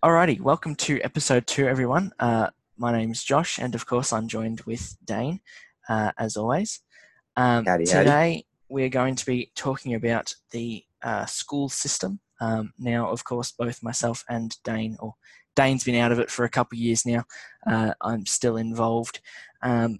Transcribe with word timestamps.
Alrighty, 0.00 0.40
welcome 0.40 0.76
to 0.76 1.00
episode 1.02 1.48
two, 1.48 1.66
everyone. 1.66 2.12
Uh, 2.20 2.50
my 2.76 2.92
name's 2.92 3.24
Josh, 3.24 3.58
and 3.58 3.74
of 3.74 3.84
course, 3.84 4.12
I'm 4.12 4.28
joined 4.28 4.60
with 4.60 4.96
Dane, 5.04 5.40
uh, 5.88 6.12
as 6.16 6.36
always. 6.36 6.82
Um, 7.36 7.64
Howdy, 7.66 7.84
howdy. 7.90 8.04
today, 8.04 8.44
we're 8.68 8.90
going 8.90 9.16
to 9.16 9.26
be 9.26 9.50
talking 9.56 9.94
about 9.94 10.32
the 10.52 10.84
uh, 11.02 11.26
school 11.26 11.68
system. 11.68 12.20
Um, 12.40 12.72
now, 12.78 13.10
of 13.10 13.24
course, 13.24 13.50
both 13.50 13.82
myself 13.82 14.24
and 14.28 14.54
Dane, 14.62 14.96
or 15.00 15.16
Dane's 15.56 15.82
been 15.82 15.96
out 15.96 16.12
of 16.12 16.20
it 16.20 16.30
for 16.30 16.44
a 16.44 16.48
couple 16.48 16.76
of 16.76 16.80
years 16.80 17.04
now. 17.04 17.24
Uh, 17.66 17.92
I'm 18.00 18.24
still 18.24 18.56
involved. 18.56 19.18
Um, 19.64 19.98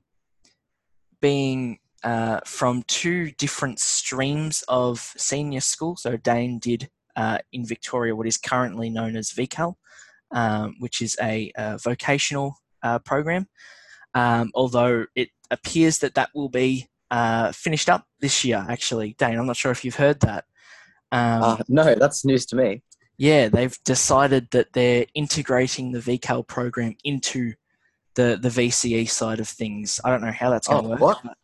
being 1.20 1.80
uh, 2.04 2.38
from 2.46 2.84
two 2.86 3.32
different 3.32 3.80
streams 3.80 4.62
of 4.68 5.12
senior 5.16 5.60
school, 5.60 5.96
so 5.96 6.16
Dane 6.16 6.60
did 6.60 6.88
uh, 7.20 7.38
in 7.52 7.62
Victoria 7.74 8.14
what 8.16 8.26
is 8.32 8.38
currently 8.38 8.88
known 8.98 9.16
as 9.16 9.32
VCAL, 9.38 9.74
um, 10.40 10.76
which 10.78 10.96
is 11.06 11.12
a, 11.20 11.52
uh 11.62 11.76
vocational 11.90 12.48
uh, 12.86 12.98
program. 13.10 13.44
Um, 14.14 14.50
although 14.54 14.96
it 15.14 15.28
appears 15.50 15.98
that 15.98 16.14
that 16.14 16.30
will 16.34 16.48
be 16.48 16.88
uh, 17.10 17.52
finished 17.52 17.88
up 17.94 18.02
this 18.20 18.44
year, 18.44 18.64
actually. 18.68 19.14
Dane, 19.18 19.38
I'm 19.38 19.46
not 19.46 19.56
sure 19.56 19.72
if 19.72 19.84
you've 19.84 20.02
heard 20.04 20.20
that. 20.20 20.44
Um, 21.12 21.42
Uh, 21.42 21.56
no, 21.68 21.94
that's 22.02 22.24
news 22.24 22.44
to 22.50 22.56
me. 22.56 22.82
yeah, 23.16 23.48
they've 23.48 23.76
decided 23.84 24.44
that 24.50 24.68
they're 24.74 25.06
integrating 25.14 25.92
the 25.92 26.00
VCAL 26.08 26.46
program 26.46 26.94
into 27.04 27.40
the, 28.14 28.38
the 28.40 28.48
VCE 28.58 29.08
side 29.08 29.40
of 29.40 29.48
things. 29.48 30.00
I 30.04 30.10
don't 30.10 30.22
know 30.26 30.32
how 30.42 30.50
that's 30.50 30.68
going 30.68 30.82
to 30.84 30.88
Oh, 30.88 30.90
work. 30.92 31.00
what? 31.24 31.36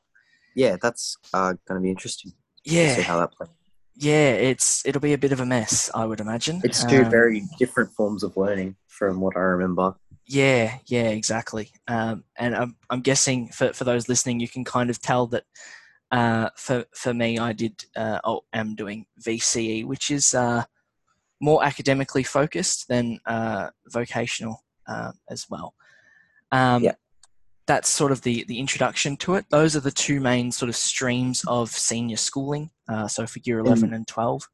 Yeah, 0.55 0.77
that's 0.85 1.17
uh, 1.33 1.55
going 1.67 1.79
to 1.81 1.85
be 1.87 1.91
interesting. 1.97 2.31
to 2.33 2.71
see 2.71 2.77
Yeah, 2.77 3.01
how 3.03 3.19
that 3.21 3.33
plays. 3.33 3.51
Yeah, 3.97 4.33
it's 4.33 4.85
it'll 4.87 5.01
be 5.01 5.13
a 5.13 5.19
bit 5.19 5.33
of 5.33 5.41
a 5.41 5.47
mess, 5.47 5.91
I 5.95 6.05
would 6.07 6.21
imagine. 6.21 6.61
It's 6.65 6.85
two 6.85 7.03
Um, 7.03 7.11
very 7.11 7.49
different 7.59 7.93
forms 7.93 8.23
of 8.23 8.37
learning 8.37 8.77
from 8.89 9.21
what 9.21 9.37
I 9.37 9.41
remember. 9.41 9.95
Yeah, 10.27 10.79
yeah, 10.87 11.09
exactly. 11.09 11.71
Um, 11.87 12.25
and 12.37 12.57
I'm, 12.57 12.77
I'm 12.89 13.03
guessing 13.03 13.49
for, 13.49 13.73
for 13.73 13.85
those 13.85 14.09
listening, 14.09 14.41
you 14.41 14.49
can 14.49 14.65
kind 14.65 14.89
of 14.89 15.01
tell 15.01 15.27
that 15.29 15.45
uh, 16.11 16.49
for, 16.57 16.85
for 16.95 17.13
me, 17.13 17.39
I 17.39 17.53
did, 17.53 17.85
uh, 17.95 18.21
oh, 18.25 18.43
am 18.53 18.75
doing 18.75 19.05
VCE, 19.21 19.85
which 19.85 20.11
is 20.11 20.33
uh, 20.33 20.65
more 21.41 21.63
academically 21.65 22.23
focused 22.23 22.89
than 22.89 23.21
uh, 23.27 23.69
vocational 23.89 24.65
uh, 24.89 25.13
as 25.29 25.47
well. 25.51 25.75
Um, 26.51 26.85
Yeah. 26.85 26.95
That's 27.67 27.89
sort 27.89 28.13
of 28.13 28.23
the, 28.23 28.45
the 28.45 28.59
introduction 28.59 29.17
to 29.19 29.35
it. 29.35 29.47
Those 29.49 29.75
are 29.75 29.81
the 29.81 29.91
two 29.91 30.21
main 30.21 30.53
sort 30.53 30.69
of 30.69 30.77
streams 30.77 31.45
of 31.49 31.71
senior 31.71 32.17
schooling. 32.17 32.71
Uh, 32.89 33.09
so 33.09 33.27
for 33.27 33.41
year 33.45 33.59
11 33.59 33.95
and 33.95 34.07
12. 34.07 34.47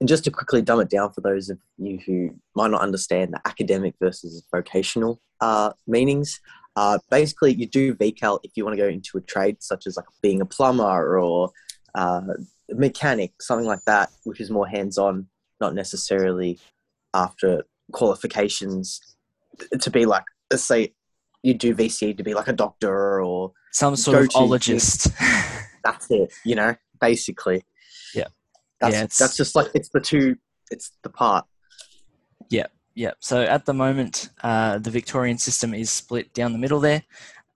And 0.00 0.08
just 0.08 0.24
to 0.24 0.30
quickly 0.30 0.62
dumb 0.62 0.80
it 0.80 0.88
down 0.88 1.12
for 1.12 1.20
those 1.20 1.50
of 1.50 1.58
you 1.76 1.98
who 1.98 2.30
might 2.54 2.70
not 2.70 2.80
understand 2.80 3.32
the 3.32 3.40
academic 3.44 3.94
versus 4.00 4.44
vocational 4.52 5.20
uh, 5.40 5.72
meanings, 5.88 6.40
uh, 6.76 6.98
basically 7.10 7.52
you 7.54 7.66
do 7.66 7.94
VCAL 7.94 8.38
if 8.44 8.52
you 8.54 8.64
want 8.64 8.76
to 8.76 8.82
go 8.82 8.88
into 8.88 9.18
a 9.18 9.20
trade 9.20 9.56
such 9.60 9.88
as 9.88 9.96
like 9.96 10.06
being 10.22 10.40
a 10.40 10.46
plumber 10.46 11.18
or 11.18 11.50
uh, 11.96 12.22
a 12.70 12.74
mechanic, 12.74 13.32
something 13.40 13.66
like 13.66 13.82
that, 13.86 14.10
which 14.22 14.40
is 14.40 14.50
more 14.50 14.68
hands-on, 14.68 15.26
not 15.60 15.74
necessarily 15.74 16.60
after 17.14 17.64
qualifications 17.90 19.00
to 19.80 19.90
be 19.90 20.06
like, 20.06 20.24
let's 20.52 20.62
say 20.62 20.94
you 21.42 21.54
do 21.54 21.74
VCE 21.74 22.16
to 22.16 22.22
be 22.22 22.34
like 22.34 22.48
a 22.48 22.52
doctor 22.52 23.22
or 23.22 23.52
Some 23.72 23.96
sort 23.96 24.18
of 24.18 24.28
ologist. 24.30 25.12
that's 25.84 26.10
it, 26.10 26.32
you 26.44 26.54
know, 26.54 26.74
basically. 27.00 27.64
Yeah. 28.14 28.26
That's, 28.80 28.94
Yeah, 28.94 29.02
that's 29.02 29.36
just 29.36 29.54
like, 29.54 29.68
it's 29.74 29.88
the 29.90 30.00
two, 30.00 30.36
it's 30.70 30.92
the 31.02 31.10
part. 31.10 31.44
Yeah. 32.50 32.66
Yeah. 32.94 33.12
So 33.20 33.42
at 33.42 33.64
the 33.64 33.74
moment, 33.74 34.30
uh, 34.42 34.78
the 34.78 34.90
Victorian 34.90 35.38
system 35.38 35.74
is 35.74 35.90
split 35.90 36.32
down 36.34 36.52
the 36.52 36.58
middle 36.58 36.80
there. 36.80 37.04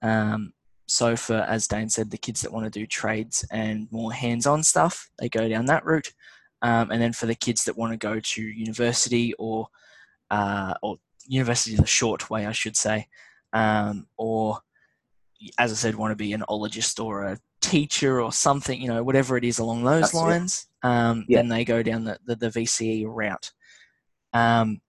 Um, 0.01 0.53
so 0.87 1.15
for, 1.15 1.35
as 1.35 1.67
Dane 1.67 1.89
said, 1.89 2.11
the 2.11 2.17
kids 2.17 2.41
that 2.41 2.51
want 2.51 2.65
to 2.65 2.79
do 2.79 2.85
trades 2.85 3.45
and 3.51 3.91
more 3.91 4.13
hands-on 4.13 4.63
stuff, 4.63 5.09
they 5.19 5.29
go 5.29 5.49
down 5.49 5.65
that 5.65 5.85
route. 5.85 6.13
Um, 6.61 6.91
and 6.91 7.01
then 7.01 7.11
for 7.11 7.25
the 7.25 7.35
kids 7.35 7.65
that 7.65 7.77
want 7.77 7.91
to 7.91 7.97
go 7.97 8.19
to 8.19 8.41
university 8.41 9.33
or 9.37 9.67
uh, 10.31 10.73
or 10.81 10.95
university 11.27 11.73
is 11.73 11.79
a 11.81 11.85
short 11.85 12.29
way, 12.29 12.45
I 12.45 12.53
should 12.53 12.77
say, 12.77 13.07
um, 13.53 14.07
or 14.17 14.59
as 15.57 15.71
I 15.71 15.75
said, 15.75 15.95
want 15.95 16.11
to 16.11 16.15
be 16.15 16.33
an 16.33 16.43
ologist 16.49 17.03
or 17.03 17.23
a 17.23 17.39
teacher 17.61 18.21
or 18.21 18.31
something, 18.31 18.81
you 18.81 18.87
know, 18.87 19.03
whatever 19.03 19.37
it 19.37 19.43
is 19.43 19.59
along 19.59 19.83
those 19.83 20.01
That's 20.01 20.13
lines, 20.13 20.67
um, 20.83 21.25
Yeah. 21.27 21.39
then 21.39 21.49
they 21.49 21.65
go 21.65 21.83
down 21.83 22.03
the, 22.03 22.17
the, 22.25 22.35
the 22.35 22.49
VCE 22.49 23.05
route. 23.07 23.51
Um, 24.33 24.81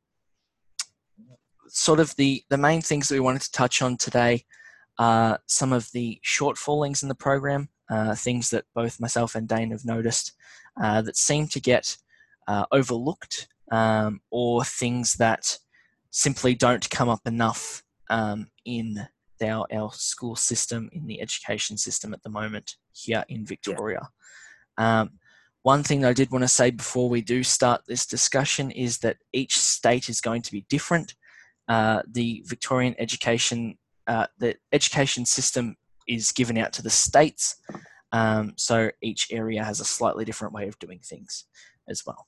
sort 1.69 2.01
of 2.01 2.15
the, 2.17 2.43
the 2.49 2.57
main 2.57 2.81
things 2.81 3.09
that 3.09 3.15
we 3.15 3.21
wanted 3.21 3.43
to 3.43 3.53
touch 3.53 3.83
on 3.83 3.97
today 3.97 4.45
are 4.99 5.41
some 5.47 5.73
of 5.73 5.91
the 5.93 6.21
shortfallings 6.25 7.03
in 7.03 7.09
the 7.09 7.15
program, 7.15 7.69
uh, 7.91 8.15
things 8.15 8.51
that 8.51 8.65
both 8.75 9.01
myself 9.01 9.35
and 9.35 9.49
Dane 9.49 9.71
have 9.73 9.85
noticed 9.85 10.33
uh, 10.81 11.03
that 11.03 11.17
seem 11.17 11.49
to 11.49 11.61
get 11.61 11.97
uh, 12.47 12.65
overlooked 12.71 13.49
um, 13.73 14.21
or 14.31 14.65
things 14.65 15.15
that 15.15 15.59
simply 16.11 16.55
don't 16.55 16.89
come 16.91 17.09
up 17.09 17.27
enough 17.27 17.83
um, 18.09 18.49
in 18.65 19.07
our, 19.43 19.67
our 19.73 19.91
school 19.93 20.37
system, 20.37 20.89
in 20.93 21.07
the 21.07 21.21
education 21.21 21.77
system 21.77 22.15
at 22.15 22.23
the 22.23 22.31
moment 22.31 22.77
here 22.93 23.25
in 23.29 23.45
Victoria. 23.45 24.09
Um, 24.79 25.19
one 25.63 25.83
thing 25.83 26.05
I 26.05 26.13
did 26.13 26.31
want 26.31 26.45
to 26.45 26.49
say 26.49 26.71
before 26.71 27.09
we 27.09 27.23
do 27.23 27.43
start 27.43 27.83
this 27.87 28.07
discussion 28.07 28.71
is 28.71 28.99
that 28.99 29.17
each 29.33 29.59
state 29.59 30.09
is 30.09 30.21
going 30.21 30.43
to 30.43 30.53
be 30.53 30.67
different. 30.69 31.15
Uh, 31.69 32.03
the 32.11 32.43
Victorian 32.47 32.95
education, 32.99 33.79
uh, 34.07 34.27
the 34.39 34.57
education 34.73 35.25
system 35.25 35.77
is 36.07 36.33
given 36.33 36.59
out 36.59 36.73
to 36.75 36.83
the 36.83 36.91
states, 36.91 37.57
um, 38.13 38.53
so 38.57 38.91
each 39.01 39.29
area 39.33 39.65
has 39.65 39.81
a 39.81 39.85
slightly 39.85 40.25
different 40.25 40.55
way 40.55 40.69
of 40.69 40.79
doing 40.79 41.01
things 41.03 41.45
as 41.89 42.05
well. 42.07 42.27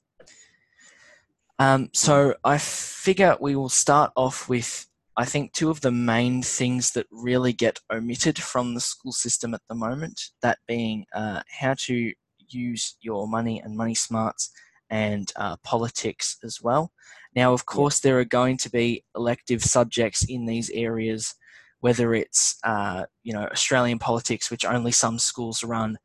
Um, 1.58 1.90
so 1.92 2.34
I 2.42 2.58
figure 2.58 3.36
we 3.40 3.54
will 3.54 3.68
start 3.68 4.12
off 4.16 4.48
with, 4.48 4.86
I 5.16 5.24
think, 5.24 5.52
two 5.52 5.70
of 5.70 5.80
the 5.80 5.90
main 5.90 6.42
things 6.42 6.90
that 6.92 7.06
really 7.10 7.52
get 7.52 7.78
omitted 7.92 8.38
from 8.38 8.74
the 8.74 8.80
school 8.80 9.12
system 9.12 9.54
at 9.54 9.62
the 9.68 9.74
moment. 9.74 10.20
That 10.42 10.58
being 10.68 11.06
uh, 11.14 11.42
how 11.48 11.74
to 11.74 12.12
use 12.48 12.96
your 13.00 13.26
money 13.26 13.60
and 13.60 13.76
money 13.76 13.94
smarts 13.94 14.50
and 14.90 15.32
uh, 15.36 15.56
politics 15.64 16.36
as 16.44 16.60
well. 16.62 16.92
Now, 17.34 17.52
of 17.52 17.66
course, 17.66 18.00
there 18.00 18.18
are 18.18 18.24
going 18.24 18.56
to 18.58 18.70
be 18.70 19.04
elective 19.16 19.62
subjects 19.62 20.24
in 20.24 20.46
these 20.46 20.70
areas, 20.70 21.34
whether 21.80 22.14
it's 22.14 22.58
uh, 22.64 23.04
you 23.22 23.32
know 23.32 23.46
Australian 23.46 23.98
politics, 23.98 24.50
which 24.50 24.64
only 24.64 24.92
some 24.92 25.18
schools 25.18 25.64
run, 25.64 25.98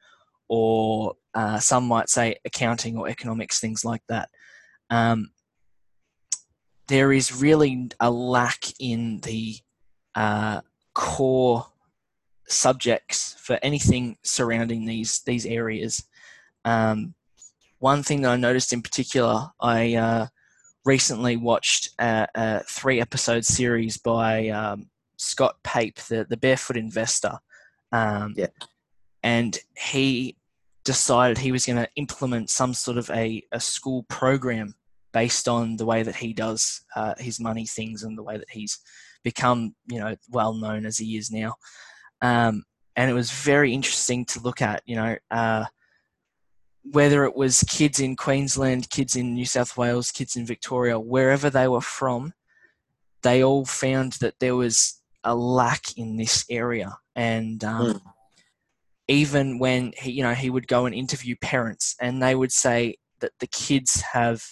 or 0.47 1.13
uh, 1.33 1.59
some 1.59 1.85
might 1.85 2.09
say 2.09 2.35
accounting 2.45 2.97
or 2.97 3.07
economics, 3.07 3.59
things 3.59 3.85
like 3.85 4.03
that. 4.09 4.29
Um, 4.89 5.31
there 6.91 7.13
is 7.13 7.33
really 7.33 7.89
a 8.01 8.11
lack 8.11 8.65
in 8.77 9.21
the 9.21 9.55
uh, 10.13 10.59
core 10.93 11.65
subjects 12.49 13.33
for 13.39 13.57
anything 13.63 14.17
surrounding 14.23 14.85
these 14.85 15.21
these 15.21 15.45
areas. 15.45 16.03
Um, 16.65 17.15
one 17.79 18.03
thing 18.03 18.21
that 18.21 18.31
I 18.31 18.35
noticed 18.35 18.73
in 18.73 18.81
particular, 18.81 19.47
I 19.61 19.95
uh, 19.95 20.27
recently 20.83 21.37
watched 21.37 21.91
a, 21.97 22.27
a 22.35 22.59
three 22.67 22.99
episode 22.99 23.45
series 23.45 23.95
by 23.95 24.49
um, 24.49 24.89
Scott 25.15 25.55
Pape, 25.63 25.95
the, 26.09 26.25
the 26.29 26.37
barefoot 26.37 26.75
investor. 26.75 27.39
Um, 27.93 28.33
Yeah. 28.35 28.47
And 29.23 29.57
he 29.77 30.35
decided 30.83 31.37
he 31.37 31.51
was 31.51 31.65
going 31.65 31.77
to 31.77 31.89
implement 31.95 32.49
some 32.49 32.73
sort 32.73 32.97
of 32.97 33.09
a, 33.11 33.43
a 33.51 33.59
school 33.59 34.03
program 34.09 34.75
based 35.13 35.47
on 35.47 35.77
the 35.77 35.85
way 35.85 36.03
that 36.03 36.15
he 36.15 36.33
does 36.33 36.83
uh, 36.95 37.13
his 37.17 37.39
money 37.39 37.65
things 37.65 38.03
and 38.03 38.17
the 38.17 38.23
way 38.23 38.37
that 38.37 38.49
he's 38.49 38.79
become, 39.23 39.75
you 39.87 39.99
know, 39.99 40.15
well 40.29 40.53
known 40.53 40.85
as 40.85 40.97
he 40.97 41.17
is 41.17 41.31
now. 41.31 41.55
Um, 42.21 42.63
and 42.95 43.09
it 43.09 43.13
was 43.13 43.31
very 43.31 43.73
interesting 43.73 44.25
to 44.25 44.39
look 44.41 44.61
at, 44.61 44.81
you 44.85 44.95
know, 44.95 45.15
uh, 45.29 45.65
whether 46.83 47.25
it 47.25 47.35
was 47.35 47.63
kids 47.69 47.99
in 47.99 48.15
Queensland, 48.15 48.89
kids 48.89 49.15
in 49.15 49.33
New 49.33 49.45
South 49.45 49.77
Wales, 49.77 50.11
kids 50.11 50.35
in 50.35 50.45
Victoria, 50.45 50.99
wherever 50.99 51.49
they 51.49 51.67
were 51.67 51.81
from, 51.81 52.33
they 53.21 53.43
all 53.43 53.65
found 53.65 54.13
that 54.13 54.39
there 54.39 54.55
was 54.55 55.01
a 55.23 55.35
lack 55.35 55.97
in 55.97 56.17
this 56.17 56.43
area. 56.49 56.97
And 57.15 57.63
um, 57.63 58.01
even 59.07 59.59
when 59.59 59.93
he, 59.97 60.11
you 60.11 60.23
know, 60.23 60.33
he 60.33 60.49
would 60.49 60.67
go 60.67 60.85
and 60.85 60.95
interview 60.95 61.35
parents, 61.41 61.95
and 62.01 62.21
they 62.21 62.33
would 62.33 62.51
say 62.51 62.95
that 63.19 63.33
the 63.39 63.47
kids 63.47 64.01
have, 64.13 64.43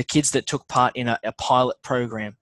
the 0.00 0.04
kids 0.04 0.30
that 0.30 0.46
took 0.46 0.66
part 0.66 0.96
in 0.96 1.08
a, 1.08 1.18
a 1.24 1.32
pilot 1.32 1.76
program, 1.82 2.34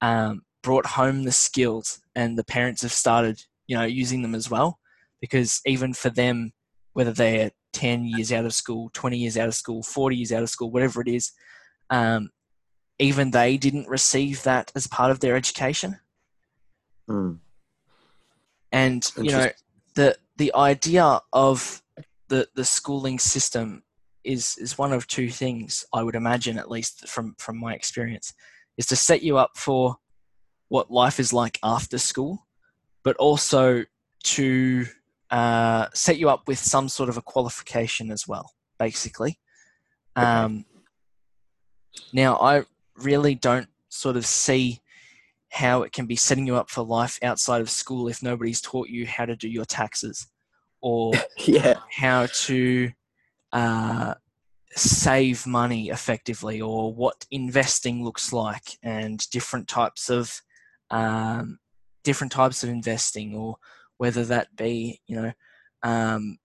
um, 0.00 0.40
brought 0.62 0.86
home 0.86 1.24
the 1.24 1.30
skills, 1.30 2.00
and 2.14 2.38
the 2.38 2.44
parents 2.44 2.80
have 2.80 2.90
started, 2.90 3.38
you 3.66 3.76
know, 3.76 3.84
using 3.84 4.22
them 4.22 4.34
as 4.34 4.48
well, 4.48 4.78
because 5.20 5.60
even 5.66 5.92
for 5.92 6.08
them, 6.08 6.54
whether 6.94 7.12
they're 7.12 7.50
10 7.74 8.06
years 8.06 8.32
out 8.32 8.46
of 8.46 8.54
school, 8.54 8.88
20 8.94 9.18
years 9.18 9.36
out 9.36 9.46
of 9.46 9.54
school, 9.54 9.82
40 9.82 10.16
years 10.16 10.32
out 10.32 10.42
of 10.42 10.48
school, 10.48 10.70
whatever 10.70 11.02
it 11.02 11.08
is, 11.08 11.32
um, 11.90 12.30
even 12.98 13.30
they 13.30 13.58
didn't 13.58 13.88
receive 13.88 14.42
that 14.44 14.72
as 14.74 14.86
part 14.86 15.10
of 15.10 15.20
their 15.20 15.36
education. 15.36 15.98
Mm. 17.10 17.40
And 18.72 19.12
you 19.18 19.32
know, 19.32 19.50
the 19.96 20.16
the 20.38 20.54
idea 20.54 21.20
of 21.34 21.82
the 22.28 22.48
the 22.54 22.64
schooling 22.64 23.18
system 23.18 23.82
is 24.24 24.56
is 24.58 24.78
one 24.78 24.92
of 24.92 25.06
two 25.06 25.30
things 25.30 25.84
I 25.92 26.02
would 26.02 26.14
imagine, 26.14 26.58
at 26.58 26.70
least 26.70 27.08
from 27.08 27.34
from 27.38 27.58
my 27.58 27.74
experience, 27.74 28.32
is 28.76 28.86
to 28.86 28.96
set 28.96 29.22
you 29.22 29.38
up 29.38 29.56
for 29.56 29.96
what 30.68 30.90
life 30.90 31.20
is 31.20 31.32
like 31.32 31.58
after 31.62 31.98
school, 31.98 32.46
but 33.02 33.16
also 33.16 33.84
to 34.24 34.86
uh, 35.30 35.86
set 35.92 36.18
you 36.18 36.28
up 36.28 36.46
with 36.46 36.58
some 36.58 36.88
sort 36.88 37.08
of 37.08 37.16
a 37.16 37.22
qualification 37.22 38.10
as 38.10 38.26
well, 38.26 38.52
basically. 38.78 39.38
Um, 40.16 40.64
now, 42.12 42.36
I 42.36 42.64
really 42.96 43.34
don't 43.34 43.68
sort 43.88 44.16
of 44.16 44.26
see 44.26 44.80
how 45.50 45.82
it 45.82 45.92
can 45.92 46.06
be 46.06 46.16
setting 46.16 46.46
you 46.46 46.56
up 46.56 46.70
for 46.70 46.82
life 46.82 47.18
outside 47.22 47.60
of 47.60 47.68
school 47.68 48.08
if 48.08 48.22
nobody's 48.22 48.60
taught 48.60 48.88
you 48.88 49.06
how 49.06 49.26
to 49.26 49.36
do 49.36 49.48
your 49.48 49.66
taxes 49.66 50.26
or 50.80 51.12
yeah, 51.38 51.74
how 51.90 52.26
to 52.32 52.90
uh, 53.52 54.14
save 54.70 55.46
money 55.46 55.90
effectively 55.90 56.60
or 56.60 56.92
what 56.94 57.26
investing 57.30 58.04
looks 58.04 58.32
like 58.32 58.78
and 58.82 59.28
different 59.30 59.68
types 59.68 60.08
of 60.08 60.40
um, 60.90 61.58
different 62.04 62.32
types 62.32 62.64
of 62.64 62.70
investing 62.70 63.34
or 63.34 63.56
whether 63.98 64.24
that 64.24 64.54
be 64.56 65.00
you 65.06 65.16
know 65.16 65.32
um, 65.82 66.38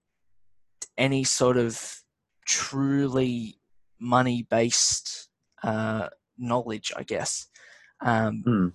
any 0.97 1.23
sort 1.23 1.57
of 1.57 2.01
truly 2.45 3.57
money 3.99 4.45
based 4.49 5.29
uh, 5.63 6.07
knowledge 6.37 6.91
i 6.97 7.03
guess 7.03 7.47
um, 8.01 8.43
Mm. 8.45 8.73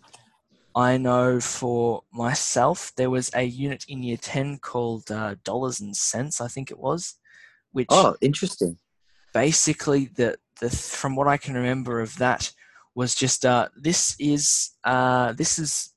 I 0.75 0.97
know 0.97 1.39
for 1.39 2.03
myself, 2.13 2.93
there 2.97 3.11
was 3.11 3.31
a 3.35 3.43
unit 3.43 3.85
in 3.89 4.03
year 4.03 4.17
10 4.17 4.59
called 4.59 5.11
uh, 5.11 5.37
Dollars 5.45 5.81
and 5.81 5.95
Cents, 5.95 6.41
I 6.41 6.49
think 6.49 6.71
it 6.71 6.79
was, 6.79 7.17
which 7.73 7.89
Oh, 7.91 8.17
interesting. 8.21 8.79
basically, 9.35 10.07
the, 10.15 10.37
the 10.61 10.71
from 10.71 11.17
what 11.17 11.27
I 11.29 11.37
can 11.37 11.55
remember 11.55 12.01
of 12.01 12.17
that, 12.19 12.53
was 12.95 13.15
just 13.15 13.47
uh, 13.47 13.69
this 13.77 14.15
is 14.19 14.73
uh, 14.85 15.33
this 15.33 15.59
is 15.59 15.95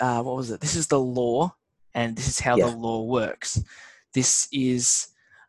uh, 0.00 0.22
what 0.22 0.36
was 0.36 0.50
it? 0.50 0.60
This 0.60 0.74
is 0.74 0.86
the 0.86 0.98
law, 0.98 1.54
and 1.94 2.16
this 2.16 2.28
is 2.28 2.40
how 2.40 2.56
Yeah. 2.56 2.70
the 2.70 2.76
law 2.76 3.02
works. 3.02 3.62
This 4.14 4.48
is 4.52 5.08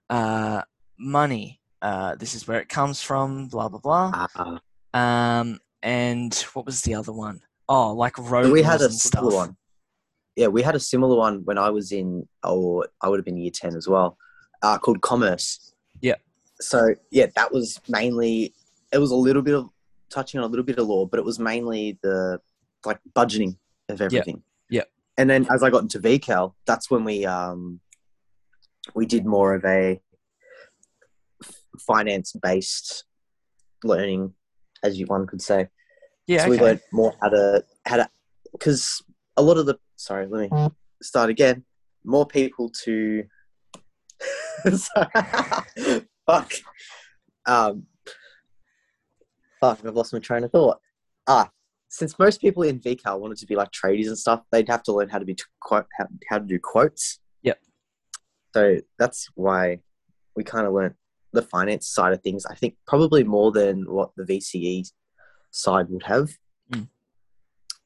uh, 0.10 0.62
money. 1.00 1.62
Uh, 1.81 2.16
this 2.16 2.36
is 2.36 2.48
where 2.48 2.60
it 2.60 2.68
comes 2.70 3.02
from. 3.02 3.48
Blah 3.48 3.70
blah 3.70 3.80
blah. 3.80 4.28
Uh, 4.36 4.60
Um, 4.98 5.60
and 5.81 6.34
what 6.54 6.66
was 6.66 6.81
the 6.81 6.96
other 6.96 7.14
one? 7.14 7.42
Oh, 7.70 7.94
like 7.94 8.18
road 8.18 8.52
we 8.52 8.62
had 8.62 8.81
a 8.81 8.86
and 8.86 8.94
similar 8.94 9.31
stuff. 9.31 9.48
one. 9.48 9.58
Yeah, 10.36 10.48
we 10.48 10.62
had 10.62 10.75
a 10.75 10.80
similar 10.80 11.16
one 11.16 11.46
when 11.46 11.58
I 11.58 11.70
was 11.70 11.92
in, 11.92 12.28
or 12.44 12.88
I 13.02 13.08
would 13.08 13.18
have 13.20 13.25
been 13.25 13.38
year 13.38 13.52
10 13.54 13.75
as 13.75 13.88
well, 13.88 14.18
uh, 14.63 14.80
called 14.80 15.01
Commerce. 15.01 15.74
Yeah. 16.01 16.15
So, 16.60 16.95
yeah, 17.12 17.27
that 17.36 17.51
was 17.51 17.80
mainly, 17.88 18.54
it 18.92 18.98
was 18.98 19.12
a 19.12 19.15
little 19.15 19.42
bit 19.42 19.54
of 19.54 19.69
touching 20.10 20.39
on 20.39 20.45
a 20.45 20.48
little 20.48 20.65
bit 20.65 20.80
of 20.80 20.88
law, 20.88 21.06
but 21.06 21.19
it 21.19 21.25
was 21.25 21.38
mainly 21.38 22.00
the 22.01 22.39
like 22.86 23.00
budgeting 23.15 23.57
of 23.89 24.01
everything. 24.01 24.42
Yeah. 24.69 24.83
And 25.18 25.30
then 25.30 25.45
as 25.51 25.62
I 25.62 25.69
got 25.69 25.83
into 25.83 26.00
VCAL, 26.00 26.54
that's 26.65 26.89
when 26.89 27.04
we, 27.04 27.25
um, 27.25 27.80
we 28.95 29.06
did 29.06 29.25
more 29.25 29.54
of 29.54 29.63
a 29.65 30.01
finance 31.80 32.33
based 32.33 33.06
learning, 33.83 34.33
as 34.83 35.00
you 35.00 35.06
one 35.06 35.27
could 35.27 35.42
say 35.42 35.69
Yeah, 36.27 36.44
so 36.44 36.50
we 36.50 36.60
learned 36.60 36.81
more 36.92 37.13
how 37.21 37.30
to 37.30 37.63
how 37.86 37.98
to 37.98 38.10
because 38.51 39.01
a 39.38 39.42
lot 39.42 39.57
of 39.57 39.65
the 39.65 39.77
sorry 39.95 40.27
let 40.27 40.51
me 40.51 40.69
start 41.01 41.30
again 41.30 41.63
more 42.06 42.25
people 42.25 42.69
to 42.69 43.24
Fuck 46.26 46.54
um 47.46 47.84
fuck 49.60 49.78
i've 49.86 49.96
lost 49.96 50.14
my 50.14 50.20
train 50.20 50.46
of 50.46 50.52
thought 50.52 50.80
ah 51.28 51.50
since 51.90 52.18
most 52.18 52.40
people 52.40 52.64
in 52.64 52.80
vcal 52.80 53.20
wanted 53.20 53.38
to 53.38 53.46
be 53.46 53.58
like 53.58 53.70
tradies 53.72 54.08
and 54.08 54.18
stuff 54.18 54.42
they'd 54.50 54.70
have 54.70 54.82
to 54.82 54.94
learn 54.94 55.10
how 55.10 55.20
to 55.20 55.26
be 55.26 55.36
quote 55.60 55.86
how, 55.98 56.08
how 56.30 56.38
to 56.38 56.46
do 56.46 56.58
quotes 56.58 57.20
Yep. 57.42 57.60
so 58.54 58.78
that's 58.98 59.30
why 59.36 59.80
we 60.38 60.46
kind 60.46 60.66
of 60.66 60.72
learned 60.72 60.96
the 61.34 61.42
finance 61.42 61.90
side 61.90 62.14
of 62.14 62.22
things 62.22 62.46
i 62.46 62.56
think 62.56 62.78
probably 62.88 63.26
more 63.26 63.52
than 63.52 63.84
what 63.92 64.12
the 64.16 64.24
vce 64.24 64.94
side 65.54 65.90
would 65.90 66.04
have. 66.04 66.32
Mm. 66.72 66.90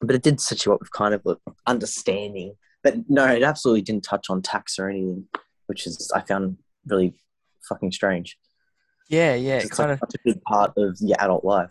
But 0.00 0.16
it 0.16 0.22
did 0.22 0.40
set 0.40 0.64
you 0.64 0.72
up 0.72 0.80
with 0.80 0.92
kind 0.92 1.14
of 1.14 1.24
understanding. 1.66 2.54
But 2.82 3.08
no, 3.08 3.26
it 3.26 3.42
absolutely 3.42 3.82
didn't 3.82 4.04
touch 4.04 4.30
on 4.30 4.42
tax 4.42 4.78
or 4.78 4.88
anything, 4.88 5.24
which 5.68 5.86
is 5.86 6.10
I 6.14 6.20
found 6.20 6.58
really 6.86 7.14
fucking 7.68 7.92
strange. 7.92 8.36
Yeah, 9.08 9.34
yeah, 9.34 9.58
it's 9.58 9.70
kind 9.70 9.90
like 9.90 10.02
of. 10.02 10.08
such 10.10 10.16
a 10.16 10.22
big 10.24 10.42
part 10.42 10.72
of 10.76 10.98
your 11.00 11.16
adult 11.20 11.44
life. 11.44 11.70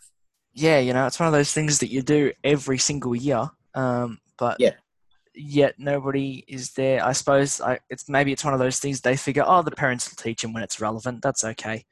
Yeah, 0.54 0.80
you 0.80 0.94
know, 0.94 1.06
it's 1.06 1.20
one 1.20 1.28
of 1.28 1.34
those 1.34 1.54
things 1.54 1.80
that 1.80 1.92
you 1.92 2.02
do 2.02 2.32
every 2.44 2.80
single 2.80 3.16
year. 3.16 3.50
Um, 3.76 4.20
but 4.40 4.60
Yeah. 4.60 4.74
yet 5.36 5.76
nobody 5.78 6.44
is 6.48 6.72
there. 6.72 7.06
I 7.06 7.12
suppose 7.12 7.62
I, 7.62 7.78
it's 7.92 8.10
maybe 8.10 8.32
it's 8.32 8.44
one 8.44 8.54
of 8.56 8.60
those 8.60 8.80
things 8.80 9.02
they 9.02 9.16
figure, 9.16 9.44
oh, 9.46 9.62
the 9.62 9.70
parents 9.72 10.10
will 10.10 10.16
teach 10.16 10.42
them 10.42 10.54
when 10.54 10.64
it's 10.64 10.82
relevant. 10.82 11.22
That's 11.22 11.44
okay. 11.44 11.86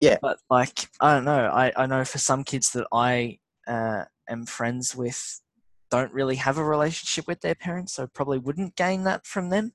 Yeah. 0.00 0.18
But 0.20 0.38
like, 0.50 0.88
I 1.00 1.14
don't 1.14 1.24
know. 1.24 1.46
I, 1.46 1.72
I 1.74 1.86
know 1.86 2.04
for 2.04 2.18
some 2.18 2.44
kids 2.44 2.70
that 2.72 2.86
I 2.92 3.38
uh, 3.66 4.04
am 4.28 4.44
friends 4.44 4.94
with 4.94 5.40
don't 5.90 6.12
really 6.12 6.36
have 6.36 6.58
a 6.58 6.64
relationship 6.64 7.26
with 7.26 7.40
their 7.40 7.54
parents, 7.54 7.94
so 7.94 8.06
probably 8.06 8.38
wouldn't 8.38 8.76
gain 8.76 9.04
that 9.04 9.26
from 9.26 9.48
them. 9.48 9.72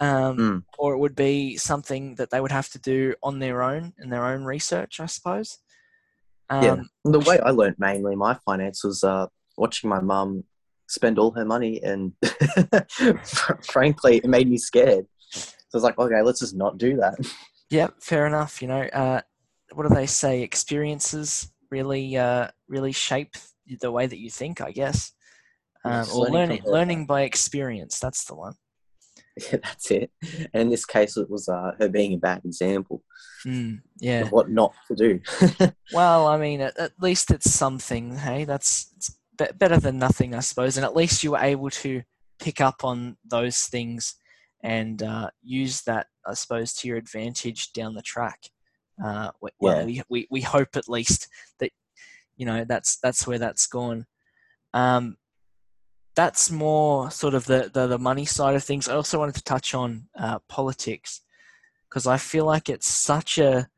Um, 0.00 0.36
Mm. 0.36 0.64
Or 0.78 0.94
it 0.94 0.98
would 0.98 1.16
be 1.16 1.56
something 1.56 2.14
that 2.16 2.30
they 2.30 2.40
would 2.40 2.52
have 2.52 2.68
to 2.70 2.78
do 2.78 3.14
on 3.22 3.38
their 3.40 3.62
own 3.62 3.92
in 3.98 4.10
their 4.10 4.24
own 4.24 4.44
research, 4.44 5.00
I 5.00 5.06
suppose. 5.06 5.58
Um, 6.50 6.64
Yeah. 6.64 6.82
The 7.04 7.20
way 7.20 7.40
I 7.40 7.50
learned 7.50 7.76
mainly 7.78 8.14
my 8.14 8.34
finance 8.44 8.84
was 8.84 9.02
uh, 9.02 9.26
watching 9.56 9.90
my 9.90 10.00
mum 10.00 10.44
spend 10.86 11.18
all 11.18 11.32
her 11.32 11.44
money, 11.44 11.82
and 11.82 12.12
frankly, 13.62 14.18
it 14.18 14.24
made 14.24 14.48
me 14.48 14.56
scared. 14.56 15.06
So 15.30 15.50
I 15.74 15.76
was 15.76 15.82
like, 15.82 15.98
okay, 15.98 16.22
let's 16.22 16.40
just 16.40 16.56
not 16.56 16.78
do 16.78 16.96
that. 16.96 17.14
Yeah, 17.70 17.88
fair 18.00 18.26
enough. 18.26 18.62
You 18.62 18.68
know, 18.68 18.80
uh, 18.80 19.20
what 19.74 19.86
do 19.86 19.94
they 19.94 20.06
say? 20.06 20.42
Experiences 20.42 21.52
really, 21.70 22.16
uh, 22.16 22.48
really 22.68 22.92
shape 22.92 23.34
the 23.80 23.92
way 23.92 24.06
that 24.06 24.18
you 24.18 24.30
think. 24.30 24.60
I 24.62 24.70
guess, 24.72 25.12
um, 25.84 26.06
or 26.14 26.28
learning 26.28 26.32
learning, 26.32 26.62
learning 26.64 27.06
by 27.06 27.22
experience. 27.22 27.98
That's 27.98 28.24
the 28.24 28.34
one. 28.34 28.54
Yeah, 29.38 29.58
that's 29.62 29.90
it. 29.90 30.10
And 30.52 30.62
in 30.62 30.68
this 30.70 30.84
case, 30.84 31.16
it 31.16 31.30
was 31.30 31.48
uh, 31.48 31.72
her 31.78 31.88
being 31.88 32.14
a 32.14 32.18
bad 32.18 32.42
example 32.44 33.02
Mm, 33.46 33.82
yeah. 34.00 34.24
what 34.30 34.50
not 34.50 34.74
to 34.88 34.96
do. 34.96 35.20
Well, 35.92 36.26
I 36.26 36.36
mean, 36.38 36.60
at, 36.60 36.76
at 36.78 36.92
least 37.00 37.30
it's 37.30 37.50
something. 37.50 38.16
Hey, 38.16 38.44
that's 38.44 38.92
it's 38.96 39.16
be- 39.38 39.46
better 39.56 39.78
than 39.78 39.98
nothing, 39.98 40.34
I 40.34 40.40
suppose. 40.40 40.76
And 40.76 40.84
at 40.84 40.96
least 40.96 41.22
you 41.22 41.30
were 41.32 41.38
able 41.38 41.70
to 41.70 42.02
pick 42.40 42.60
up 42.60 42.84
on 42.84 43.16
those 43.24 43.60
things 43.62 44.16
and 44.62 45.02
uh, 45.02 45.30
use 45.42 45.82
that, 45.82 46.08
I 46.26 46.34
suppose, 46.34 46.74
to 46.74 46.88
your 46.88 46.96
advantage 46.96 47.72
down 47.72 47.94
the 47.94 48.02
track. 48.02 48.40
Uh, 49.02 49.30
we- 49.40 49.50
well, 49.60 49.88
Yeah. 49.88 50.02
we, 50.08 50.22
we 50.22 50.26
we 50.32 50.40
hope 50.40 50.76
at 50.76 50.88
least 50.88 51.28
that 51.60 51.70
you 52.36 52.44
know 52.44 52.64
that's 52.64 52.98
that's 53.00 53.26
where 53.26 53.38
that's 53.38 53.66
gone. 53.68 54.04
Um, 54.74 55.16
that's 56.18 56.50
more 56.50 57.12
sort 57.12 57.32
of 57.34 57.46
the, 57.46 57.70
the 57.72 57.86
the 57.86 57.96
money 57.96 58.24
side 58.24 58.56
of 58.56 58.64
things. 58.64 58.88
I 58.88 58.96
also 58.96 59.20
wanted 59.20 59.36
to 59.36 59.44
touch 59.44 59.72
on 59.72 60.08
uh, 60.18 60.40
politics 60.48 61.20
because 61.88 62.08
I 62.08 62.16
feel 62.16 62.44
like 62.44 62.68
it's 62.68 62.88
such 62.88 63.38
a 63.38 63.68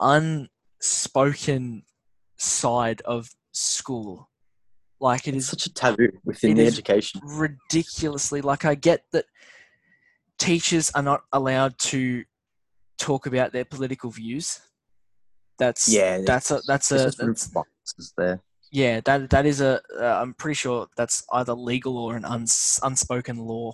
unspoken 0.00 1.84
side 2.36 3.00
of 3.02 3.30
school. 3.52 4.28
Like 4.98 5.28
it 5.28 5.36
it's 5.36 5.44
is 5.44 5.50
such 5.50 5.66
a 5.66 5.72
taboo 5.72 6.08
within 6.24 6.56
the 6.56 6.66
education. 6.66 7.20
ridiculously 7.22 8.40
like 8.40 8.64
I 8.64 8.74
get 8.74 9.04
that 9.12 9.26
teachers 10.40 10.90
are 10.96 11.02
not 11.02 11.22
allowed 11.32 11.78
to 11.92 12.24
talk 12.98 13.26
about 13.26 13.52
their 13.52 13.64
political 13.64 14.10
views. 14.10 14.58
That's 15.60 15.86
Yeah, 15.86 16.22
that's 16.26 16.50
a 16.50 16.60
that's 16.66 16.90
a 16.90 17.12
that's, 17.16 18.12
there. 18.16 18.42
Yeah 18.76 19.00
that 19.06 19.30
that 19.30 19.46
is 19.46 19.60
a 19.70 19.80
uh, 19.98 20.20
I'm 20.22 20.34
pretty 20.34 20.58
sure 20.64 20.86
that's 20.98 21.24
either 21.32 21.54
legal 21.54 21.96
or 21.96 22.14
an 22.16 22.24
uns, 22.24 22.78
unspoken 22.82 23.38
law, 23.38 23.72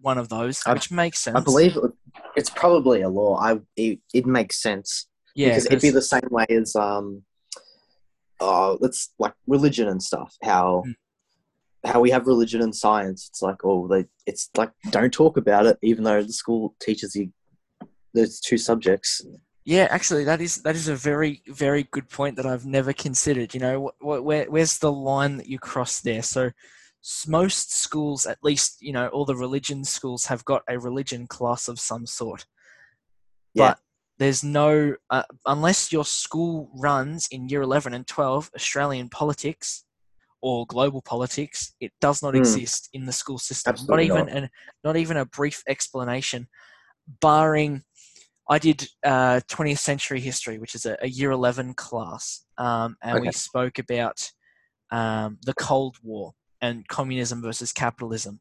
one 0.00 0.18
of 0.18 0.28
those, 0.28 0.56
I- 0.66 0.74
which 0.74 0.90
makes 0.90 1.18
sense. 1.20 1.36
I 1.36 1.40
believe 1.40 1.72
it's 2.36 2.50
probably 2.50 3.00
a 3.02 3.08
law. 3.08 3.32
I 3.48 3.60
it, 3.76 4.00
it 4.12 4.26
makes 4.26 4.60
sense 4.60 5.08
yeah, 5.34 5.48
because 5.48 5.66
it'd 5.66 5.80
be 5.80 5.90
the 5.90 6.02
same 6.14 6.28
way 6.30 6.46
as 6.50 6.76
um, 6.76 7.22
oh, 8.40 8.76
let's 8.80 9.12
like 9.18 9.34
religion 9.46 9.88
and 9.88 10.02
stuff. 10.02 10.30
How 10.42 10.84
Mm. 10.86 10.94
how 11.92 12.00
we 12.00 12.10
have 12.10 12.26
religion 12.26 12.60
and 12.66 12.74
science. 12.84 13.20
It's 13.30 13.42
like 13.48 13.60
oh, 13.64 13.88
they 13.88 14.04
it's 14.26 14.50
like 14.60 14.72
don't 14.90 15.12
talk 15.12 15.34
about 15.38 15.64
it, 15.70 15.78
even 15.82 16.04
though 16.04 16.22
the 16.22 16.32
school 16.42 16.74
teaches 16.86 17.16
you 17.16 17.32
those 18.12 18.40
two 18.40 18.58
subjects. 18.58 19.22
Yeah, 19.64 19.88
actually, 19.90 20.24
that 20.24 20.40
is 20.42 20.56
that 20.62 20.76
is 20.76 20.88
a 20.88 20.94
very 20.96 21.42
very 21.48 21.84
good 21.84 22.10
point 22.10 22.36
that 22.36 22.44
I've 22.46 22.66
never 22.66 22.92
considered. 22.92 23.54
You 23.54 23.60
know, 23.60 23.92
wh- 24.00 24.04
wh- 24.04 24.24
where 24.24 24.50
where's 24.50 24.78
the 24.78 24.92
line 24.92 25.38
that 25.38 25.48
you 25.48 25.58
cross 25.58 26.00
there? 26.00 26.22
So, 26.22 26.50
most 27.26 27.74
schools, 27.74 28.26
at 28.26 28.38
least 28.42 28.82
you 28.82 28.92
know, 28.92 29.08
all 29.08 29.24
the 29.24 29.36
religion 29.36 29.84
schools 29.84 30.26
have 30.26 30.44
got 30.44 30.62
a 30.68 30.78
religion 30.78 31.26
class 31.26 31.66
of 31.68 31.80
some 31.80 32.06
sort. 32.06 32.44
Yeah. 33.54 33.70
But 33.70 33.78
there's 34.18 34.44
no 34.44 34.96
uh, 35.08 35.22
unless 35.46 35.92
your 35.92 36.04
school 36.04 36.70
runs 36.76 37.26
in 37.30 37.48
year 37.48 37.62
11 37.62 37.94
and 37.94 38.06
12 38.06 38.50
Australian 38.54 39.08
politics 39.08 39.84
or 40.42 40.66
global 40.66 41.00
politics, 41.00 41.74
it 41.80 41.92
does 42.02 42.22
not 42.22 42.34
Hmm. 42.34 42.40
exist 42.40 42.90
in 42.92 43.06
the 43.06 43.12
school 43.12 43.38
system. 43.38 43.72
Absolutely 43.72 44.08
not 44.08 44.18
even 44.18 44.28
an, 44.28 44.50
not 44.84 44.96
even 44.98 45.16
a 45.16 45.24
brief 45.24 45.62
explanation, 45.66 46.48
barring 47.20 47.82
I 48.48 48.58
did 48.58 48.88
uh, 49.04 49.40
20th 49.48 49.78
century 49.78 50.20
history, 50.20 50.58
which 50.58 50.74
is 50.74 50.84
a, 50.84 50.96
a 51.00 51.08
year 51.08 51.30
11 51.30 51.74
class, 51.74 52.44
um, 52.58 52.96
and 53.02 53.20
we 53.20 53.32
spoke 53.32 53.78
about 53.78 54.30
um, 54.90 55.38
the 55.44 55.54
Cold 55.54 55.96
War 56.02 56.32
and 56.60 56.86
communism 56.88 57.42
versus 57.42 57.72
capitalism. 57.72 58.40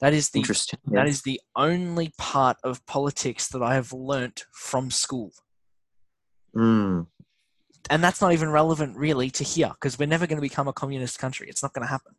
That 0.00 0.12
is 0.12 0.30
the. 0.30 0.44
Yeah. 0.90 1.04
is 1.06 1.22
the 1.22 1.40
only 1.56 2.12
part 2.18 2.56
of 2.62 2.84
politics 2.86 3.48
that 3.48 3.62
I 3.62 3.74
have 3.74 3.92
learnt 3.92 4.44
from 4.52 4.90
school, 4.90 5.32
Mm, 6.56 7.06
and 7.90 8.02
that's 8.04 8.20
not 8.20 8.32
even 8.32 8.50
relevant 8.50 8.96
really 8.96 9.30
to 9.30 9.44
here 9.44 9.70
because 9.70 9.98
we're 9.98 10.06
never 10.06 10.26
going 10.26 10.38
to 10.38 10.42
become 10.42 10.68
a 10.68 10.72
communist 10.72 11.18
country. 11.18 11.48
It's 11.48 11.62
not 11.62 11.72
going 11.72 11.86
to 11.86 11.88
happen. 11.88 12.14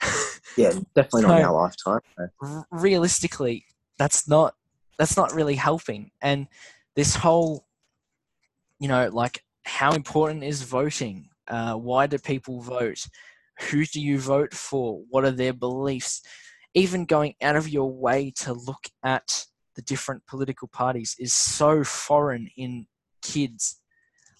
yeah, 0.56 0.70
definitely 0.94 1.22
not 1.22 1.40
in 1.40 1.46
our 1.46 1.52
lifetime. 1.52 2.00
no. 2.18 2.28
r- 2.42 2.66
realistically, 2.70 3.64
that's 3.98 4.28
not 4.28 4.54
that's 4.98 5.16
not 5.16 5.32
really 5.32 5.54
helping. 5.54 6.10
And 6.20 6.48
this 6.96 7.14
whole, 7.14 7.66
you 8.80 8.88
know, 8.88 9.08
like 9.12 9.42
how 9.64 9.92
important 9.92 10.44
is 10.44 10.62
voting? 10.62 11.28
Uh, 11.46 11.74
why 11.74 12.06
do 12.06 12.18
people 12.18 12.60
vote? 12.60 13.06
Who 13.70 13.84
do 13.84 14.00
you 14.00 14.18
vote 14.18 14.54
for? 14.54 15.02
What 15.10 15.24
are 15.24 15.30
their 15.30 15.52
beliefs? 15.52 16.22
Even 16.74 17.04
going 17.04 17.34
out 17.42 17.56
of 17.56 17.68
your 17.68 17.90
way 17.90 18.32
to 18.36 18.52
look 18.52 18.88
at 19.02 19.46
the 19.74 19.82
different 19.82 20.26
political 20.26 20.68
parties 20.68 21.16
is 21.18 21.32
so 21.32 21.84
foreign 21.84 22.48
in 22.56 22.86
kids. 23.22 23.80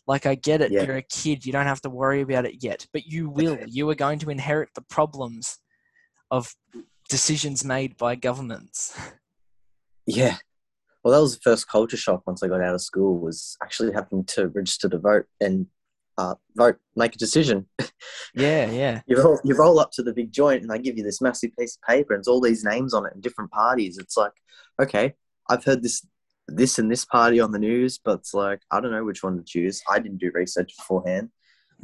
Like 0.06 0.26
I 0.26 0.34
get 0.34 0.60
it, 0.60 0.72
Yeah. 0.72 0.82
you're 0.84 0.96
a 0.96 1.02
kid, 1.02 1.44
you 1.46 1.52
don't 1.52 1.66
have 1.66 1.82
to 1.82 1.90
worry 1.90 2.22
about 2.22 2.46
it 2.46 2.62
yet, 2.62 2.86
but 2.92 3.06
you 3.06 3.28
will. 3.28 3.58
You 3.68 3.88
are 3.90 3.94
going 3.94 4.18
to 4.20 4.30
inherit 4.30 4.70
the 4.74 4.82
problems 4.82 5.58
of 6.30 6.54
decisions 7.08 7.64
made 7.64 7.96
by 7.96 8.14
governments. 8.16 8.96
Yeah. 10.10 10.38
Well, 11.08 11.16
that 11.18 11.22
was 11.22 11.36
the 11.36 11.40
first 11.40 11.66
culture 11.68 11.96
shock 11.96 12.26
once 12.26 12.42
I 12.42 12.48
got 12.48 12.60
out 12.60 12.74
of 12.74 12.82
school 12.82 13.18
was 13.18 13.56
actually 13.62 13.94
having 13.94 14.24
to 14.26 14.48
register 14.48 14.90
to 14.90 14.98
vote 14.98 15.24
and 15.40 15.66
uh, 16.18 16.34
vote, 16.54 16.76
make 16.96 17.14
a 17.14 17.18
decision. 17.18 17.64
Yeah, 18.34 18.70
yeah, 18.70 19.00
You 19.06 19.22
roll, 19.22 19.40
you 19.42 19.54
roll 19.56 19.80
up 19.80 19.90
to 19.92 20.02
the 20.02 20.12
big 20.12 20.32
joint 20.32 20.60
and 20.60 20.70
they 20.70 20.78
give 20.78 20.98
you 20.98 21.02
this 21.02 21.22
massive 21.22 21.52
piece 21.58 21.76
of 21.76 21.88
paper 21.88 22.12
and 22.12 22.20
it's 22.20 22.28
all 22.28 22.42
these 22.42 22.62
names 22.62 22.92
on 22.92 23.06
it 23.06 23.14
and 23.14 23.22
different 23.22 23.50
parties. 23.50 23.96
It's 23.96 24.18
like, 24.18 24.32
okay, 24.78 25.14
I've 25.48 25.64
heard 25.64 25.82
this, 25.82 26.04
this 26.46 26.78
and 26.78 26.90
this 26.92 27.06
party 27.06 27.40
on 27.40 27.52
the 27.52 27.58
news, 27.58 27.98
but 28.04 28.18
it's 28.18 28.34
like 28.34 28.60
I 28.70 28.78
don't 28.82 28.90
know 28.90 29.02
which 29.02 29.22
one 29.22 29.38
to 29.38 29.42
choose. 29.42 29.82
I 29.88 30.00
didn't 30.00 30.18
do 30.18 30.30
research 30.34 30.74
beforehand, 30.76 31.30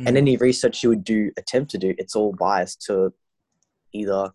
and 0.00 0.08
Mm. 0.16 0.18
any 0.18 0.36
research 0.36 0.82
you 0.82 0.90
would 0.90 1.02
do, 1.04 1.30
attempt 1.38 1.70
to 1.70 1.78
do, 1.78 1.94
it's 1.96 2.14
all 2.14 2.34
biased 2.34 2.82
to 2.88 3.14
either 3.94 4.32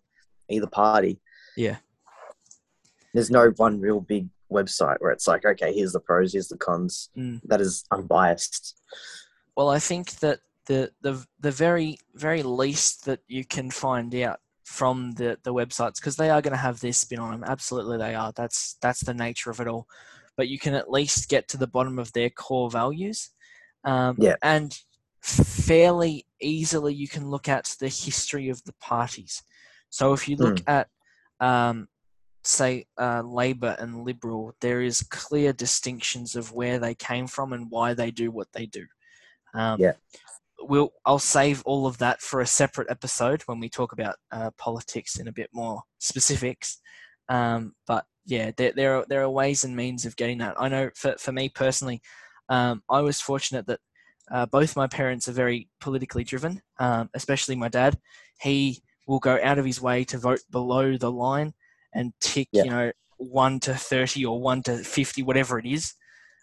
either 0.48 0.66
party. 0.66 1.20
Yeah. 1.56 1.76
There's 3.14 3.30
no 3.30 3.50
one 3.56 3.80
real 3.80 4.00
big 4.00 4.28
website 4.50 4.96
where 5.00 5.10
it's 5.10 5.26
like, 5.26 5.44
okay, 5.44 5.72
here's 5.72 5.92
the 5.92 6.00
pros, 6.00 6.32
here's 6.32 6.48
the 6.48 6.58
cons. 6.58 7.10
Mm. 7.16 7.40
That 7.44 7.60
is 7.60 7.84
unbiased. 7.90 8.80
Well, 9.56 9.68
I 9.68 9.78
think 9.78 10.12
that 10.20 10.40
the 10.66 10.92
the 11.00 11.24
the 11.40 11.50
very 11.50 11.98
very 12.14 12.42
least 12.42 13.04
that 13.06 13.20
you 13.26 13.44
can 13.44 13.70
find 13.70 14.14
out 14.14 14.40
from 14.64 15.12
the 15.12 15.38
the 15.42 15.52
websites 15.52 15.96
because 15.96 16.16
they 16.16 16.30
are 16.30 16.40
going 16.40 16.52
to 16.52 16.56
have 16.56 16.80
their 16.80 16.92
spin 16.92 17.18
on 17.18 17.32
them. 17.32 17.44
Absolutely, 17.44 17.98
they 17.98 18.14
are. 18.14 18.32
That's 18.36 18.76
that's 18.80 19.00
the 19.00 19.14
nature 19.14 19.50
of 19.50 19.60
it 19.60 19.68
all. 19.68 19.86
But 20.36 20.48
you 20.48 20.58
can 20.58 20.74
at 20.74 20.90
least 20.90 21.28
get 21.28 21.48
to 21.48 21.56
the 21.56 21.66
bottom 21.66 21.98
of 21.98 22.12
their 22.12 22.30
core 22.30 22.70
values. 22.70 23.30
Um, 23.84 24.16
Yeah. 24.18 24.36
And 24.42 24.78
fairly 25.20 26.24
easily, 26.40 26.94
you 26.94 27.08
can 27.08 27.28
look 27.28 27.48
at 27.48 27.76
the 27.80 27.88
history 27.88 28.48
of 28.48 28.62
the 28.64 28.72
parties. 28.80 29.42
So 29.90 30.12
if 30.12 30.28
you 30.28 30.36
look 30.36 30.60
at, 30.66 30.88
um, 31.40 31.88
say, 32.44 32.86
uh, 32.98 33.22
Labor 33.22 33.76
and 33.78 34.04
Liberal, 34.04 34.54
there 34.60 34.80
is 34.80 35.02
clear 35.02 35.52
distinctions 35.52 36.36
of 36.36 36.52
where 36.52 36.78
they 36.78 36.94
came 36.94 37.26
from 37.26 37.52
and 37.52 37.70
why 37.70 37.94
they 37.94 38.10
do 38.10 38.30
what 38.30 38.48
they 38.52 38.66
do. 38.66 38.86
Um, 39.54 39.80
Yeah. 39.80 39.92
We'll, 40.62 40.92
I'll 41.06 41.18
save 41.18 41.62
all 41.64 41.86
of 41.86 41.96
that 41.98 42.20
for 42.20 42.42
a 42.42 42.46
separate 42.46 42.90
episode 42.90 43.40
when 43.46 43.60
we 43.60 43.70
talk 43.70 43.92
about 43.92 44.16
uh, 44.30 44.50
politics 44.58 45.18
in 45.18 45.26
a 45.26 45.32
bit 45.32 45.48
more 45.54 45.82
specifics. 45.98 46.82
Um, 47.30 47.72
but 47.86 48.04
yeah, 48.26 48.50
there, 48.56 48.72
there 48.72 48.96
are 48.96 49.06
there 49.08 49.22
are 49.22 49.30
ways 49.30 49.64
and 49.64 49.74
means 49.74 50.04
of 50.04 50.16
getting 50.16 50.38
that. 50.38 50.60
I 50.60 50.68
know 50.68 50.90
for 50.94 51.16
for 51.18 51.32
me 51.32 51.48
personally, 51.48 52.02
um, 52.50 52.82
I 52.90 53.00
was 53.00 53.20
fortunate 53.20 53.66
that 53.68 53.80
uh, 54.30 54.46
both 54.46 54.76
my 54.76 54.86
parents 54.86 55.28
are 55.28 55.32
very 55.32 55.68
politically 55.80 56.24
driven, 56.24 56.60
um, 56.78 57.08
especially 57.14 57.56
my 57.56 57.68
dad. 57.68 57.98
He 58.40 58.82
will 59.06 59.18
go 59.18 59.38
out 59.42 59.58
of 59.58 59.64
his 59.64 59.80
way 59.80 60.04
to 60.04 60.18
vote 60.18 60.40
below 60.50 60.96
the 60.96 61.10
line 61.10 61.54
and 61.92 62.12
tick, 62.20 62.48
Yeah. 62.52 62.64
you 62.64 62.70
know, 62.70 62.92
one 63.18 63.60
to 63.60 63.74
thirty 63.74 64.24
or 64.24 64.40
one 64.40 64.62
to 64.62 64.78
fifty, 64.78 65.22
whatever 65.22 65.58
it 65.58 65.66
is, 65.66 65.94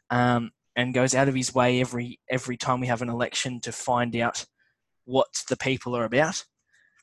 um, 0.09 0.51
and 0.75 0.93
goes 0.93 1.15
out 1.15 1.27
of 1.27 1.35
his 1.35 1.53
way 1.53 1.81
every 1.81 2.19
every 2.29 2.57
time 2.57 2.79
we 2.79 2.87
have 2.87 3.01
an 3.01 3.09
election 3.09 3.59
to 3.61 3.71
find 3.71 4.15
out 4.15 4.45
what 5.05 5.43
the 5.49 5.57
people 5.57 5.95
are 5.95 6.05
about. 6.05 6.43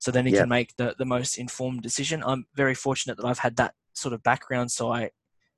So 0.01 0.11
then 0.11 0.27
he 0.27 0.33
Yeah. 0.33 0.41
can 0.41 0.49
make 0.51 0.77
the, 0.77 0.95
the 0.99 1.07
most 1.07 1.39
informed 1.39 1.83
decision. 1.83 2.23
I'm 2.25 2.47
very 2.55 2.75
fortunate 2.75 3.17
that 3.17 3.25
I've 3.27 3.39
had 3.39 3.57
that 3.57 3.75
sort 3.95 4.13
of 4.13 4.23
background, 4.23 4.71
so 4.71 4.93
I 4.93 5.11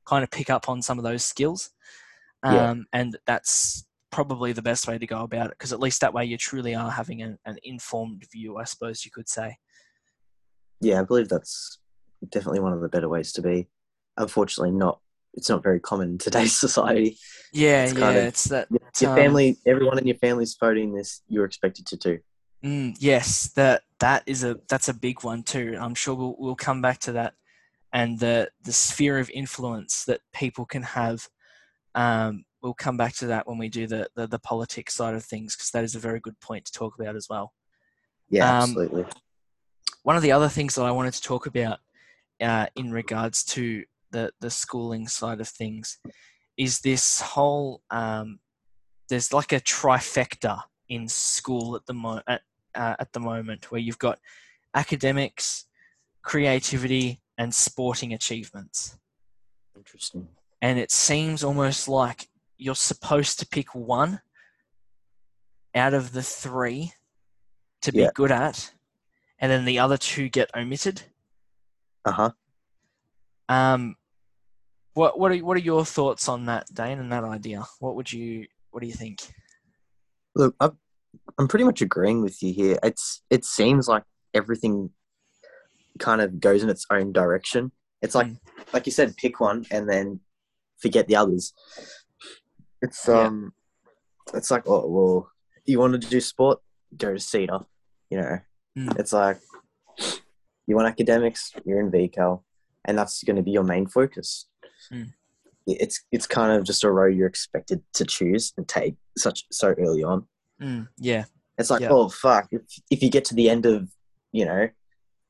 kind 0.05 0.23
of 0.23 0.31
pick 0.31 0.49
up 0.51 0.69
on 0.69 0.81
some 0.83 0.99
of 0.99 1.05
those 1.05 1.25
skills. 1.25 1.71
Um, 2.45 2.55
Yeah. 2.55 2.75
And 2.93 3.19
that's 3.27 3.85
probably 4.13 4.53
the 4.53 4.63
best 4.63 4.87
way 4.87 4.97
to 4.99 5.07
go 5.07 5.23
about 5.23 5.47
it 5.47 5.59
because 5.59 5.73
at 5.73 5.81
least 5.81 6.01
that 6.01 6.15
way 6.15 6.25
you 6.25 6.39
truly 6.39 6.75
are 6.77 6.91
having 6.91 7.21
an, 7.23 7.39
an 7.45 7.59
informed 7.65 8.25
view, 8.31 8.57
I 8.57 8.65
suppose 8.65 9.05
you 9.05 9.11
could 9.11 9.29
say. 9.29 9.59
Yeah, 10.81 11.01
I 11.01 11.03
believe 11.05 11.29
that's 11.29 11.79
definitely 12.31 12.61
one 12.61 12.73
of 12.73 12.81
the 12.81 12.89
better 12.89 13.09
ways 13.09 13.33
to 13.33 13.43
be. 13.43 13.69
Unfortunately, 14.17 14.73
not. 14.73 15.01
It's 15.35 15.51
not 15.51 15.63
very 15.63 15.81
common 15.81 16.13
in 16.13 16.19
today's 16.19 16.59
society. 16.67 17.19
Yeah, 17.53 17.85
It's 17.85 17.93
yeah, 17.95 18.01
kind 18.01 18.17
of- 18.19 18.25
it's 18.25 18.45
that. 18.45 18.69
Your 19.01 19.11
um, 19.11 19.17
family, 19.17 19.59
everyone 19.67 19.99
in 19.99 20.07
your 20.07 20.17
family's 20.17 20.57
voting 20.59 20.95
this. 20.95 21.21
You're 21.29 21.45
expected 21.45 21.87
to 21.89 21.97
do. 21.97 22.19
Mm, 22.65 22.97
yes, 22.99 23.49
that 23.57 23.83
that 24.01 24.23
is 24.27 24.43
a 24.43 24.59
that's 24.71 24.89
a 24.89 24.95
big 24.95 25.23
one 25.23 25.43
too. 25.43 25.77
I'm 25.79 25.95
sure 25.95 26.15
we'll 26.15 26.35
we'll 26.39 26.57
come 26.57 26.81
back 26.81 26.99
to 27.01 27.13
that, 27.13 27.35
and 27.93 28.19
the 28.19 28.49
the 28.63 28.73
sphere 28.73 29.19
of 29.19 29.29
influence 29.31 30.05
that 30.07 30.21
people 30.33 30.65
can 30.65 30.83
have. 30.83 31.29
Um, 31.95 32.45
we'll 32.63 32.73
come 32.75 32.97
back 32.97 33.15
to 33.17 33.27
that 33.27 33.47
when 33.47 33.59
we 33.59 33.69
do 33.69 33.87
the 33.87 34.09
the, 34.17 34.27
the 34.27 34.39
politics 34.39 34.95
side 34.95 35.15
of 35.15 35.23
things 35.23 35.55
because 35.55 35.71
that 35.73 35.85
is 35.85 35.95
a 35.95 35.99
very 35.99 36.19
good 36.21 36.41
point 36.41 36.65
to 36.65 36.73
talk 36.73 36.99
about 36.99 37.15
as 37.15 37.27
well. 37.29 37.53
Yeah, 38.31 38.49
Um, 38.49 38.63
absolutely. 38.71 39.05
One 40.03 40.17
of 40.17 40.23
the 40.23 40.33
other 40.33 40.49
things 40.49 40.75
that 40.77 40.85
I 40.85 40.91
wanted 40.93 41.13
to 41.15 41.23
talk 41.23 41.47
about 41.47 41.79
uh, 42.41 42.67
in 42.77 42.91
regards 42.91 43.45
to 43.45 43.85
the 44.11 44.31
the 44.41 44.51
schooling 44.51 45.09
side 45.09 45.41
of 45.41 45.49
things 45.49 45.99
is 46.57 46.81
this 46.81 47.21
whole 47.21 47.83
um, 47.91 48.39
there's 49.09 49.33
like 49.33 49.53
a 49.53 49.61
trifecta 49.61 50.61
in 50.89 51.09
school 51.09 51.77
at 51.77 51.85
the 51.87 51.95
mo- 51.95 52.23
at, 52.27 52.43
uh, 52.75 52.95
at 52.99 53.13
the 53.13 53.21
moment 53.21 53.71
where 53.71 53.81
you've 53.81 53.99
got 53.99 54.19
academics, 54.75 55.67
creativity, 56.23 57.21
and 57.39 57.55
sporting 57.55 58.13
achievements. 58.15 58.99
Interesting. 59.77 60.29
And 60.63 60.79
it 60.79 60.91
seems 60.91 61.45
almost 61.45 61.89
like 61.89 62.29
you're 62.57 62.75
supposed 62.75 63.39
to 63.41 63.47
pick 63.47 63.75
one 63.75 64.21
out 65.75 65.93
of 65.95 66.13
the 66.13 66.23
three 66.23 66.93
to 67.83 67.93
be 67.93 68.01
Yeah. 68.01 68.11
good 68.15 68.33
at, 68.33 68.73
and 69.39 69.53
then 69.53 69.65
the 69.67 69.79
other 69.79 69.99
two 69.99 70.29
get 70.29 70.51
omitted. 70.57 71.03
Uh 72.07 72.13
huh. 72.13 72.31
Um, 73.49 73.97
what 74.95 75.19
what 75.19 75.33
are 75.33 75.37
what 75.39 75.57
are 75.57 75.61
your 75.61 75.85
thoughts 75.85 76.29
on 76.29 76.47
that, 76.47 76.67
Dane, 76.73 76.99
and 77.01 77.13
that 77.13 77.25
idea? 77.25 77.65
What 77.81 77.97
would 77.97 78.11
you 78.13 78.47
what 78.71 78.81
do 78.81 78.87
you 78.87 78.95
think? 78.95 79.21
Look, 80.35 80.55
I'm, 80.61 80.79
I'm 81.39 81.49
pretty 81.49 81.65
much 81.65 81.83
agreeing 81.83 82.23
with 82.23 82.43
you 82.43 82.53
here. 82.53 82.79
It's 82.83 83.23
it 83.29 83.45
seems 83.45 83.89
like 83.89 84.05
everything 84.33 84.91
kind 85.99 86.21
of 86.21 86.41
goes 86.41 86.63
in 86.63 86.71
its 86.71 86.87
own 86.91 87.13
direction. 87.13 87.73
It's 88.03 88.15
like 88.15 88.29
Mm. 88.29 88.39
like 88.73 88.87
you 88.87 88.93
said, 88.93 89.17
pick 89.17 89.41
one 89.41 89.67
and 89.71 89.89
then 89.89 90.21
forget 90.79 91.09
the 91.09 91.17
others. 91.17 91.53
It's 92.83 93.09
Yeah. 93.09 93.27
um, 93.27 93.53
it's 94.35 94.51
like 94.51 94.63
oh 94.67 94.87
well, 94.89 95.31
you 95.65 95.79
want 95.81 96.01
to 96.01 96.09
do 96.09 96.21
sport, 96.21 96.61
go 96.97 97.13
to 97.15 97.19
Cedar. 97.21 97.61
You 98.11 98.19
know, 98.21 98.39
Mm. 98.79 98.99
it's 99.01 99.13
like 99.13 99.41
you 100.67 100.77
want 100.77 100.89
academics, 100.89 101.53
you're 101.65 101.81
in 101.81 101.91
VCAL, 101.91 102.43
and 102.85 102.99
that's 102.99 103.23
going 103.25 103.37
to 103.37 103.43
be 103.43 103.51
your 103.53 103.65
main 103.65 103.87
focus. 103.87 104.47
Mm. 104.93 105.13
it's 105.67 106.05
it's 106.13 106.27
kind 106.27 106.53
of 106.53 106.65
just 106.65 106.85
a 106.85 106.91
road 106.91 107.17
you're 107.17 107.27
expected 107.27 107.83
to 107.95 108.05
choose 108.05 108.53
and 108.57 108.69
take 108.69 108.97
such 109.17 109.45
so 109.51 109.75
early 109.79 110.03
on. 110.05 110.27
Mm, 110.63 110.89
yeah. 110.99 111.25
It's 111.59 111.71
like, 111.71 111.81
Yeah. 111.83 111.89
oh 111.91 112.09
fuck! 112.09 112.49
If 112.53 112.63
if 112.91 113.03
you 113.03 113.11
get 113.11 113.25
to 113.27 113.35
the 113.35 113.49
end 113.51 113.67
of 113.67 113.89
you 114.33 114.45
know 114.45 114.69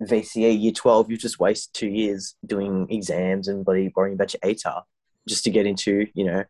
VCE 0.02 0.60
year 0.60 0.72
twelve, 0.72 1.10
you 1.10 1.16
just 1.16 1.38
waste 1.40 1.72
two 1.74 1.88
years 1.88 2.34
doing 2.44 2.86
exams 2.90 3.48
and 3.48 3.64
bloody 3.64 3.90
worrying 3.94 4.14
about 4.14 4.34
your 4.34 4.40
ATAR 4.54 4.82
just 5.28 5.44
to 5.44 5.50
get 5.50 5.66
into 5.66 6.06
you 6.14 6.24
know, 6.24 6.44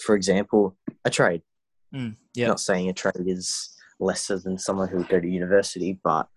for 0.00 0.14
example, 0.14 0.76
a 1.04 1.10
trade. 1.10 1.42
Mm, 1.94 2.16
yeah. 2.34 2.48
Not 2.48 2.60
saying 2.60 2.88
a 2.88 2.92
trade 2.92 3.14
is 3.26 3.70
lesser 3.98 4.38
than 4.38 4.58
someone 4.58 4.88
who 4.88 4.98
would 4.98 5.08
go 5.08 5.18
to 5.18 5.28
university, 5.28 5.98
but 6.04 6.28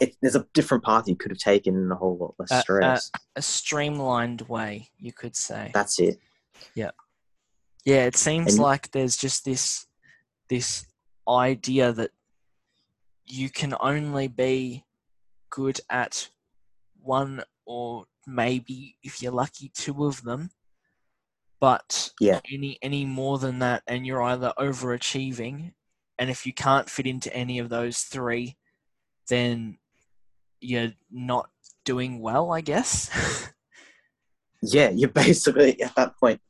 it, 0.00 0.16
there's 0.20 0.34
a 0.36 0.46
different 0.54 0.84
path 0.84 1.06
you 1.06 1.16
could 1.16 1.30
have 1.30 1.38
taken 1.38 1.76
and 1.76 1.92
a 1.92 1.94
whole 1.94 2.16
lot 2.16 2.34
less 2.38 2.50
Uh, 2.50 2.56
uh, 2.56 2.60
stress. 2.60 3.10
A 3.36 3.42
streamlined 3.42 4.42
way, 4.42 4.88
you 4.98 5.12
could 5.12 5.36
say. 5.36 5.70
That's 5.74 5.98
it. 6.00 6.18
Yeah. 6.74 6.90
Yeah, 7.84 8.04
it 8.06 8.16
seems 8.16 8.54
And- 8.54 8.62
like 8.62 8.90
there's 8.92 9.16
just 9.16 9.44
this 9.44 9.86
this 10.48 10.84
idea 11.28 11.92
that 11.92 12.10
you 13.24 13.48
can 13.48 13.74
only 13.80 14.28
be 14.28 14.84
good 15.50 15.80
at 15.88 16.28
one 17.00 17.42
or 17.64 18.06
maybe 18.26 18.96
if 19.02 19.22
you're 19.22 19.32
lucky 19.32 19.68
two 19.74 20.04
of 20.04 20.22
them 20.24 20.50
but 21.60 22.12
Yeah. 22.20 22.40
any 22.52 22.78
any 22.82 23.04
more 23.06 23.38
than 23.38 23.60
that 23.60 23.82
and 23.86 24.04
you're 24.06 24.22
either 24.22 24.52
overachieving 24.58 25.72
and 26.18 26.28
if 26.28 26.44
you 26.44 26.52
can't 26.52 26.90
fit 26.90 27.06
into 27.06 27.34
any 27.34 27.58
of 27.58 27.68
those 27.68 28.00
three 28.02 28.56
then 29.28 29.78
you're 30.62 30.92
not 31.10 31.50
doing 31.84 32.20
well 32.20 32.52
i 32.52 32.60
guess 32.60 33.10
Yeah, 34.62 34.90
you're 34.90 35.10
basically 35.10 35.80
at 35.82 35.94
that 35.96 36.16
point. 36.18 36.40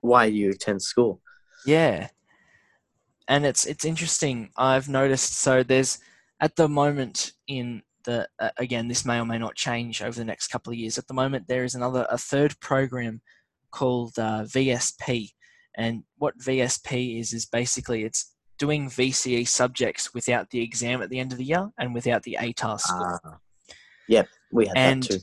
Why 0.00 0.30
do 0.30 0.36
you 0.36 0.50
attend 0.50 0.82
school? 0.82 1.20
Yeah. 1.66 2.08
And 3.28 3.44
it's 3.44 3.66
it's 3.66 3.84
interesting. 3.84 4.50
I've 4.56 4.88
noticed 4.88 5.34
so 5.34 5.62
there's 5.62 5.98
at 6.40 6.56
the 6.56 6.68
moment 6.68 7.32
in 7.46 7.82
the 8.04 8.26
uh, 8.38 8.50
again 8.56 8.88
this 8.88 9.04
may 9.04 9.20
or 9.20 9.26
may 9.26 9.38
not 9.38 9.54
change 9.54 10.00
over 10.00 10.18
the 10.18 10.24
next 10.24 10.48
couple 10.48 10.72
of 10.72 10.78
years. 10.78 10.96
At 10.96 11.08
the 11.08 11.14
moment 11.14 11.46
there 11.46 11.64
is 11.64 11.74
another 11.74 12.06
a 12.08 12.16
third 12.16 12.58
program 12.60 13.20
called 13.70 14.18
uh, 14.18 14.44
VSP, 14.44 15.32
and 15.76 16.04
what 16.16 16.38
VSP 16.38 17.20
is 17.20 17.34
is 17.34 17.44
basically 17.44 18.04
it's 18.04 18.34
doing 18.58 18.88
VCE 18.88 19.46
subjects 19.46 20.14
without 20.14 20.48
the 20.50 20.62
exam 20.62 21.02
at 21.02 21.10
the 21.10 21.18
end 21.18 21.32
of 21.32 21.38
the 21.38 21.44
year 21.44 21.68
and 21.78 21.92
without 21.92 22.22
the 22.22 22.38
ATAR 22.40 22.80
score. 22.80 23.20
Ah, 23.24 23.38
yep, 24.08 24.28
we 24.50 24.66
had 24.66 24.76
And- 24.76 25.02
that 25.04 25.10
too. 25.10 25.18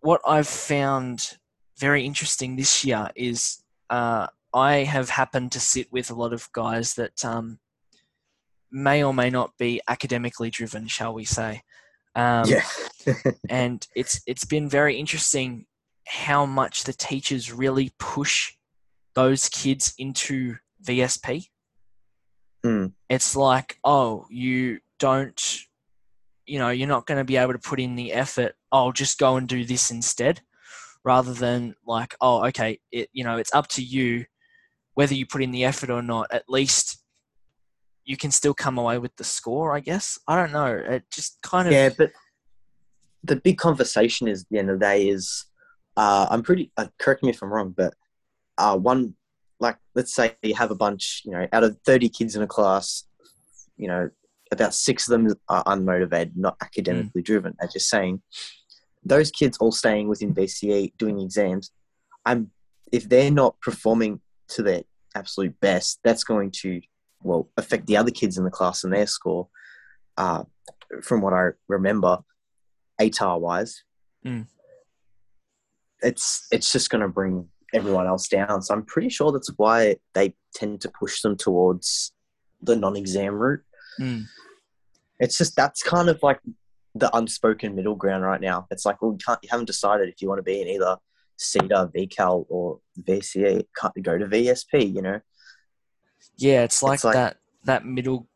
what 0.00 0.20
I've 0.26 0.48
found 0.48 1.38
very 1.78 2.04
interesting 2.04 2.56
this 2.56 2.84
year 2.84 3.10
is 3.14 3.62
uh, 3.90 4.26
I 4.54 4.76
have 4.84 5.10
happened 5.10 5.52
to 5.52 5.60
sit 5.60 5.92
with 5.92 6.10
a 6.10 6.14
lot 6.14 6.32
of 6.32 6.50
guys 6.52 6.94
that 6.94 7.24
um, 7.24 7.58
may 8.70 9.02
or 9.04 9.12
may 9.14 9.30
not 9.30 9.56
be 9.58 9.80
academically 9.88 10.50
driven, 10.50 10.86
shall 10.86 11.12
we 11.14 11.24
say. 11.24 11.62
Um, 12.14 12.48
yeah, 12.48 12.64
and 13.50 13.86
it's 13.94 14.20
it's 14.26 14.44
been 14.46 14.68
very 14.68 14.96
interesting 14.96 15.66
how 16.06 16.46
much 16.46 16.84
the 16.84 16.92
teachers 16.94 17.52
really 17.52 17.92
push 17.98 18.52
those 19.14 19.48
kids 19.48 19.92
into 19.98 20.56
VSP. 20.84 21.48
Mm. 22.64 22.92
It's 23.08 23.36
like, 23.36 23.78
oh, 23.84 24.26
you 24.30 24.80
don't, 24.98 25.58
you 26.46 26.58
know, 26.58 26.70
you're 26.70 26.88
not 26.88 27.06
going 27.06 27.18
to 27.18 27.24
be 27.24 27.36
able 27.36 27.52
to 27.52 27.58
put 27.58 27.80
in 27.80 27.96
the 27.96 28.12
effort. 28.12 28.54
I'll 28.72 28.92
just 28.92 29.18
go 29.18 29.36
and 29.36 29.48
do 29.48 29.64
this 29.64 29.90
instead, 29.90 30.40
rather 31.04 31.32
than 31.32 31.74
like, 31.86 32.14
oh, 32.20 32.46
okay, 32.46 32.78
it, 32.92 33.08
you 33.12 33.24
know, 33.24 33.36
it's 33.36 33.54
up 33.54 33.68
to 33.68 33.82
you 33.82 34.24
whether 34.94 35.14
you 35.14 35.26
put 35.26 35.42
in 35.42 35.50
the 35.50 35.64
effort 35.64 35.90
or 35.90 36.02
not. 36.02 36.28
At 36.32 36.48
least 36.48 37.02
you 38.04 38.16
can 38.16 38.30
still 38.30 38.54
come 38.54 38.78
away 38.78 38.98
with 38.98 39.14
the 39.16 39.24
score. 39.24 39.74
I 39.74 39.80
guess 39.80 40.18
I 40.26 40.36
don't 40.36 40.52
know. 40.52 40.66
It 40.66 41.04
just 41.10 41.38
kind 41.42 41.68
of 41.68 41.72
yeah, 41.72 41.90
but 41.96 42.12
the 43.24 43.36
big 43.36 43.58
conversation 43.58 44.28
is 44.28 44.46
the 44.50 44.58
end 44.58 44.70
of 44.70 44.78
the 44.78 44.86
day 44.86 45.08
is 45.08 45.46
uh, 45.96 46.26
I'm 46.30 46.42
pretty. 46.42 46.72
Uh, 46.76 46.86
correct 46.98 47.22
me 47.22 47.30
if 47.30 47.42
I'm 47.42 47.52
wrong, 47.52 47.74
but 47.76 47.94
uh, 48.58 48.76
one 48.76 49.14
like 49.60 49.76
let's 49.94 50.14
say 50.14 50.36
you 50.42 50.54
have 50.54 50.70
a 50.70 50.74
bunch, 50.74 51.22
you 51.24 51.32
know, 51.32 51.46
out 51.52 51.64
of 51.64 51.78
30 51.84 52.08
kids 52.10 52.36
in 52.36 52.42
a 52.42 52.46
class, 52.46 53.04
you 53.76 53.88
know, 53.88 54.10
about 54.52 54.74
six 54.74 55.08
of 55.08 55.12
them 55.12 55.34
are 55.48 55.64
unmotivated, 55.64 56.32
not 56.36 56.56
academically 56.62 57.22
driven. 57.22 57.54
As 57.60 57.74
you're 57.74 57.80
saying, 57.80 58.22
those 59.04 59.30
kids 59.30 59.58
all 59.58 59.72
staying 59.72 60.08
within 60.08 60.34
VCE 60.34 60.92
doing 60.98 61.20
exams. 61.20 61.70
I'm 62.24 62.50
if 62.92 63.08
they're 63.08 63.30
not 63.30 63.60
performing 63.60 64.20
to 64.48 64.62
their 64.62 64.82
absolute 65.14 65.58
best, 65.60 65.98
that's 66.04 66.24
going 66.24 66.50
to 66.62 66.80
well 67.22 67.48
affect 67.56 67.86
the 67.86 67.96
other 67.96 68.10
kids 68.12 68.38
in 68.38 68.44
the 68.44 68.50
class 68.50 68.84
and 68.84 68.92
their 68.92 69.06
score. 69.06 69.48
Uh, 70.16 70.44
from 71.02 71.20
what 71.20 71.32
I 71.32 71.48
remember, 71.68 72.18
ATAR 73.00 73.40
wise, 73.40 73.82
Mm. 74.24 74.46
it's 76.02 76.46
it's 76.50 76.72
just 76.72 76.90
going 76.90 77.02
to 77.02 77.08
bring 77.08 77.48
everyone 77.74 78.06
else 78.06 78.28
down. 78.28 78.62
So 78.62 78.74
I'm 78.74 78.84
pretty 78.84 79.08
sure 79.08 79.32
that's 79.32 79.50
why 79.56 79.96
they 80.14 80.34
tend 80.54 80.80
to 80.82 80.90
push 80.98 81.20
them 81.20 81.36
towards 81.36 82.12
the 82.62 82.76
non-exam 82.76 83.34
route. 83.34 83.62
Mm. 84.00 84.24
It's 85.18 85.38
just 85.38 85.56
that's 85.56 85.82
kind 85.82 86.08
of 86.08 86.22
like 86.22 86.40
the 86.94 87.14
unspoken 87.16 87.74
middle 87.74 87.94
ground 87.94 88.24
right 88.24 88.40
now. 88.40 88.66
It's 88.70 88.84
like 88.84 89.00
well, 89.02 89.12
you, 89.12 89.18
can't, 89.24 89.38
you 89.42 89.48
haven't 89.50 89.66
decided 89.66 90.08
if 90.08 90.20
you 90.20 90.28
want 90.28 90.38
to 90.38 90.42
be 90.42 90.60
in 90.60 90.68
either 90.68 90.96
CETA, 91.38 91.92
VCAL, 91.94 92.46
or 92.48 92.80
VCE. 93.02 93.64
Can't 93.76 94.02
go 94.02 94.18
to 94.18 94.26
VSP. 94.26 94.94
You 94.94 95.02
know, 95.02 95.20
Yeah, 96.36 96.62
it's 96.62 96.82
like, 96.82 96.96
It's 96.96 97.04
like- 97.04 97.14
that 97.14 97.36
that 97.64 97.84
middle, 97.84 98.28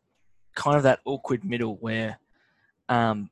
kind 0.55 0.77
of 0.77 0.83
that 0.83 0.99
awkward 1.05 1.45
middle 1.45 1.77
where, 1.77 2.19
um, 2.89 3.29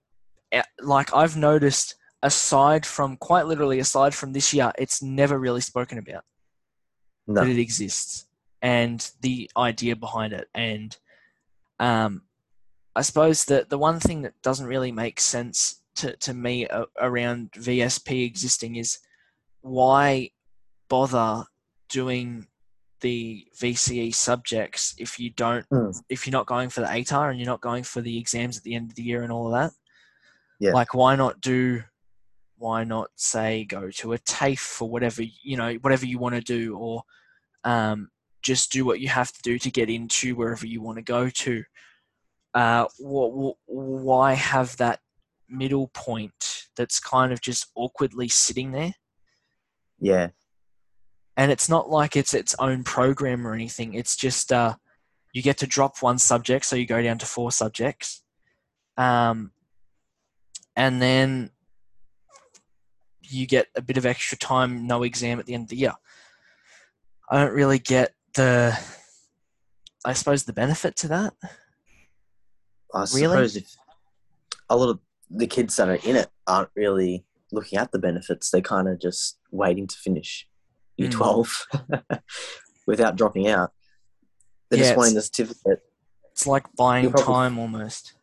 eh, 0.51 0.63
like 0.81 1.13
I've 1.13 1.35
noticed, 1.35 1.95
aside 2.23 2.85
from 2.85 3.17
quite 3.17 3.47
literally 3.47 3.79
aside 3.79 4.13
from 4.15 4.33
this 4.33 4.53
year, 4.53 4.71
it's 4.77 5.01
never 5.01 5.37
really 5.37 5.61
spoken 5.61 5.97
about 5.97 6.23
no, 7.27 7.41
that 7.41 7.49
it 7.49 7.59
exists 7.59 8.25
and 8.61 9.11
the 9.21 9.49
idea 9.57 9.95
behind 9.95 10.33
it. 10.33 10.47
And 10.53 10.95
um, 11.79 12.23
I 12.95 13.01
suppose 13.01 13.45
that 13.45 13.69
the 13.69 13.77
one 13.77 13.99
thing 13.99 14.23
that 14.23 14.41
doesn't 14.41 14.65
really 14.65 14.91
make 14.91 15.19
sense 15.19 15.81
to 15.95 16.15
to 16.17 16.33
me 16.33 16.67
uh, 16.67 16.85
around 16.99 17.51
VSP 17.53 18.25
existing 18.25 18.75
is 18.75 18.99
why 19.61 20.31
bother 20.89 21.45
doing 21.89 22.47
the 23.01 23.45
VCE 23.57 24.13
subjects 24.13 24.95
if 24.97 25.19
you 25.19 25.29
don't 25.29 25.67
Mm. 25.69 25.97
if 26.09 26.25
you're 26.25 26.31
not 26.31 26.47
going 26.47 26.69
for 26.69 26.81
the 26.81 26.87
ATAR 26.87 27.29
and 27.29 27.39
you're 27.39 27.47
not 27.47 27.61
going 27.61 27.83
for 27.83 28.01
the 28.01 28.17
exams 28.17 28.57
at 28.57 28.63
the 28.63 28.75
end 28.75 28.89
of 28.89 28.95
the 28.95 29.03
year 29.03 29.23
and 29.23 29.31
all 29.31 29.47
of 29.47 29.53
that. 29.53 29.71
Yeah. 30.59 30.73
Like 30.73 30.93
why 30.93 31.15
not 31.15 31.39
do 31.39 31.83
why 32.57 32.83
not 32.83 33.09
say 33.15 33.63
go 33.63 33.89
to 33.89 34.13
a 34.13 34.17
TAFE 34.19 34.59
for 34.59 34.89
whatever 34.89 35.23
you 35.43 35.55
know 35.55 35.75
whatever 35.75 36.05
you 36.05 36.19
want 36.19 36.35
to 36.35 36.41
do 36.41 36.75
or 36.77 37.03
um, 37.63 38.09
just 38.41 38.71
do 38.71 38.85
what 38.85 38.99
you 38.99 39.09
have 39.09 39.31
to 39.31 39.41
do 39.41 39.59
to 39.59 39.71
get 39.71 39.89
into 39.89 40.35
wherever 40.35 40.65
you 40.65 40.81
want 40.81 40.97
to 40.97 41.03
go 41.03 41.29
to. 41.29 41.63
Uh, 42.53 42.85
wh- 42.97 43.51
wh- 43.51 43.69
why 43.69 44.33
have 44.33 44.75
that 44.77 44.99
middle 45.47 45.89
point 45.93 46.67
that's 46.75 46.99
kind 46.99 47.31
of 47.31 47.41
just 47.41 47.67
awkwardly 47.75 48.27
sitting 48.27 48.71
there? 48.71 48.93
yeah, 49.99 50.29
and 51.37 51.51
it's 51.51 51.69
not 51.69 51.89
like 51.89 52.15
it's 52.15 52.33
its 52.33 52.55
own 52.59 52.83
program 52.83 53.47
or 53.47 53.53
anything. 53.53 53.93
It's 53.93 54.15
just 54.15 54.51
uh, 54.51 54.75
you 55.33 55.41
get 55.41 55.57
to 55.59 55.67
drop 55.67 56.01
one 56.01 56.17
subject, 56.17 56.65
so 56.65 56.75
you 56.75 56.85
go 56.85 57.01
down 57.01 57.17
to 57.19 57.25
four 57.25 57.51
subjects, 57.51 58.23
um, 58.97 59.51
and 60.75 61.01
then 61.01 61.51
you 63.21 63.45
get 63.45 63.67
a 63.75 63.81
bit 63.81 63.97
of 63.97 64.05
extra 64.05 64.37
time, 64.37 64.87
no 64.87 65.03
exam 65.03 65.39
at 65.39 65.45
the 65.45 65.53
end 65.53 65.63
of 65.63 65.69
the 65.69 65.77
year. 65.77 65.93
I 67.29 67.43
don't 67.43 67.53
really 67.53 67.79
get 67.79 68.13
the, 68.35 68.77
I 70.05 70.13
suppose, 70.13 70.43
the 70.43 70.53
benefit 70.53 70.95
to 70.97 71.07
that. 71.09 71.33
I 72.93 72.99
Really? 73.13 73.21
suppose 73.21 73.55
if 73.55 73.75
a 74.69 74.75
lot 74.77 74.89
of 74.89 74.99
the 75.29 75.47
kids 75.47 75.75
that 75.75 75.89
are 75.89 75.95
in 75.95 76.15
it 76.15 76.27
aren't 76.47 76.69
really 76.75 77.25
looking 77.51 77.77
at 77.79 77.91
the 77.91 77.99
benefits, 77.99 78.49
they're 78.49 78.61
kind 78.61 78.87
of 78.87 78.99
just 78.99 79.37
waiting 79.51 79.87
to 79.87 79.95
finish 79.97 80.47
year 80.97 81.09
Mm. 81.09 81.13
12 81.13 81.67
without 82.87 83.15
dropping 83.15 83.47
out. 83.47 83.71
They're 84.69 84.79
Yeah, 84.79 84.85
just 84.85 84.97
wanting 84.97 85.15
the 85.15 85.21
certificate. 85.21 85.79
It's 86.31 86.45
like 86.47 86.65
buying 86.75 87.09
probably- 87.11 87.25
time 87.25 87.59
almost. 87.59 88.13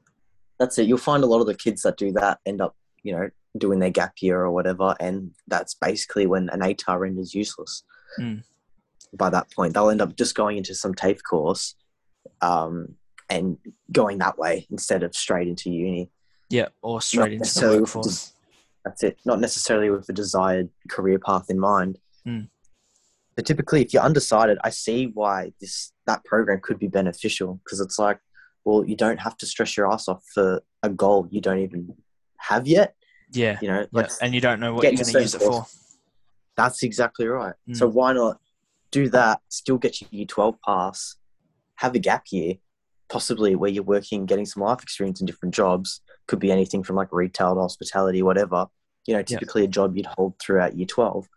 That's 0.58 0.78
it. 0.78 0.86
You'll 0.88 0.98
find 0.98 1.22
a 1.22 1.26
lot 1.26 1.40
of 1.40 1.46
the 1.46 1.54
kids 1.54 1.82
that 1.82 1.96
do 1.98 2.12
that 2.12 2.38
end 2.46 2.60
up, 2.62 2.74
you 3.02 3.12
know, 3.12 3.28
doing 3.58 3.78
their 3.78 3.90
gap 3.90 4.14
year 4.20 4.40
or 4.40 4.50
whatever, 4.50 4.94
and 5.00 5.32
that's 5.46 5.74
basically 5.74 6.26
when 6.26 6.48
an 6.50 6.60
ATAR 6.60 6.98
renders 6.98 7.34
useless. 7.34 7.82
Mm. 8.18 8.42
By 9.16 9.30
that 9.30 9.50
point, 9.52 9.74
they'll 9.74 9.90
end 9.90 10.00
up 10.00 10.16
just 10.16 10.34
going 10.34 10.56
into 10.56 10.74
some 10.74 10.94
TAFE 10.94 11.22
course 11.28 11.74
um, 12.40 12.94
and 13.28 13.58
going 13.92 14.18
that 14.18 14.38
way 14.38 14.66
instead 14.70 15.02
of 15.02 15.14
straight 15.14 15.48
into 15.48 15.70
uni. 15.70 16.10
Yeah, 16.48 16.68
or 16.82 17.00
straight 17.00 17.32
into 17.32 17.60
the 17.60 17.80
workforce. 17.80 18.32
That's 18.84 19.02
it. 19.02 19.18
Not 19.24 19.40
necessarily 19.40 19.90
with 19.90 20.06
the 20.06 20.12
desired 20.12 20.68
career 20.88 21.18
path 21.18 21.50
in 21.50 21.58
mind. 21.58 21.98
Mm. 22.26 22.48
But 23.34 23.44
typically, 23.44 23.82
if 23.82 23.92
you're 23.92 24.02
undecided, 24.02 24.58
I 24.62 24.70
see 24.70 25.10
why 25.12 25.52
this 25.60 25.92
that 26.06 26.24
program 26.24 26.60
could 26.62 26.78
be 26.78 26.86
beneficial 26.86 27.60
because 27.64 27.80
it's 27.80 27.98
like, 27.98 28.18
well, 28.64 28.84
you 28.84 28.96
don't 28.96 29.18
have 29.20 29.36
to 29.38 29.46
stress 29.46 29.76
your 29.76 29.92
ass 29.92 30.08
off 30.08 30.22
for 30.32 30.62
a 30.82 30.88
goal 30.88 31.28
you 31.30 31.40
don't 31.40 31.58
even 31.58 31.94
have 32.38 32.66
yet. 32.66 32.94
Yeah. 33.32 33.58
You 33.60 33.68
know, 33.68 33.86
yeah. 33.92 34.08
And 34.22 34.34
you 34.34 34.40
don't 34.40 34.60
know 34.60 34.72
what 34.72 34.84
you're 34.84 34.92
going 34.92 35.04
to 35.04 35.20
use 35.20 35.34
it 35.34 35.40
certain 35.40 35.54
for. 35.54 35.66
that's 36.56 36.82
exactly 36.82 37.26
right. 37.26 37.54
Mm. 37.68 37.76
So 37.76 37.88
why 37.88 38.12
not 38.12 38.40
do 38.90 39.08
that? 39.10 39.40
Still 39.48 39.78
get 39.78 40.00
your 40.00 40.08
year 40.10 40.26
twelve 40.26 40.56
pass, 40.64 41.16
have 41.76 41.94
a 41.94 41.98
gap 41.98 42.24
year, 42.30 42.54
possibly 43.08 43.54
where 43.54 43.70
you're 43.70 43.82
working, 43.82 44.26
getting 44.26 44.46
some 44.46 44.62
life 44.62 44.82
experience 44.82 45.20
in 45.20 45.26
different 45.26 45.54
jobs. 45.54 46.00
Could 46.26 46.38
be 46.38 46.50
anything 46.52 46.82
from 46.82 46.96
like 46.96 47.12
retail 47.12 47.54
to 47.54 47.60
hospitality, 47.60 48.22
whatever. 48.22 48.66
You 49.06 49.14
know, 49.14 49.20
Yeah. 49.20 49.24
typically 49.38 49.64
a 49.64 49.68
job 49.68 49.96
you'd 49.96 50.06
hold 50.06 50.38
throughout 50.40 50.76
year 50.76 50.86
twelve, 50.86 51.28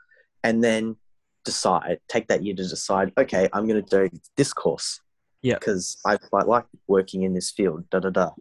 and 0.43 0.63
then 0.63 0.97
decide 1.45 1.99
take 2.07 2.27
that 2.27 2.43
year 2.43 2.55
to 2.55 2.67
decide. 2.67 3.13
Okay, 3.17 3.47
I'm 3.53 3.67
going 3.67 3.83
to 3.83 4.09
do 4.09 4.19
this 4.35 4.53
course. 4.53 5.01
Yeah. 5.41 5.53
because 5.57 5.95
I 6.05 6.17
quite 6.17 6.47
like 6.49 6.65
working 6.87 7.23
in 7.23 7.33
this 7.33 7.49
field. 7.49 7.89
Da 7.89 7.99
da 7.99 8.09
da. 8.09 8.31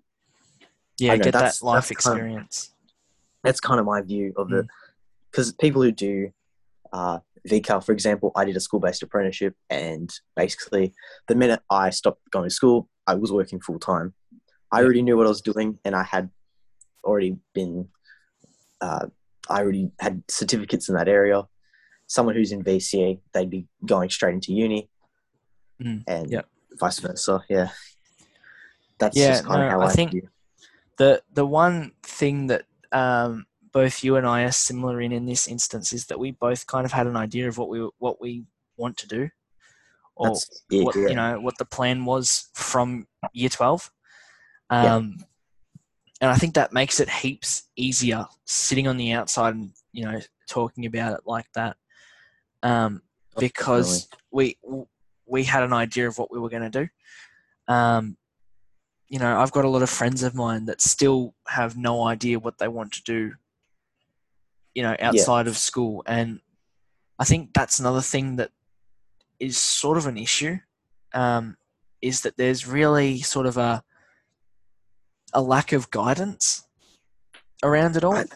Yeah, 0.98 1.14
know, 1.14 1.22
get 1.22 1.32
that 1.34 1.62
life 1.62 1.88
that's 1.88 2.04
kind 2.04 2.18
of- 2.18 2.24
experience. 2.26 2.74
that's 3.44 3.60
kind 3.60 3.78
of 3.78 3.86
my 3.86 4.00
view 4.02 4.32
of 4.36 4.48
Mm. 4.48 4.64
it. 4.64 4.66
Because 5.30 5.52
people 5.52 5.80
who 5.82 5.92
do 5.92 6.32
uh, 6.92 7.20
VCAL, 7.46 7.84
for 7.84 7.92
example, 7.92 8.32
I 8.34 8.44
did 8.44 8.56
a 8.56 8.60
school 8.60 8.80
based 8.80 9.02
apprenticeship, 9.02 9.54
and 9.70 10.10
basically, 10.36 10.94
the 11.28 11.34
minute 11.34 11.60
I 11.70 11.90
stopped 11.90 12.22
going 12.30 12.48
to 12.48 12.54
school, 12.54 12.88
I 13.06 13.14
was 13.14 13.30
working 13.32 13.60
full 13.60 13.78
time. 13.78 14.14
I 14.72 14.82
already 14.82 15.02
knew 15.02 15.16
what 15.16 15.26
I 15.26 15.30
was 15.30 15.40
doing, 15.42 15.78
and 15.84 15.94
I 15.94 16.02
had 16.02 16.30
already 17.04 17.36
been, 17.54 17.88
uh, 18.80 19.06
I 19.48 19.60
already 19.60 19.90
had 19.98 20.22
certificates 20.28 20.88
in 20.88 20.94
that 20.96 21.08
area. 21.08 21.44
Someone 22.06 22.34
who's 22.34 22.52
in 22.52 22.62
VCE, 22.64 23.20
they'd 23.32 23.50
be 23.50 23.66
going 23.84 24.10
straight 24.10 24.34
into 24.34 24.52
uni, 24.52 24.88
Mm, 25.80 26.02
and 26.08 26.42
vice 26.80 26.98
versa. 26.98 27.44
Yeah, 27.48 27.68
that's 28.98 29.16
Yeah, 29.16 29.28
just 29.28 29.44
kind 29.44 29.60
no, 29.60 29.66
of 29.66 29.72
how 29.72 29.80
I 29.80 29.86
I, 29.86 29.92
think- 29.92 30.14
the 30.96 31.22
the 31.32 31.46
one 31.46 31.92
thing 32.02 32.48
that 32.48 32.64
um, 32.90 33.46
both 33.72 34.04
you 34.04 34.16
and 34.16 34.26
I 34.26 34.42
are 34.42 34.52
similar 34.52 35.00
in 35.00 35.12
in 35.12 35.26
this 35.26 35.48
instance 35.48 35.92
is 35.92 36.06
that 36.06 36.18
we 36.18 36.30
both 36.32 36.66
kind 36.66 36.84
of 36.84 36.92
had 36.92 37.06
an 37.06 37.16
idea 37.16 37.48
of 37.48 37.58
what 37.58 37.68
we 37.68 37.88
what 37.98 38.20
we 38.20 38.44
want 38.76 38.96
to 38.98 39.08
do, 39.08 39.28
or 40.16 40.30
what 40.30 40.96
yeah. 40.96 41.08
you 41.08 41.14
know 41.14 41.40
what 41.40 41.58
the 41.58 41.64
plan 41.64 42.04
was 42.04 42.48
from 42.54 43.06
year 43.32 43.48
twelve. 43.48 43.90
Yeah. 44.70 44.96
Um, 44.96 45.24
And 46.20 46.30
I 46.30 46.36
think 46.36 46.54
that 46.54 46.72
makes 46.72 46.98
it 46.98 47.08
heaps 47.08 47.68
easier 47.76 48.26
sitting 48.44 48.88
on 48.88 48.96
the 48.96 49.12
outside 49.12 49.54
and 49.54 49.70
you 49.92 50.04
know 50.04 50.20
talking 50.48 50.84
about 50.84 51.12
it 51.12 51.20
like 51.26 51.46
that, 51.54 51.76
um, 52.62 53.02
because 53.38 54.08
we 54.32 54.58
we 55.26 55.44
had 55.44 55.62
an 55.62 55.72
idea 55.72 56.08
of 56.08 56.18
what 56.18 56.32
we 56.32 56.40
were 56.40 56.48
going 56.48 56.70
to 56.70 56.80
do. 56.80 56.88
Um, 57.72 58.16
you 59.08 59.18
know, 59.18 59.38
I've 59.40 59.52
got 59.52 59.64
a 59.64 59.68
lot 59.68 59.82
of 59.82 59.90
friends 59.90 60.22
of 60.22 60.34
mine 60.34 60.66
that 60.66 60.80
still 60.80 61.34
have 61.46 61.76
no 61.76 62.02
idea 62.04 62.38
what 62.38 62.58
they 62.58 62.68
want 62.68 62.92
to 62.94 63.02
do. 63.04 63.34
You 64.78 64.84
know, 64.84 64.96
outside 65.00 65.48
of 65.48 65.56
school, 65.58 66.04
and 66.06 66.38
I 67.18 67.24
think 67.24 67.50
that's 67.52 67.80
another 67.80 68.00
thing 68.00 68.36
that 68.36 68.50
is 69.40 69.58
sort 69.58 69.98
of 69.98 70.06
an 70.06 70.16
issue. 70.16 70.58
Um, 71.12 71.56
is 72.00 72.20
that 72.20 72.36
there's 72.36 72.64
really 72.64 73.20
sort 73.22 73.46
of 73.46 73.56
a 73.56 73.82
a 75.34 75.42
lack 75.42 75.72
of 75.72 75.90
guidance 75.90 76.66
around 77.64 77.96
it 77.96 78.04
all. 78.04 78.12
Right. 78.12 78.32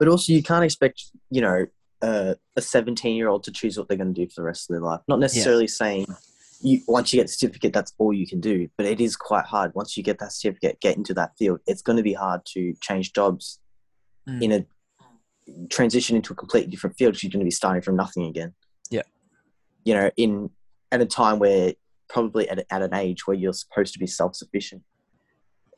But 0.00 0.08
also, 0.08 0.32
you 0.32 0.42
can't 0.42 0.64
expect, 0.64 1.04
you 1.30 1.40
know, 1.40 1.66
uh, 2.02 2.34
a 2.56 2.60
17 2.60 3.14
year 3.14 3.28
old 3.28 3.44
to 3.44 3.52
choose 3.52 3.78
what 3.78 3.86
they're 3.86 3.96
going 3.96 4.12
to 4.12 4.20
do 4.24 4.28
for 4.28 4.40
the 4.40 4.46
rest 4.46 4.68
of 4.68 4.74
their 4.74 4.82
life. 4.82 5.02
Not 5.06 5.20
necessarily 5.20 5.68
saying 5.68 6.06
you 6.62 6.80
once 6.88 7.12
you 7.12 7.20
get 7.20 7.28
the 7.28 7.32
certificate, 7.32 7.72
that's 7.72 7.92
all 7.98 8.12
you 8.12 8.26
can 8.26 8.40
do. 8.40 8.68
But 8.76 8.86
it 8.86 9.00
is 9.00 9.14
quite 9.14 9.44
hard. 9.44 9.72
Once 9.76 9.96
you 9.96 10.02
get 10.02 10.18
that 10.18 10.32
certificate, 10.32 10.80
get 10.80 10.96
into 10.96 11.14
that 11.14 11.36
field, 11.38 11.60
it's 11.66 11.82
going 11.82 11.98
to 11.98 12.02
be 12.02 12.14
hard 12.14 12.40
to 12.54 12.74
change 12.80 13.12
jobs 13.12 13.60
Mm. 14.28 14.42
in 14.42 14.52
a 14.52 14.66
transition 15.68 16.16
into 16.16 16.32
a 16.32 16.36
completely 16.36 16.70
different 16.70 16.96
field. 16.96 17.22
You're 17.22 17.30
going 17.30 17.40
to 17.40 17.44
be 17.44 17.50
starting 17.50 17.82
from 17.82 17.96
nothing 17.96 18.24
again. 18.26 18.54
Yeah. 18.90 19.02
You 19.84 19.94
know, 19.94 20.10
in 20.16 20.50
at 20.92 21.00
a 21.00 21.06
time 21.06 21.38
where 21.38 21.74
probably 22.08 22.48
at, 22.48 22.64
at 22.70 22.82
an 22.82 22.94
age 22.94 23.26
where 23.26 23.36
you're 23.36 23.52
supposed 23.52 23.92
to 23.94 23.98
be 23.98 24.06
self 24.06 24.34
sufficient. 24.36 24.82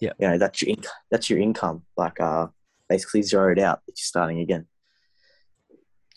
Yeah. 0.01 0.13
You 0.19 0.29
know, 0.29 0.39
that's 0.39 0.63
your 0.63 0.75
inc- 0.77 0.87
that's 1.11 1.29
your 1.31 1.39
income. 1.39 1.83
Like 1.97 2.21
uh 2.21 2.47
basically 2.89 3.23
zeroed 3.23 3.59
out 3.59 3.81
if 3.87 3.95
you're 3.99 4.05
starting 4.05 4.41
again. 4.41 4.67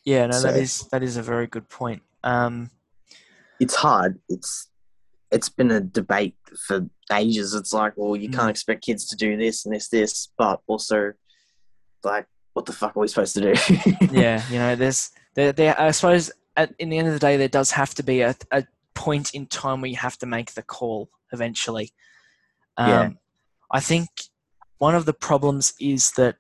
Yeah, 0.03 0.27
no, 0.27 0.39
that 0.41 0.53
So- 0.53 0.59
is 0.59 0.87
that 0.91 1.03
is 1.03 1.17
a 1.17 1.21
very 1.23 1.47
good 1.47 1.67
point. 1.69 2.01
Um, 2.23 2.69
It's 3.59 3.75
hard. 3.75 4.19
It's 4.29 4.69
it's 5.31 5.49
been 5.49 5.71
a 5.71 5.81
debate 5.81 6.35
for 6.67 6.87
ages. 7.11 7.53
It's 7.53 7.73
like, 7.73 7.93
well, 7.97 8.15
you 8.15 8.29
Mm. 8.29 8.33
can't 8.35 8.49
expect 8.49 8.85
kids 8.85 9.05
to 9.07 9.15
do 9.15 9.35
this 9.37 9.65
and 9.65 9.73
this, 9.75 9.89
this, 9.89 10.29
but 10.37 10.61
also, 10.67 11.13
like, 12.03 12.27
what 12.55 12.65
the 12.65 12.73
fuck 12.73 12.95
are 12.97 12.99
we 13.01 13.07
supposed 13.07 13.35
to 13.35 13.41
do? 13.53 13.53
yeah, 14.11 14.41
you 14.49 14.57
know, 14.57 14.75
there's 14.75 15.11
there, 15.35 15.51
there. 15.51 15.79
I 15.79 15.91
suppose 15.91 16.31
at 16.57 16.73
in 16.79 16.89
the 16.89 16.97
end 16.97 17.07
of 17.07 17.13
the 17.13 17.19
day, 17.19 17.37
there 17.37 17.47
does 17.49 17.69
have 17.71 17.93
to 17.95 18.03
be 18.03 18.21
a, 18.21 18.33
a 18.51 18.65
point 18.95 19.33
in 19.35 19.45
time 19.45 19.81
where 19.81 19.91
you 19.91 19.97
have 19.97 20.17
to 20.19 20.25
make 20.25 20.53
the 20.53 20.63
call 20.63 21.09
eventually. 21.33 21.91
Um, 22.77 22.89
Yeah. 22.89 23.09
I 23.71 23.79
think 23.81 24.09
one 24.77 24.95
of 24.95 25.05
the 25.05 25.13
problems 25.13 25.73
is 25.79 26.11
that 26.13 26.37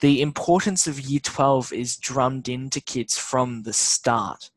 the 0.00 0.22
importance 0.22 0.86
of 0.86 1.00
Year 1.00 1.20
Twelve 1.20 1.72
is 1.72 1.96
drummed 1.96 2.48
into 2.48 2.80
kids 2.80 3.18
from 3.18 3.62
the 3.64 3.72
start, 3.72 4.50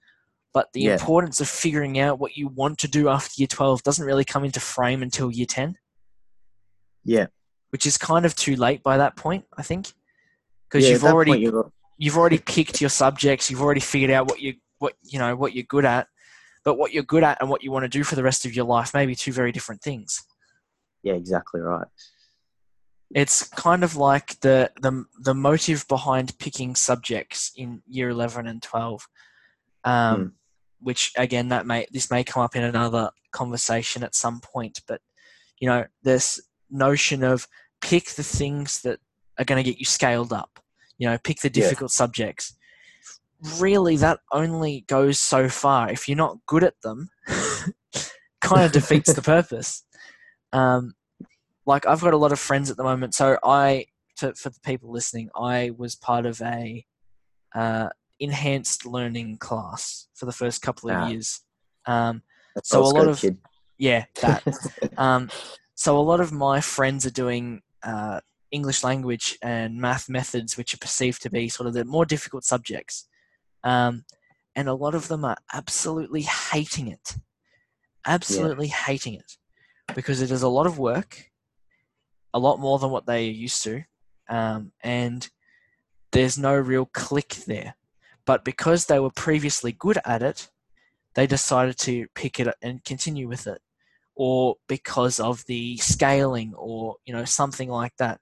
but 0.53 0.73
the 0.73 0.81
Yeah. 0.81 0.93
importance 0.93 1.41
of 1.41 1.47
figuring 1.49 1.97
out 1.99 2.19
what 2.19 2.37
you 2.37 2.49
want 2.49 2.77
to 2.79 2.87
do 2.87 3.09
after 3.09 3.33
Year 3.41 3.47
Twelve 3.47 3.81
doesn't 3.83 4.05
really 4.05 4.25
come 4.25 4.43
into 4.45 4.59
frame 4.59 5.01
until 5.01 5.31
Year 5.31 5.47
Ten. 5.47 5.77
yeah. 7.03 7.27
which 7.71 7.85
is 7.85 7.97
kind 7.97 8.25
of 8.25 8.33
too 8.35 8.55
late 8.55 8.81
by 8.83 8.97
that 8.97 9.15
point, 9.17 9.43
I 9.57 9.61
think, 9.63 9.91
because 10.69 10.85
Yeah, 10.85 10.93
you've 10.93 11.03
already 11.03 11.49
you've 11.97 12.17
already 12.17 12.37
picked 12.37 12.81
your 12.81 12.89
subjects, 12.89 13.49
you've 13.49 13.61
already 13.61 13.79
figured 13.79 14.11
out 14.11 14.29
what 14.29 14.41
you 14.41 14.55
what 14.79 14.93
you 15.03 15.19
know 15.19 15.35
what 15.35 15.53
you're 15.53 15.63
good 15.63 15.85
at, 15.85 16.07
but 16.63 16.77
what 16.77 16.93
you're 16.93 17.03
good 17.03 17.23
at 17.23 17.37
and 17.41 17.49
what 17.49 17.63
you 17.63 17.71
want 17.71 17.83
to 17.83 17.89
do 17.89 18.03
for 18.03 18.15
the 18.15 18.23
rest 18.23 18.45
of 18.45 18.55
your 18.55 18.65
life 18.65 18.93
may 18.93 19.05
be 19.05 19.15
two 19.15 19.31
very 19.31 19.51
different 19.51 19.81
things. 19.81 20.23
yeah, 21.03 21.13
exactly 21.13 21.61
right. 21.61 21.87
It's 23.15 23.47
kind 23.47 23.83
of 23.83 23.95
like 23.95 24.39
the 24.41 24.69
the 24.81 25.05
the 25.19 25.33
motive 25.33 25.87
behind 25.87 26.37
picking 26.39 26.75
subjects 26.75 27.51
in 27.55 27.81
year 27.87 28.09
eleven 28.09 28.47
and 28.47 28.61
twelve, 28.61 29.07
um, 29.85 30.33
which 30.81 31.13
again 31.17 31.47
that 31.49 31.65
may 31.65 31.87
this 31.91 32.11
may 32.11 32.23
come 32.25 32.43
up 32.43 32.55
in 32.55 32.63
another 32.63 33.11
conversation 33.31 34.03
at 34.03 34.13
some 34.15 34.41
point, 34.41 34.81
but 34.87 34.99
you 35.59 35.69
know 35.69 35.85
this 36.03 36.41
notion 36.69 37.23
of 37.23 37.47
pick 37.79 38.09
the 38.09 38.23
things 38.23 38.81
that 38.81 38.99
are 39.39 39.45
going 39.45 39.63
to 39.63 39.69
get 39.69 39.79
you 39.79 39.85
scaled 39.85 40.33
up. 40.33 40.59
You 40.97 41.09
know, 41.09 41.17
pick 41.23 41.41
the 41.41 41.47
Yeah. 41.49 41.63
difficult 41.63 41.91
subjects. 41.91 42.55
Really, 43.59 43.97
that 43.97 44.19
only 44.31 44.81
goes 44.87 45.19
so 45.19 45.47
far. 45.47 45.91
If 45.91 46.07
you're 46.07 46.17
not 46.17 46.37
good 46.47 46.63
at 46.63 46.81
them, 46.81 47.09
kind 48.41 48.63
of 48.65 48.71
defeats 48.79 49.13
the 49.13 49.21
purpose. 49.21 49.83
Um, 50.53 50.93
like 51.65 51.85
I've 51.85 52.01
got 52.01 52.13
a 52.13 52.17
lot 52.17 52.31
of 52.31 52.39
friends 52.39 52.71
at 52.71 52.77
the 52.77 52.83
moment. 52.83 53.13
So 53.13 53.37
I, 53.43 53.85
to, 54.17 54.33
for 54.33 54.49
the 54.49 54.59
people 54.61 54.91
listening, 54.91 55.29
I 55.35 55.71
was 55.77 55.95
part 55.95 56.25
of 56.25 56.41
a 56.41 56.83
uh, 57.53 57.89
enhanced 58.19 58.85
learning 58.85 59.37
class 59.37 60.07
for 60.15 60.25
the 60.25 60.31
first 60.31 60.61
couple 60.61 60.89
of 60.89 60.95
Ah. 60.95 61.07
years. 61.07 61.41
Um, 61.85 62.23
That's 62.55 62.69
So 62.69 62.81
a 62.81 62.85
lot 62.85 63.07
of- 63.07 63.19
kid. 63.19 63.37
yeah, 63.77 64.05
that. 64.21 64.43
um, 64.97 65.29
so 65.75 65.95
a 65.97 66.01
lot 66.01 66.19
of 66.21 66.31
my 66.31 66.59
friends 66.59 67.05
are 67.05 67.11
doing 67.11 67.61
uh, 67.83 68.19
English 68.51 68.83
language 68.83 69.37
and 69.41 69.77
math 69.77 70.09
methods, 70.09 70.57
which 70.57 70.73
are 70.73 70.79
perceived 70.79 71.21
to 71.21 71.29
be 71.29 71.49
sort 71.49 71.67
of 71.67 71.73
the 71.73 71.85
more 71.85 72.05
difficult 72.05 72.43
subjects. 72.43 73.07
Um, 73.63 74.05
and 74.55 74.67
a 74.67 74.73
lot 74.73 74.95
of 74.95 75.07
them 75.07 75.25
are 75.25 75.37
absolutely 75.53 76.21
hating 76.23 76.87
it. 76.87 77.15
Absolutely 78.05 78.67
hating 78.67 79.15
it 79.15 79.37
because 79.95 80.21
it 80.21 80.31
is 80.31 80.41
a 80.41 80.49
lot 80.49 80.65
of 80.65 80.79
work, 80.79 81.29
a 82.33 82.39
lot 82.39 82.59
more 82.59 82.79
than 82.79 82.89
what 82.89 83.05
they 83.05 83.27
are 83.27 83.31
used 83.31 83.63
to, 83.63 83.83
um, 84.29 84.71
and 84.83 85.29
there's 86.11 86.37
no 86.37 86.55
real 86.55 86.85
click 86.85 87.29
there. 87.47 87.75
But 88.25 88.43
because 88.43 88.85
they 88.85 88.99
were 88.99 89.11
previously 89.11 89.71
good 89.71 89.99
at 90.05 90.21
it, 90.21 90.49
they 91.15 91.27
decided 91.27 91.77
to 91.79 92.07
pick 92.15 92.39
it 92.39 92.47
up 92.47 92.55
and 92.61 92.83
continue 92.83 93.27
with 93.27 93.47
it 93.47 93.61
or 94.17 94.55
because 94.67 95.19
of 95.19 95.45
the 95.45 95.77
scaling 95.77 96.53
or 96.55 96.95
you 97.05 97.13
know 97.13 97.23
something 97.23 97.69
like 97.69 97.95
that 97.97 98.19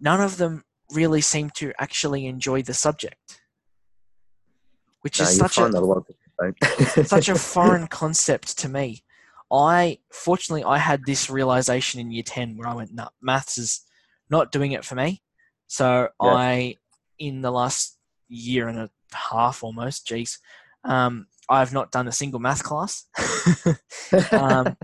none 0.00 0.20
of 0.20 0.36
them 0.36 0.64
really 0.92 1.20
seem 1.20 1.50
to 1.50 1.72
actually 1.78 2.26
enjoy 2.26 2.62
the 2.62 2.74
subject 2.74 3.40
which 5.02 5.20
is 5.20 5.36
such 5.36 5.58
a 5.58 5.66
a 5.66 5.80
lot 5.80 5.98
of 5.98 7.06
such 7.06 7.28
a 7.28 7.34
foreign 7.54 7.86
concept 7.86 8.58
to 8.58 8.68
me 8.68 9.02
i 9.52 9.98
fortunately 10.12 10.64
i 10.64 10.78
had 10.78 11.04
this 11.04 11.28
realization 11.30 12.00
in 12.00 12.10
year 12.10 12.22
10 12.22 12.56
where 12.56 12.68
i 12.68 12.74
went 12.74 12.92
no 12.92 13.08
maths 13.20 13.58
is 13.58 13.80
not 14.30 14.52
doing 14.52 14.72
it 14.72 14.84
for 14.84 14.94
me 14.94 15.22
so 15.66 16.08
Yeah. 16.22 16.34
i 16.34 16.74
in 17.18 17.42
the 17.42 17.50
last 17.50 17.98
year 18.28 18.68
and 18.68 18.78
a 18.78 18.90
half 19.12 19.62
almost 19.62 20.06
geez 20.06 20.38
Um, 20.84 21.26
I 21.50 21.58
have 21.58 21.72
not 21.72 21.90
done 21.90 22.08
a 22.08 22.12
single 22.12 22.40
math 22.40 22.62
class. 22.62 23.06
um, 24.32 24.76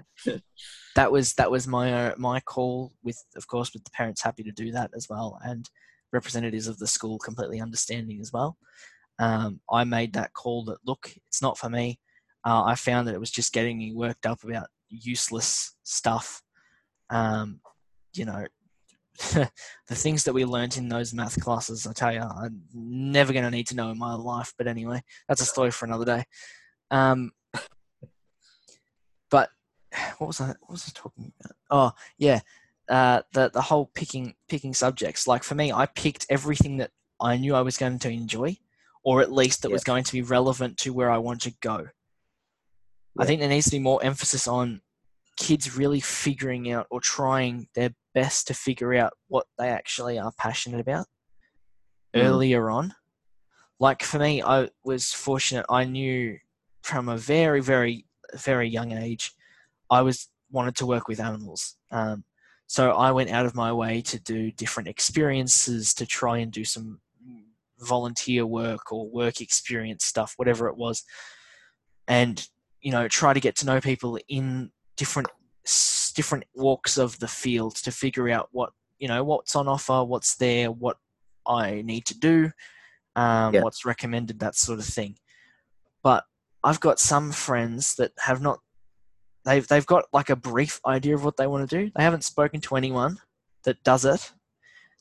that 0.94 1.10
was 1.10 1.34
that 1.34 1.50
was 1.50 1.66
my 1.66 1.92
uh, 1.92 2.14
my 2.16 2.40
call 2.40 2.92
with, 3.02 3.22
of 3.36 3.46
course, 3.46 3.72
with 3.72 3.84
the 3.84 3.90
parents 3.90 4.22
happy 4.22 4.42
to 4.42 4.52
do 4.52 4.70
that 4.72 4.90
as 4.94 5.08
well, 5.08 5.38
and 5.44 5.68
representatives 6.12 6.68
of 6.68 6.78
the 6.78 6.86
school 6.86 7.18
completely 7.18 7.60
understanding 7.60 8.20
as 8.20 8.32
well. 8.32 8.56
Um, 9.18 9.60
I 9.70 9.84
made 9.84 10.12
that 10.14 10.32
call 10.32 10.64
that 10.64 10.78
look, 10.86 11.10
it's 11.26 11.42
not 11.42 11.58
for 11.58 11.68
me. 11.68 11.98
Uh, 12.44 12.62
I 12.64 12.74
found 12.74 13.08
that 13.08 13.14
it 13.14 13.20
was 13.20 13.30
just 13.30 13.52
getting 13.52 13.78
me 13.78 13.92
worked 13.92 14.26
up 14.26 14.44
about 14.44 14.68
useless 14.88 15.74
stuff. 15.82 16.42
Um, 17.10 17.60
you 18.14 18.24
know, 18.24 18.46
the 19.32 19.50
things 19.94 20.24
that 20.24 20.32
we 20.32 20.44
learned 20.44 20.76
in 20.76 20.88
those 20.88 21.14
math 21.14 21.40
classes, 21.40 21.86
I 21.86 21.92
tell 21.92 22.12
you, 22.12 22.20
I'm 22.20 22.62
never 22.72 23.32
going 23.32 23.44
to 23.44 23.50
need 23.50 23.68
to 23.68 23.76
know 23.76 23.90
in 23.90 23.98
my 23.98 24.14
life. 24.14 24.52
But 24.58 24.66
anyway, 24.66 25.02
that's 25.28 25.40
a 25.40 25.46
story 25.46 25.70
for 25.70 25.86
another 25.86 26.04
day. 26.04 26.24
Um, 26.90 27.32
what 30.18 30.28
was 30.28 30.40
I? 30.40 30.48
What 30.48 30.70
was 30.70 30.88
I 30.88 30.92
talking 30.94 31.32
about? 31.40 31.56
Oh, 31.70 31.92
yeah, 32.18 32.40
uh, 32.88 33.22
the 33.32 33.50
the 33.50 33.62
whole 33.62 33.90
picking 33.94 34.34
picking 34.48 34.74
subjects. 34.74 35.26
Like 35.26 35.42
for 35.44 35.54
me, 35.54 35.72
I 35.72 35.86
picked 35.86 36.26
everything 36.28 36.78
that 36.78 36.90
I 37.20 37.36
knew 37.36 37.54
I 37.54 37.62
was 37.62 37.76
going 37.76 37.98
to 38.00 38.10
enjoy, 38.10 38.56
or 39.02 39.20
at 39.20 39.32
least 39.32 39.62
that 39.62 39.68
yeah. 39.68 39.74
was 39.74 39.84
going 39.84 40.04
to 40.04 40.12
be 40.12 40.22
relevant 40.22 40.78
to 40.78 40.92
where 40.92 41.10
I 41.10 41.18
want 41.18 41.42
to 41.42 41.54
go. 41.60 41.78
Yeah. 41.78 43.22
I 43.22 43.26
think 43.26 43.40
there 43.40 43.48
needs 43.48 43.66
to 43.66 43.72
be 43.72 43.78
more 43.78 44.02
emphasis 44.02 44.48
on 44.48 44.80
kids 45.36 45.76
really 45.76 46.00
figuring 46.00 46.70
out 46.70 46.86
or 46.90 47.00
trying 47.00 47.68
their 47.74 47.90
best 48.14 48.46
to 48.46 48.54
figure 48.54 48.94
out 48.94 49.12
what 49.28 49.46
they 49.58 49.68
actually 49.68 50.18
are 50.18 50.32
passionate 50.38 50.80
about 50.80 51.06
mm. 52.14 52.24
earlier 52.24 52.70
on. 52.70 52.94
Like 53.80 54.02
for 54.02 54.18
me, 54.18 54.42
I 54.42 54.68
was 54.84 55.12
fortunate. 55.12 55.66
I 55.68 55.84
knew 55.84 56.38
from 56.82 57.08
a 57.08 57.16
very, 57.16 57.60
very, 57.60 58.06
very 58.34 58.68
young 58.68 58.92
age, 58.92 59.32
I 59.94 60.02
was 60.02 60.28
wanted 60.50 60.76
to 60.76 60.86
work 60.86 61.08
with 61.08 61.20
animals. 61.20 61.76
Um, 61.90 62.24
so 62.66 62.92
I 62.92 63.12
went 63.12 63.30
out 63.30 63.46
of 63.46 63.54
my 63.54 63.72
way 63.72 64.00
to 64.02 64.20
do 64.20 64.50
different 64.50 64.88
experiences 64.88 65.94
to 65.94 66.06
try 66.06 66.38
and 66.38 66.50
do 66.50 66.64
some 66.64 67.00
volunteer 67.78 68.46
work 68.46 68.92
or 68.92 69.08
work 69.08 69.40
experience 69.40 70.04
stuff, 70.04 70.34
whatever 70.36 70.68
it 70.68 70.76
was, 70.76 71.04
and 72.08 72.46
you 72.80 72.92
know 72.92 73.08
try 73.08 73.32
to 73.32 73.40
get 73.40 73.56
to 73.56 73.66
know 73.66 73.80
people 73.80 74.18
in 74.28 74.70
different 74.96 75.28
different 76.14 76.44
walks 76.54 76.98
of 76.98 77.18
the 77.18 77.28
field 77.28 77.74
to 77.76 77.90
figure 77.90 78.28
out 78.28 78.48
what 78.52 78.70
you 78.98 79.08
know 79.08 79.24
what's 79.24 79.56
on 79.56 79.68
offer, 79.68 80.04
what's 80.04 80.36
there, 80.36 80.70
what 80.70 80.96
I 81.46 81.82
need 81.82 82.06
to 82.06 82.18
do, 82.18 82.50
um, 83.16 83.54
yeah. 83.54 83.62
what's 83.62 83.84
recommended, 83.84 84.40
that 84.40 84.56
sort 84.56 84.78
of 84.78 84.84
thing. 84.84 85.16
But 86.02 86.24
I've 86.62 86.80
got 86.80 86.98
some 86.98 87.32
friends 87.32 87.94
that 87.96 88.12
have 88.18 88.40
not. 88.40 88.60
They've 89.44 89.66
they've 89.66 89.86
got 89.86 90.06
like 90.12 90.30
a 90.30 90.36
brief 90.36 90.80
idea 90.86 91.14
of 91.14 91.24
what 91.24 91.36
they 91.36 91.46
want 91.46 91.68
to 91.68 91.78
do. 91.78 91.90
They 91.94 92.02
haven't 92.02 92.24
spoken 92.24 92.60
to 92.62 92.76
anyone 92.76 93.18
that 93.64 93.82
does 93.82 94.04
it. 94.04 94.32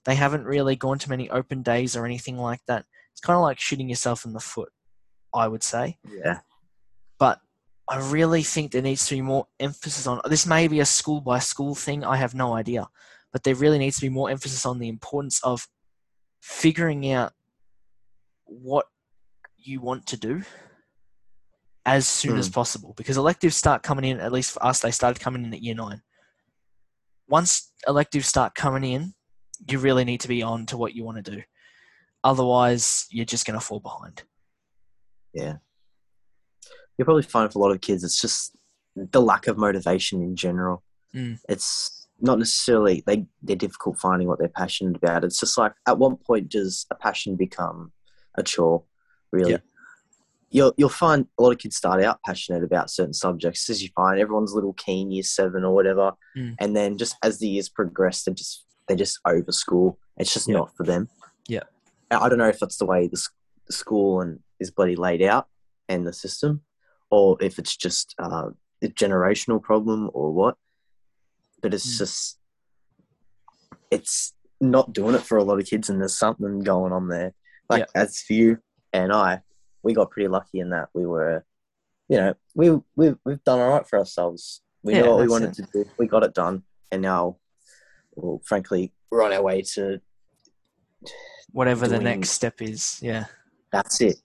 They 0.06 0.16
haven't 0.16 0.44
really 0.44 0.76
gone 0.76 1.00
to 1.00 1.10
many 1.10 1.30
open 1.30 1.62
days 1.62 1.96
or 1.96 2.06
anything 2.06 2.38
like 2.38 2.60
that. 2.68 2.86
It's 3.12 3.22
kind 3.22 3.38
of 3.38 3.44
like 3.44 3.60
shooting 3.60 3.90
yourself 3.90 4.26
in 4.26 4.34
the 4.34 4.42
foot, 4.42 4.72
I 5.34 5.48
would 5.48 5.64
say. 5.64 5.98
Yeah. 6.06 6.40
But 7.18 7.40
I 7.90 8.00
really 8.00 8.44
think 8.44 8.72
there 8.72 8.82
needs 8.82 9.08
to 9.08 9.16
be 9.16 9.22
more 9.22 9.48
emphasis 9.60 10.08
on 10.08 10.20
this. 10.26 10.46
May 10.46 10.68
be 10.68 10.82
a 10.82 10.86
school 10.86 11.22
by 11.22 11.40
school 11.40 11.74
thing. 11.74 12.04
I 12.04 12.18
have 12.18 12.36
no 12.36 12.54
idea, 12.54 12.88
but 13.32 13.44
there 13.44 13.56
really 13.56 13.78
needs 13.78 13.96
to 13.98 14.02
be 14.02 14.10
more 14.10 14.30
emphasis 14.30 14.66
on 14.66 14.80
the 14.80 14.90
importance 14.90 15.40
of 15.44 15.68
figuring 16.42 17.10
out 17.12 17.32
what 18.44 18.88
you 19.58 19.80
want 19.80 20.06
to 20.08 20.18
do 20.18 20.44
as 21.86 22.08
soon 22.08 22.36
mm. 22.36 22.40
as 22.40 22.48
hmm. 22.48 22.54
possible 22.54 22.94
because 22.96 23.18
electives 23.18 23.56
start 23.56 23.84
coming 23.84 24.06
in. 24.06 24.20
At 24.20 24.32
least 24.32 24.54
for 24.54 24.66
us, 24.66 24.80
they 24.80 24.92
started 24.92 25.22
coming 25.22 25.44
in 25.44 25.54
at 25.54 25.62
year 25.62 25.76
nine. 25.76 26.02
Once 27.28 27.72
electives 27.88 28.28
start 28.28 28.56
coming 28.56 28.84
in, 28.84 29.14
you 29.70 29.80
really 29.80 30.04
need 30.04 30.22
to 30.22 30.28
be 30.28 30.42
on 30.44 30.66
to 30.68 30.78
what 30.78 30.94
you 30.94 31.04
want 31.04 31.24
to 31.24 31.32
do. 31.32 31.42
Otherwise, 32.24 33.08
you're 33.10 33.26
just 33.26 33.46
going 33.46 33.60
to 33.60 33.66
fall 33.66 33.80
behind. 33.80 34.24
Yeah 35.34 35.58
you'll 36.98 37.06
probably 37.06 37.24
find 37.24 37.52
for 37.52 37.60
a 37.60 37.62
lot 37.62 37.72
of 37.72 37.82
kids 37.82 38.04
it's 38.04 38.20
just 38.20 38.56
the 38.96 39.22
lack 39.22 39.48
of 39.48 39.58
motivation 39.58 40.22
in 40.22 40.36
general. 40.36 40.84
Mm. 41.16 41.40
It's 41.50 42.08
not 42.20 42.38
necessarily 42.38 43.04
they 43.08 43.26
they're 43.42 43.56
difficult 43.56 43.98
finding 43.98 44.28
what 44.28 44.38
they're 44.38 44.48
passionate 44.50 44.96
about. 44.96 45.24
It's 45.24 45.40
just 45.40 45.58
like 45.58 45.74
at 45.88 45.98
what 45.98 46.22
point 46.22 46.50
does 46.50 46.86
a 46.92 46.96
passion 46.96 47.36
become 47.36 47.92
a 48.36 48.44
chore? 48.44 48.84
Really, 49.32 49.54
yeah. 49.54 49.58
You'll 50.54 50.74
you'll 50.78 50.88
find 50.88 51.26
a 51.38 51.44
lot 51.44 51.52
of 51.52 51.58
kids 51.58 51.76
start 51.76 52.02
out 52.02 52.22
passionate 52.26 52.64
about 52.64 52.90
certain 52.90 53.14
subjects. 53.14 53.70
As 53.70 53.84
you 53.84 53.90
find 53.96 54.20
everyone's 54.20 54.54
a 54.54 54.56
little 54.56 54.74
keen 54.74 55.12
year 55.12 55.24
seven 55.24 55.66
or 55.66 55.74
whatever, 55.74 56.14
mm. 56.38 56.56
and 56.60 56.76
then 56.76 56.98
just 56.98 57.18
as 57.24 57.40
the 57.40 57.48
years 57.48 57.68
progress, 57.68 58.24
they 58.24 58.34
just 58.34 58.66
they 58.88 58.96
just 58.96 59.20
over 59.26 59.52
school. 59.52 60.00
It's 60.18 60.34
just 60.34 60.48
yeah. 60.48 60.58
not 60.58 60.78
for 60.78 60.86
them. 60.86 61.10
Yeah, 61.50 61.64
I 62.12 62.30
don't 62.30 62.38
know 62.38 62.48
if 62.48 62.60
that's 62.60 62.78
the 62.78 62.86
way 62.86 63.08
the, 63.08 63.22
the 63.68 63.74
school 63.74 64.22
and 64.22 64.40
is 64.60 64.72
bloody 64.72 64.96
laid 64.96 65.22
out 65.22 65.48
and 65.90 66.08
the 66.08 66.14
system, 66.14 66.62
or 67.10 67.36
if 67.42 67.60
it's 67.60 67.76
just 67.76 68.16
uh, 68.20 68.50
a 68.82 68.88
generational 68.88 69.62
problem 69.62 70.10
or 70.14 70.32
what. 70.32 70.56
But 71.62 71.74
it's 71.74 71.96
mm. 71.96 71.98
just, 71.98 72.38
it's 73.90 74.34
not 74.62 74.94
doing 74.94 75.16
it 75.16 75.22
for 75.22 75.38
a 75.38 75.44
lot 75.44 75.60
of 75.60 75.66
kids, 75.66 75.90
and 75.90 76.00
there's 76.00 76.18
something 76.18 76.60
going 76.60 76.94
on 76.94 77.08
there. 77.08 77.34
Like 77.70 77.88
yeah. 77.96 78.02
as 78.02 78.22
for 78.22 78.34
you 78.34 78.58
and 78.92 79.12
I, 79.12 79.40
we 79.84 79.94
got 79.94 80.12
pretty 80.12 80.28
lucky 80.28 80.60
in 80.60 80.70
that 80.70 80.90
we 80.94 81.06
were, 81.06 81.46
you 82.10 82.18
know, 82.18 82.34
we 82.56 82.72
we 82.96 83.16
we've 83.26 83.44
done 83.44 83.60
all 83.60 83.70
right 83.70 83.88
for 83.88 84.00
ourselves. 84.00 84.62
We 84.82 84.94
yeah, 84.94 85.02
know 85.02 85.16
what 85.16 85.22
we 85.22 85.28
wanted 85.28 85.52
it. 85.52 85.56
to 85.56 85.68
do. 85.72 85.90
We 85.98 86.08
got 86.08 86.24
it 86.24 86.34
done, 86.34 86.64
and 86.92 87.02
now, 87.02 87.38
well, 88.16 88.42
frankly, 88.46 88.94
we're 89.12 89.24
on 89.24 89.34
our 89.34 89.42
way 89.42 89.62
to 89.74 90.02
whatever 91.52 91.88
doing, 91.88 92.00
the 92.00 92.04
next 92.04 92.30
step 92.30 92.62
is. 92.62 93.00
Yeah, 93.02 93.26
that's 93.72 94.02
it 94.02 94.18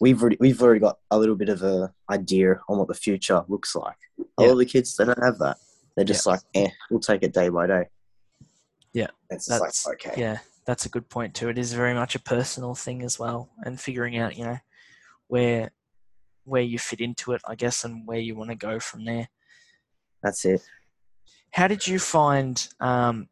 we've 0.00 0.20
already, 0.20 0.36
we've 0.40 0.62
already 0.62 0.80
got 0.80 0.98
a 1.10 1.18
little 1.18 1.34
bit 1.34 1.48
of 1.48 1.62
a 1.62 1.92
idea 2.10 2.60
on 2.68 2.78
what 2.78 2.88
the 2.88 2.94
future 2.94 3.44
looks 3.48 3.74
like. 3.74 3.96
A 4.38 4.42
lot 4.42 4.52
of 4.52 4.58
the 4.58 4.66
kids 4.66 4.96
they 4.96 5.04
don't 5.04 5.22
have 5.22 5.38
that. 5.38 5.56
They're 5.96 6.04
just 6.04 6.26
yeah. 6.26 6.32
like, 6.32 6.40
eh, 6.54 6.68
we'll 6.90 7.00
take 7.00 7.22
it 7.22 7.32
day 7.32 7.48
by 7.48 7.66
day. 7.66 7.86
Yeah, 8.92 9.08
it's 9.30 9.46
that's 9.46 9.86
like, 9.86 10.06
okay. 10.06 10.20
Yeah, 10.20 10.38
that's 10.64 10.86
a 10.86 10.88
good 10.88 11.08
point 11.08 11.34
too. 11.34 11.48
It 11.48 11.58
is 11.58 11.72
very 11.72 11.94
much 11.94 12.14
a 12.14 12.20
personal 12.20 12.74
thing 12.74 13.02
as 13.02 13.18
well, 13.18 13.50
and 13.64 13.80
figuring 13.80 14.16
out, 14.16 14.36
you 14.36 14.44
know, 14.44 14.58
where 15.28 15.70
where 16.44 16.62
you 16.62 16.78
fit 16.78 17.00
into 17.00 17.32
it, 17.32 17.42
I 17.46 17.54
guess, 17.54 17.84
and 17.84 18.06
where 18.06 18.18
you 18.18 18.34
want 18.34 18.50
to 18.50 18.56
go 18.56 18.80
from 18.80 19.04
there. 19.04 19.28
That's 20.22 20.44
it. 20.44 20.62
How 21.50 21.68
did 21.68 21.86
you 21.86 21.98
find 21.98 22.66
um, 22.80 23.28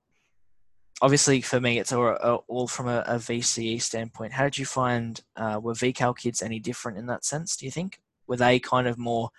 obviously 1.03 1.41
for 1.41 1.61
me 1.61 1.79
it's 1.79 1.93
all, 1.93 2.45
all 2.49 2.69
from 2.69 2.89
a, 2.89 3.01
a, 3.07 3.17
VCE 3.17 3.81
standpoint. 3.81 4.33
How 4.33 4.45
did 4.45 4.59
you 4.59 4.67
find 4.67 5.21
uh, 5.37 5.61
were 5.63 5.75
VCAL 5.75 6.17
kids 6.17 6.43
any 6.43 6.59
different 6.59 6.99
in 6.99 7.07
that 7.07 7.25
sense? 7.25 7.57
Do 7.57 7.65
you 7.65 7.71
think 7.71 8.01
were 8.27 8.37
they 8.37 8.59
kind 8.59 8.87
of 8.87 8.99
more? 8.99 9.31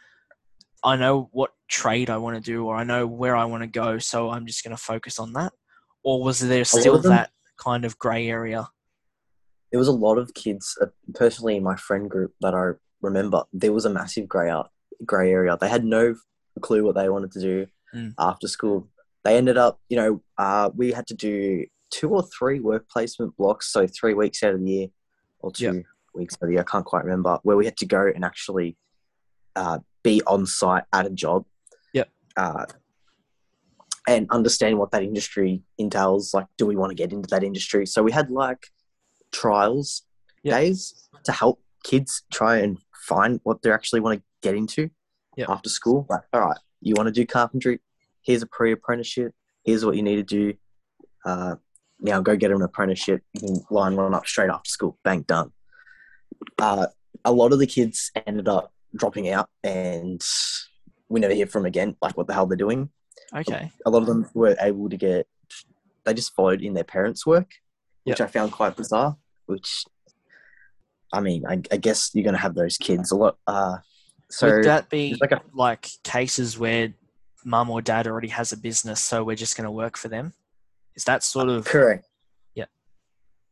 I 0.84 0.96
know 0.96 1.30
what 1.32 1.52
trade 1.68 2.10
I 2.10 2.18
want 2.18 2.36
to 2.36 2.42
do, 2.42 2.66
or 2.66 2.76
I 2.76 2.84
know 2.84 3.08
where 3.08 3.36
I 3.36 3.46
want 3.46 3.64
to 3.64 3.68
go, 3.68 3.98
so 3.98 4.30
I'm 4.30 4.46
just 4.46 4.64
going 4.64 4.76
to 4.76 4.82
focus 4.82 5.20
on 5.20 5.34
that. 5.34 5.52
Or 6.04 6.24
was 6.24 6.40
there 6.40 6.64
still 6.64 7.00
that 7.00 7.32
kind 7.58 7.84
of 7.84 7.98
grey 7.98 8.30
area? 8.30 8.70
There 9.72 9.80
was 9.80 9.88
a 9.88 9.94
lot 9.94 10.18
of 10.18 10.34
kids, 10.34 10.78
uh, 10.82 10.88
personally 11.14 11.58
in 11.58 11.64
my 11.64 11.76
friend 11.76 12.10
group 12.10 12.34
that 12.42 12.54
I 12.54 12.72
remember. 13.02 13.44
There 13.54 13.74
was 13.74 13.86
a 13.86 13.90
massive 13.90 14.28
grey 14.28 14.50
out, 14.50 14.72
grey 15.06 15.32
area. 15.32 15.58
They 15.60 15.70
had 15.70 15.84
no 15.84 16.16
clue 16.62 16.84
what 16.84 16.96
they 16.96 17.10
wanted 17.10 17.32
to 17.34 17.40
do 17.40 17.68
mm. 17.94 18.14
after 18.18 18.48
school 18.48 18.90
they 19.28 19.36
ended 19.36 19.58
up, 19.58 19.82
you 19.90 19.98
know, 19.98 20.22
uh, 20.38 20.70
we 20.74 20.94
had 20.94 21.06
to 21.08 21.14
do 21.14 21.66
two 21.90 22.10
or 22.10 22.24
three 22.24 22.62
work 22.62 22.88
placement 22.90 23.36
blocks, 23.36 23.72
so 23.72 23.86
three 23.86 24.14
weeks 24.14 24.42
out 24.42 24.54
of 24.54 24.64
the 24.64 24.72
year 24.72 24.88
or 25.40 25.52
two 25.52 25.66
yep. 25.66 25.86
weeks 26.14 26.36
out 26.36 26.44
of 26.44 26.48
the 26.48 26.54
year, 26.54 26.62
I 26.62 26.72
can't 26.72 26.86
quite 26.86 27.04
remember, 27.04 27.38
where 27.44 27.58
we 27.58 27.66
had 27.66 27.76
to 27.78 27.86
go 27.86 28.10
and 28.14 28.24
actually 28.24 28.78
uh, 29.58 29.80
be 30.02 30.22
on 30.26 30.46
site 30.46 30.86
at 30.94 31.06
a 31.06 31.10
job. 31.10 31.44
Yep. 31.94 32.10
Uh, 32.38 32.66
and 34.08 34.32
understand 34.32 34.78
what 34.78 34.92
that 34.92 35.04
industry 35.04 35.62
entails. 35.78 36.34
Like, 36.34 36.48
do 36.58 36.66
we 36.66 36.78
want 36.78 36.92
to 36.92 36.96
get 36.96 37.12
into 37.12 37.28
that 37.28 37.44
industry? 37.44 37.86
So 37.86 38.04
we 38.04 38.14
had 38.14 38.32
like 38.32 38.68
trials 39.32 40.04
yep. 40.44 40.56
days 40.60 41.10
to 41.24 41.32
help 41.32 41.62
kids 41.84 42.24
try 42.32 42.58
and 42.58 42.78
find 42.94 43.40
what 43.44 43.62
they 43.62 43.72
actually 43.72 44.00
want 44.00 44.20
to 44.20 44.24
get 44.42 44.56
into 44.56 44.90
yep. 45.36 45.50
after 45.50 45.70
school. 45.70 46.06
Like, 46.10 46.22
all 46.34 46.42
right, 46.42 46.58
you 46.82 46.94
want 46.96 47.08
to 47.08 47.14
do 47.14 47.26
carpentry? 47.26 47.80
here's 48.28 48.44
a 48.44 48.48
pre-apprenticeship. 48.48 49.34
Here's 49.64 49.84
what 49.86 49.96
you 49.96 50.04
need 50.04 50.18
to 50.18 50.24
do. 50.24 50.54
Uh, 51.26 51.56
now 52.00 52.22
go 52.22 52.36
get 52.36 52.52
an 52.52 52.62
apprenticeship. 52.62 53.24
You 53.34 53.40
can 53.42 53.66
line 53.72 53.96
one 53.96 54.14
up 54.14 54.28
straight 54.28 54.50
after 54.50 54.70
school. 54.70 55.00
Bang, 55.04 55.22
done. 55.22 55.52
Uh, 56.60 56.88
a 57.26 57.32
lot 57.32 57.54
of 57.54 57.60
the 57.60 57.66
kids 57.66 58.12
ended 58.28 58.48
up 58.48 58.72
dropping 58.96 59.30
out, 59.30 59.50
and 59.64 60.24
we 61.10 61.20
never 61.20 61.34
hear 61.34 61.48
from 61.48 61.64
them 61.64 61.68
again. 61.68 61.96
Like 62.02 62.16
what 62.18 62.28
the 62.28 62.34
hell 62.34 62.46
they're 62.46 62.58
doing. 62.58 62.90
Okay. 63.36 63.72
A 63.86 63.90
lot 63.90 64.02
of 64.02 64.08
them 64.08 64.30
were 64.34 64.56
able 64.60 64.90
to 64.90 64.98
get. 64.98 65.28
They 66.06 66.14
just 66.14 66.36
followed 66.36 66.62
in 66.62 66.74
their 66.74 66.84
parents' 66.84 67.26
work, 67.26 67.50
which 68.08 68.20
yep. 68.20 68.30
I 68.30 68.32
found 68.32 68.52
quite 68.54 68.76
bizarre. 68.78 69.18
Which 69.48 69.84
I 71.12 71.20
mean, 71.20 71.46
I, 71.46 71.62
I 71.72 71.78
guess 71.78 72.12
you're 72.14 72.24
gonna 72.24 72.38
have 72.38 72.56
those 72.56 72.78
kids 72.78 73.12
a 73.12 73.16
lot. 73.16 73.38
Uh, 73.46 73.78
so 74.30 74.48
Would 74.48 74.66
that 74.66 74.90
be 74.90 75.16
like 75.20 75.32
a 75.34 75.42
like 75.54 75.88
cases 76.04 76.58
where 76.58 76.94
mum 77.46 77.70
or 77.70 77.82
dad 77.82 78.08
already 78.08 78.28
has 78.30 78.52
a 78.52 78.58
business, 78.58 79.02
so 79.02 79.24
we're 79.24 79.36
just 79.36 79.56
going 79.56 79.66
to 79.66 79.72
work 79.72 79.98
for 79.98 80.10
them? 80.10 80.34
Is 80.96 81.04
that 81.06 81.24
sort 81.24 81.50
of 81.50 81.66
correct. 81.66 82.06
Yeah. 82.56 82.66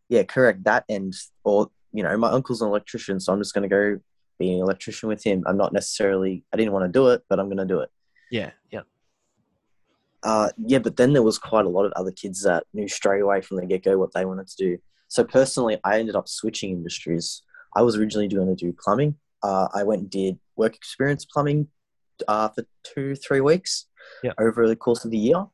Yeah, 0.09 0.23
correct. 0.23 0.63
That 0.63 0.83
and 0.89 1.13
or 1.43 1.69
you 1.93 2.03
know, 2.03 2.15
my 2.17 2.29
uncle's 2.29 2.61
an 2.61 2.67
electrician, 2.67 3.19
so 3.19 3.33
I'm 3.33 3.39
just 3.39 3.53
gonna 3.53 3.67
go 3.67 3.99
be 4.37 4.53
an 4.53 4.59
electrician 4.61 5.07
with 5.07 5.23
him. 5.23 5.43
I'm 5.45 5.57
not 5.57 5.73
necessarily. 5.73 6.43
I 6.53 6.57
didn't 6.57 6.73
want 6.73 6.85
to 6.85 6.91
do 6.91 7.09
it, 7.09 7.23
but 7.29 7.39
I'm 7.39 7.49
gonna 7.49 7.65
do 7.65 7.79
it. 7.79 7.89
yeah, 8.31 8.51
yeah, 8.71 8.81
Uh, 10.25 10.49
yeah, 10.57 10.79
but 10.79 10.97
then 10.97 11.13
there 11.13 11.21
was 11.23 11.37
quite 11.37 11.65
a 11.65 11.69
lot 11.69 11.85
of 11.85 11.91
other 11.95 12.11
kids 12.11 12.41
that 12.41 12.63
knew 12.73 12.87
straight 12.87 13.21
away 13.21 13.41
from 13.41 13.57
the 13.57 13.65
get 13.65 13.83
go 13.83 13.97
what 13.97 14.11
they 14.13 14.25
wanted 14.25 14.47
to 14.47 14.55
do. 14.57 14.77
So 15.07 15.23
personally, 15.23 15.77
I 15.83 15.99
ended 15.99 16.15
up 16.15 16.27
switching 16.27 16.71
industries. 16.71 17.43
I 17.75 17.83
was 17.83 17.95
originally 17.95 18.27
going 18.27 18.47
to 18.47 18.55
do 18.55 18.73
plumbing. 18.77 19.15
Uh, 19.43 19.67
I 19.73 19.83
went 19.83 20.01
and 20.01 20.09
did 20.09 20.39
work 20.55 20.75
experience 20.75 21.25
plumbing 21.25 21.67
uh, 22.27 22.49
for 22.49 22.65
two, 22.83 23.15
three 23.15 23.39
weeks 23.39 23.85
Yeah. 24.23 24.31
over 24.39 24.67
the 24.67 24.75
course 24.75 25.05
of 25.05 25.11
the 25.11 25.17
year, 25.17 25.45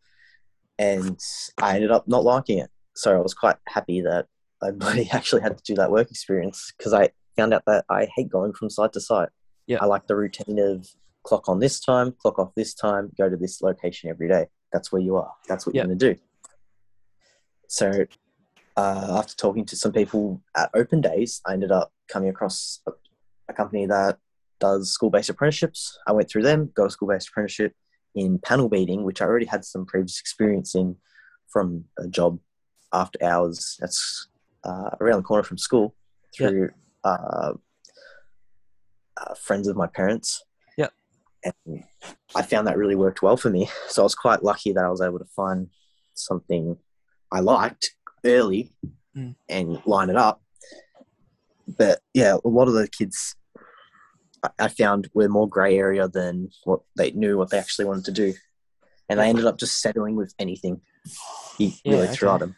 and 0.79 1.19
I 1.61 1.75
ended 1.75 1.91
up 1.91 2.07
not 2.07 2.23
liking 2.23 2.59
it. 2.59 2.69
So 2.95 3.15
I 3.17 3.19
was 3.21 3.33
quite 3.33 3.57
happy 3.67 4.01
that 4.01 4.27
I 4.63 4.69
actually 5.11 5.41
had 5.41 5.57
to 5.57 5.63
do 5.65 5.75
that 5.75 5.91
work 5.91 6.09
experience 6.09 6.71
because 6.77 6.93
I 6.93 7.09
found 7.35 7.53
out 7.53 7.63
that 7.67 7.83
I 7.89 8.07
hate 8.15 8.29
going 8.29 8.53
from 8.53 8.69
site 8.69 8.93
to 8.93 9.01
site. 9.01 9.29
Yeah. 9.67 9.79
I 9.81 9.85
like 9.85 10.07
the 10.07 10.15
routine 10.15 10.59
of 10.59 10.87
clock 11.23 11.49
on 11.49 11.59
this 11.59 11.79
time, 11.79 12.13
clock 12.21 12.39
off 12.39 12.53
this 12.55 12.73
time, 12.73 13.11
go 13.17 13.29
to 13.29 13.37
this 13.37 13.61
location 13.61 14.09
every 14.09 14.29
day. 14.29 14.47
That's 14.71 14.91
where 14.91 15.01
you 15.01 15.17
are. 15.17 15.33
That's 15.47 15.65
what 15.65 15.75
Yeah. 15.75 15.81
you're 15.81 15.87
going 15.87 15.99
to 15.99 16.13
do. 16.15 16.21
So, 17.67 18.05
uh, 18.77 19.17
after 19.19 19.35
talking 19.35 19.65
to 19.65 19.75
some 19.75 19.91
people 19.91 20.41
at 20.55 20.69
Open 20.73 21.01
Days, 21.01 21.41
I 21.45 21.53
ended 21.53 21.71
up 21.71 21.91
coming 22.07 22.29
across 22.29 22.81
a, 22.87 22.91
a 23.49 23.53
company 23.53 23.85
that 23.85 24.17
does 24.59 24.91
school 24.91 25.09
based 25.09 25.29
apprenticeships. 25.29 25.97
I 26.07 26.11
went 26.13 26.29
through 26.29 26.43
them, 26.43 26.71
got 26.73 26.85
a 26.87 26.89
school 26.89 27.09
based 27.09 27.29
apprenticeship 27.29 27.73
in 28.15 28.39
panel 28.39 28.69
beating, 28.69 29.03
which 29.03 29.21
I 29.21 29.25
already 29.25 29.45
had 29.45 29.65
some 29.65 29.85
previous 29.85 30.19
experience 30.19 30.75
in 30.75 30.97
from 31.49 31.85
a 31.97 32.07
job 32.07 32.39
after 32.93 33.23
hours. 33.23 33.77
That's 33.79 34.27
uh, 34.63 34.91
around 34.99 35.17
the 35.17 35.23
corner 35.23 35.43
from 35.43 35.57
school 35.57 35.95
through 36.35 36.71
uh, 37.03 37.53
uh, 39.17 39.33
friends 39.35 39.67
of 39.67 39.75
my 39.75 39.87
parents. 39.87 40.43
Yeah. 41.43 41.51
And 41.65 41.83
I 42.35 42.41
found 42.43 42.67
that 42.67 42.77
really 42.77 42.95
worked 42.95 43.21
well 43.21 43.37
for 43.37 43.49
me. 43.49 43.69
So 43.89 44.01
I 44.01 44.05
was 44.05 44.15
quite 44.15 44.43
lucky 44.43 44.71
that 44.73 44.83
I 44.85 44.89
was 44.89 45.01
able 45.01 45.19
to 45.19 45.25
find 45.35 45.69
something 46.13 46.77
I 47.31 47.39
liked 47.39 47.95
early 48.25 48.71
Mm. 49.15 49.35
and 49.49 49.81
line 49.85 50.09
it 50.09 50.15
up. 50.15 50.41
But 51.67 51.99
yeah, 52.13 52.37
a 52.45 52.47
lot 52.47 52.69
of 52.69 52.73
the 52.75 52.87
kids 52.87 53.35
I- 54.43 54.49
I 54.65 54.67
found 54.69 55.09
were 55.13 55.27
more 55.27 55.49
grey 55.49 55.77
area 55.77 56.07
than 56.07 56.49
what 56.63 56.79
they 56.95 57.11
knew 57.11 57.37
what 57.37 57.49
they 57.49 57.59
actually 57.59 57.85
wanted 57.85 58.05
to 58.05 58.11
do. 58.13 58.33
And 59.09 59.19
they 59.19 59.27
ended 59.27 59.45
up 59.45 59.57
just 59.57 59.81
settling 59.81 60.15
with 60.15 60.33
anything 60.39 60.79
you 61.57 61.73
Yeah, 61.83 61.93
really 61.93 62.07
threw 62.07 62.29
okay. 62.29 62.35
at 62.35 62.39
them. 62.39 62.55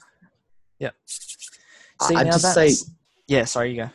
See, 1.08 2.16
I'd 2.16 2.26
just 2.32 2.54
say 2.54 2.70
yeah. 3.28 3.46
Sorry, 3.46 3.72
you 3.72 3.78
go. 3.84 3.90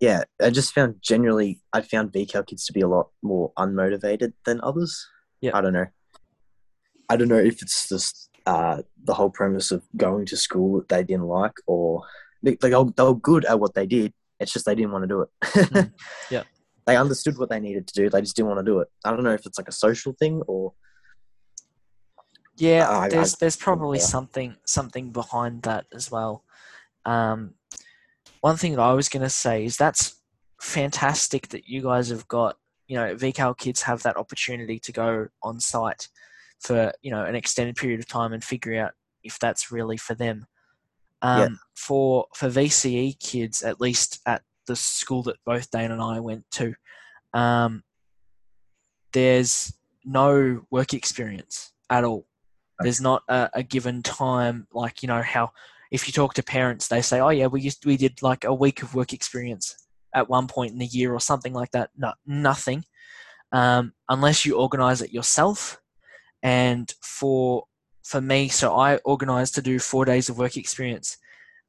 Yeah, 0.00 0.24
I 0.42 0.50
just 0.50 0.72
found 0.74 0.96
generally 1.00 1.60
I 1.72 1.80
found 1.80 2.12
VCAL 2.12 2.46
kids 2.46 2.66
to 2.66 2.72
be 2.72 2.80
a 2.82 2.88
lot 2.88 3.08
more 3.22 3.52
unmotivated 3.58 4.32
than 4.44 4.60
others. 4.62 5.06
Yeah. 5.40 5.56
I 5.56 5.60
don't 5.60 5.72
know. 5.72 5.86
I 7.08 7.16
don't 7.16 7.28
know 7.28 7.36
if 7.38 7.62
it's 7.62 7.88
just 7.88 8.30
uh, 8.46 8.82
the 9.04 9.14
whole 9.14 9.30
premise 9.30 9.70
of 9.70 9.82
going 9.96 10.26
to 10.26 10.36
school 10.36 10.78
that 10.78 10.88
they 10.88 11.04
didn't 11.04 11.26
like, 11.26 11.52
or 11.66 12.02
they, 12.42 12.56
they, 12.60 12.74
were, 12.74 12.90
they 12.96 13.02
were 13.02 13.14
good 13.14 13.44
at 13.44 13.60
what 13.60 13.74
they 13.74 13.86
did. 13.86 14.12
It's 14.40 14.52
just 14.52 14.66
they 14.66 14.74
didn't 14.74 14.92
want 14.92 15.04
to 15.04 15.08
do 15.08 15.20
it. 15.22 15.28
Mm. 15.44 15.92
Yeah. 16.30 16.42
They 16.86 16.96
understood 16.96 17.36
what 17.38 17.48
they 17.50 17.58
needed 17.58 17.88
to 17.88 17.94
do. 17.94 18.08
They 18.10 18.20
just 18.20 18.36
didn't 18.36 18.48
want 18.48 18.60
to 18.64 18.70
do 18.70 18.78
it. 18.80 18.88
I 19.04 19.10
don't 19.10 19.24
know 19.24 19.32
if 19.32 19.44
it's 19.46 19.58
like 19.58 19.66
a 19.68 19.72
social 19.72 20.12
thing 20.20 20.42
or 20.46 20.72
Yeah, 22.56 22.88
I- 22.88 23.04
I- 23.04 23.08
there's 23.08 23.34
there's 23.36 23.56
probably 23.56 23.98
yeah. 23.98 24.04
something 24.04 24.56
something 24.66 25.10
behind 25.10 25.62
that 25.62 25.86
as 25.92 26.10
well. 26.10 26.44
Um, 27.04 27.54
one 28.40 28.56
thing 28.56 28.72
that 28.72 28.82
I 28.82 28.92
was 28.92 29.08
going 29.08 29.22
to 29.22 29.30
say 29.30 29.64
is 29.64 29.76
that's 29.76 30.16
fantastic 30.60 31.48
that 31.48 31.68
you 31.68 31.82
guys 31.82 32.08
have 32.08 32.26
got. 32.28 32.56
You 32.88 32.96
know, 32.96 33.16
VCAL 33.16 33.58
kids 33.58 33.82
have 33.82 34.02
that 34.04 34.16
opportunity 34.16 34.78
to 34.78 34.92
go 34.92 35.26
on 35.42 35.58
site 35.58 36.08
for 36.60 36.92
you 37.02 37.10
know 37.10 37.24
an 37.24 37.34
extended 37.34 37.76
period 37.76 38.00
of 38.00 38.08
time 38.08 38.32
and 38.32 38.42
figure 38.42 38.80
out 38.80 38.92
if 39.22 39.38
that's 39.38 39.72
really 39.72 39.96
for 39.96 40.14
them. 40.14 40.46
Um, 41.22 41.40
Yeah. 41.40 41.48
For 41.74 42.26
for 42.34 42.48
VCE 42.48 43.18
kids, 43.18 43.62
at 43.62 43.80
least 43.80 44.20
at 44.26 44.42
the 44.66 44.76
school 44.76 45.22
that 45.24 45.36
both 45.44 45.70
Dane 45.70 45.90
and 45.90 46.02
I 46.02 46.20
went 46.20 46.44
to, 46.52 46.74
um, 47.34 47.82
there's 49.12 49.72
no 50.04 50.62
work 50.70 50.94
experience 50.94 51.72
at 51.90 52.04
all. 52.04 52.26
There's 52.80 53.00
not 53.00 53.22
a, 53.28 53.50
a 53.54 53.62
given 53.62 54.02
time 54.02 54.66
like 54.72 55.02
you 55.02 55.08
know 55.08 55.22
how 55.22 55.52
if 55.90 56.06
you 56.06 56.12
talk 56.12 56.34
to 56.34 56.42
parents 56.42 56.88
they 56.88 57.00
say 57.00 57.20
oh 57.20 57.28
yeah 57.28 57.46
we 57.46 57.60
used 57.60 57.84
we 57.86 57.96
did 57.96 58.20
like 58.22 58.44
a 58.44 58.54
week 58.54 58.82
of 58.82 58.94
work 58.94 59.12
experience 59.12 59.86
at 60.16 60.30
one 60.30 60.46
point 60.48 60.72
in 60.72 60.78
the 60.78 60.86
year 60.86 61.12
or 61.12 61.20
something 61.20 61.52
like 61.52 61.70
that. 61.72 61.90
No, 61.96 62.12
nothing 62.26 62.84
um, 63.52 63.92
unless 64.08 64.44
you 64.44 64.56
organize 64.56 65.02
it 65.02 65.12
yourself. 65.12 65.78
And 66.42 66.92
for 67.02 67.64
for 68.02 68.20
me, 68.20 68.48
so 68.48 68.74
I 68.76 68.96
organized 68.98 69.54
to 69.56 69.62
do 69.62 69.78
four 69.78 70.04
days 70.04 70.28
of 70.28 70.38
work 70.38 70.56
experience 70.56 71.18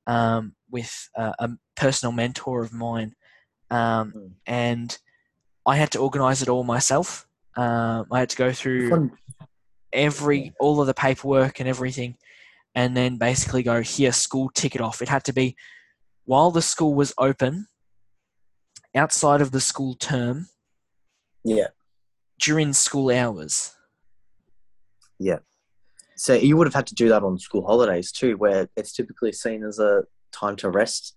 um, 0.06 0.56
with 0.72 1.10
uh, 1.16 1.34
a 1.40 1.50
personal 1.76 2.12
mentor 2.14 2.62
of 2.62 2.74
mine, 2.74 3.16
um, 3.70 4.12
Hmm. 4.12 4.28
and 4.46 4.98
I 5.66 5.76
had 5.76 5.92
to 5.92 6.00
organize 6.00 6.42
it 6.42 6.50
all 6.50 6.64
myself. 6.64 7.28
Um, 7.56 8.06
I 8.12 8.20
had 8.20 8.30
to 8.30 8.38
go 8.38 8.52
through 8.54 9.12
every 9.92 10.54
all 10.60 10.80
of 10.80 10.88
the 10.88 10.94
paperwork 10.94 11.60
and 11.60 11.68
everything 11.68 12.18
and 12.78 12.96
then 12.96 13.18
basically 13.18 13.64
go 13.64 13.82
here 13.82 14.12
school 14.12 14.50
ticket 14.54 14.80
off 14.80 15.02
it 15.02 15.10
had 15.10 15.24
to 15.24 15.34
be 15.34 15.56
while 16.26 16.52
the 16.52 16.62
school 16.62 16.94
was 16.94 17.12
open 17.18 17.68
outside 18.96 19.42
of 19.42 19.52
the 19.52 19.60
school 19.60 19.96
term 19.96 20.48
yeah. 21.44 21.68
during 22.40 22.72
school 22.74 23.10
hours 23.12 23.74
Yeah. 25.20 25.40
So 26.16 26.34
you 26.34 26.58
would 26.58 26.68
have 26.68 26.74
had 26.74 26.88
to 26.88 26.96
do 26.96 27.10
that 27.10 27.24
on 27.24 27.38
school 27.38 27.64
holidays 27.66 28.12
too, 28.12 28.38
where 28.38 28.68
it's 28.76 28.92
typically 28.94 29.32
seen 29.32 29.64
as 29.64 29.78
a 29.80 30.04
time 30.32 30.56
to 30.58 30.70
rest, 30.70 31.16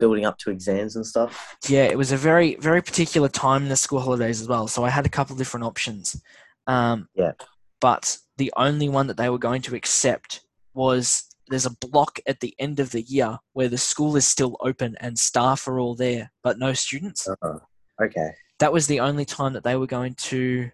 building 0.00 0.24
up 0.24 0.38
to 0.38 0.50
exams 0.50 0.96
and 0.96 1.04
stuff. 1.06 1.56
yeah 1.68 1.84
it 1.84 1.98
was 1.98 2.12
a 2.12 2.16
very 2.16 2.54
very 2.56 2.82
particular 2.82 3.28
time 3.28 3.62
in 3.64 3.68
the 3.68 3.76
school 3.76 4.00
holidays 4.00 4.40
as 4.40 4.46
well 4.48 4.68
so 4.68 4.84
i 4.84 4.90
had 4.90 5.06
a 5.06 5.08
couple 5.08 5.34
different 5.34 5.64
options 5.64 6.22
um, 6.68 7.08
Yeah. 7.14 7.32
but 7.80 8.18
the 8.36 8.52
only 8.56 8.88
one 8.88 9.06
that 9.08 9.16
they 9.16 9.28
were 9.30 9.38
going 9.48 9.62
to 9.62 9.74
accept 9.74 10.42
was 10.78 11.24
there's 11.48 11.66
a 11.66 11.76
block 11.86 12.20
at 12.26 12.40
the 12.40 12.54
end 12.58 12.78
of 12.78 12.92
the 12.92 13.02
year 13.02 13.38
where 13.52 13.68
the 13.68 13.78
school 13.78 14.16
is 14.16 14.26
still 14.26 14.56
open 14.60 14.96
and 15.00 15.18
staff 15.18 15.66
are 15.66 15.80
all 15.80 15.94
there 15.94 16.30
but 16.42 16.58
no 16.58 16.72
students. 16.72 17.28
Uh, 17.28 17.58
okay. 18.00 18.30
that 18.60 18.72
was 18.72 18.86
the 18.86 19.00
only 19.00 19.24
time 19.24 19.52
that 19.52 19.64
they 19.64 19.76
were 19.76 19.86
going 19.86 20.14
to 20.14 20.70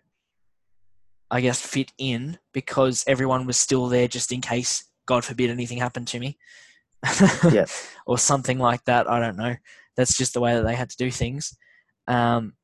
i 1.30 1.40
guess 1.40 1.60
fit 1.60 1.90
in 1.96 2.38
because 2.52 3.02
everyone 3.06 3.46
was 3.46 3.56
still 3.56 3.88
there 3.88 4.06
just 4.06 4.30
in 4.30 4.40
case 4.40 4.84
god 5.06 5.24
forbid 5.24 5.50
anything 5.50 5.78
happened 5.78 6.06
to 6.06 6.20
me. 6.20 6.36
Yeah. 7.50 7.66
or 8.06 8.18
something 8.18 8.58
like 8.58 8.84
that 8.84 9.10
i 9.10 9.18
don't 9.18 9.36
know. 9.36 9.56
That's 9.96 10.16
just 10.16 10.34
the 10.34 10.40
way 10.40 10.54
that 10.54 10.64
they 10.64 10.74
had 10.74 10.90
to 10.90 10.96
do 10.96 11.10
things. 11.10 11.56
Um, 12.08 12.54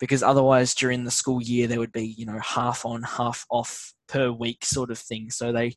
because 0.00 0.22
otherwise 0.22 0.74
during 0.74 1.04
the 1.04 1.10
school 1.10 1.42
year 1.42 1.66
there 1.66 1.80
would 1.80 1.92
be 1.92 2.06
you 2.06 2.24
know 2.24 2.38
half 2.38 2.86
on 2.86 3.02
half 3.02 3.44
off 3.50 3.92
per 4.06 4.30
week 4.30 4.64
sort 4.64 4.90
of 4.90 4.98
thing. 4.98 5.30
So 5.30 5.52
they 5.52 5.74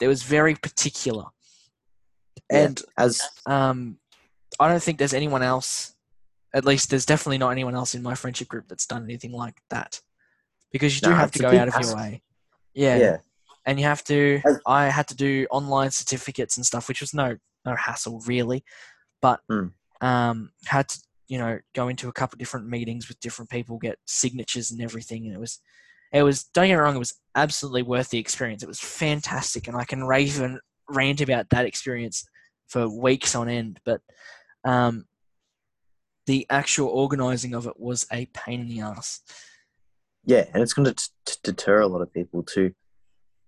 it 0.00 0.08
was 0.08 0.22
very 0.22 0.54
particular 0.54 1.24
Yeah. 2.50 2.64
and 2.64 2.82
As 2.96 3.20
um, 3.46 3.98
I 4.60 4.68
don't 4.68 4.82
think 4.82 4.98
there's 4.98 5.14
anyone 5.14 5.42
else. 5.42 5.94
At 6.54 6.64
least 6.64 6.90
there's 6.90 7.04
definitely 7.06 7.38
not 7.38 7.50
anyone 7.50 7.74
else 7.74 7.94
in 7.94 8.02
my 8.02 8.14
friendship 8.14 8.48
group 8.48 8.68
that's 8.68 8.86
done 8.86 9.04
anything 9.04 9.32
like 9.32 9.60
that. 9.70 10.00
Because 10.72 10.94
you 10.94 11.02
do 11.02 11.10
Nah, 11.10 11.16
have 11.16 11.30
to 11.32 11.38
go 11.40 11.48
out 11.48 11.68
of 11.68 11.74
your 11.82 11.96
way. 11.96 12.22
Yeah. 12.74 12.96
yeah. 12.96 13.16
And 13.66 13.78
you 13.78 13.84
have 13.84 14.02
to. 14.04 14.40
As- 14.46 14.60
I 14.66 14.86
had 14.88 15.08
to 15.08 15.14
do 15.14 15.46
online 15.50 15.90
certificates 15.90 16.56
and 16.56 16.64
stuff, 16.64 16.88
which 16.88 17.00
was 17.00 17.12
no 17.12 17.36
no 17.66 17.74
hassle 17.76 18.20
really, 18.26 18.64
but 19.20 19.40
Hmm. 19.48 19.66
um, 20.00 20.52
had 20.64 20.88
to 20.88 20.98
you 21.28 21.38
know 21.38 21.58
go 21.74 21.88
into 21.88 22.08
a 22.08 22.12
couple 22.12 22.38
different 22.38 22.66
meetings 22.68 23.08
with 23.08 23.20
different 23.20 23.50
people, 23.50 23.76
get 23.78 23.98
signatures 24.06 24.70
and 24.70 24.80
everything, 24.80 25.26
and 25.26 25.34
it 25.34 25.40
was. 25.40 25.60
It 26.12 26.22
was 26.22 26.44
don't 26.44 26.66
get 26.66 26.76
me 26.76 26.80
wrong. 26.80 26.96
It 26.96 27.00
was 27.00 27.14
absolutely 27.34 27.82
worth 27.82 28.10
the 28.10 28.18
experience. 28.18 28.62
It 28.62 28.68
was 28.68 28.80
fantastic, 28.80 29.68
and 29.68 29.76
I 29.76 29.84
can 29.84 30.04
rave 30.04 30.40
and 30.40 30.58
rant 30.88 31.20
about 31.20 31.50
that 31.50 31.66
experience 31.66 32.24
for 32.68 32.88
weeks 32.88 33.34
on 33.34 33.48
end. 33.48 33.80
But 33.84 34.00
um, 34.64 35.04
the 36.26 36.46
actual 36.50 36.88
organizing 36.88 37.54
of 37.54 37.66
it 37.66 37.78
was 37.78 38.06
a 38.12 38.26
pain 38.26 38.60
in 38.60 38.68
the 38.68 38.80
ass. 38.80 39.20
Yeah, 40.24 40.44
and 40.52 40.62
it's 40.62 40.74
going 40.74 40.92
to 40.92 41.10
t- 41.24 41.36
deter 41.42 41.80
a 41.80 41.86
lot 41.86 42.02
of 42.02 42.12
people 42.12 42.42
too. 42.42 42.72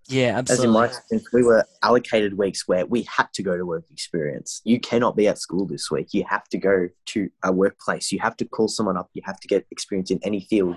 Yeah, 0.08 0.38
absolutely. 0.38 0.64
As 0.64 0.64
in 0.64 0.70
my 0.72 0.86
experience, 0.86 1.28
we 1.32 1.42
were 1.44 1.64
allocated 1.82 2.36
weeks 2.36 2.66
where 2.66 2.84
we 2.86 3.02
had 3.02 3.26
to 3.34 3.42
go 3.42 3.56
to 3.56 3.64
work 3.64 3.84
experience. 3.90 4.60
You 4.64 4.80
cannot 4.80 5.14
be 5.14 5.28
at 5.28 5.38
school 5.38 5.66
this 5.66 5.90
week. 5.90 6.08
You 6.12 6.24
have 6.28 6.48
to 6.48 6.58
go 6.58 6.88
to 7.06 7.30
a 7.44 7.52
workplace. 7.52 8.10
You 8.10 8.18
have 8.20 8.36
to 8.38 8.44
call 8.44 8.66
someone 8.66 8.96
up. 8.96 9.10
You 9.12 9.22
have 9.24 9.38
to 9.40 9.46
get 9.46 9.66
experience 9.70 10.10
in 10.10 10.18
any 10.24 10.40
field. 10.40 10.76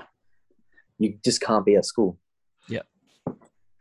You 1.00 1.18
just 1.24 1.42
can't 1.42 1.66
be 1.66 1.76
at 1.76 1.86
school. 1.86 2.18
Yeah. 2.70 2.82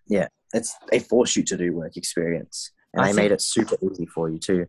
Yeah, 0.07 0.29
it's 0.53 0.75
they 0.91 0.99
force 0.99 1.37
you 1.37 1.43
to 1.45 1.57
do 1.57 1.73
work 1.73 1.97
experience, 1.97 2.73
and 2.93 3.03
I 3.03 3.05
they 3.07 3.09
think- 3.13 3.17
made 3.17 3.33
it 3.33 3.41
super 3.41 3.77
easy 3.91 4.07
for 4.07 4.29
you 4.29 4.39
too. 4.39 4.67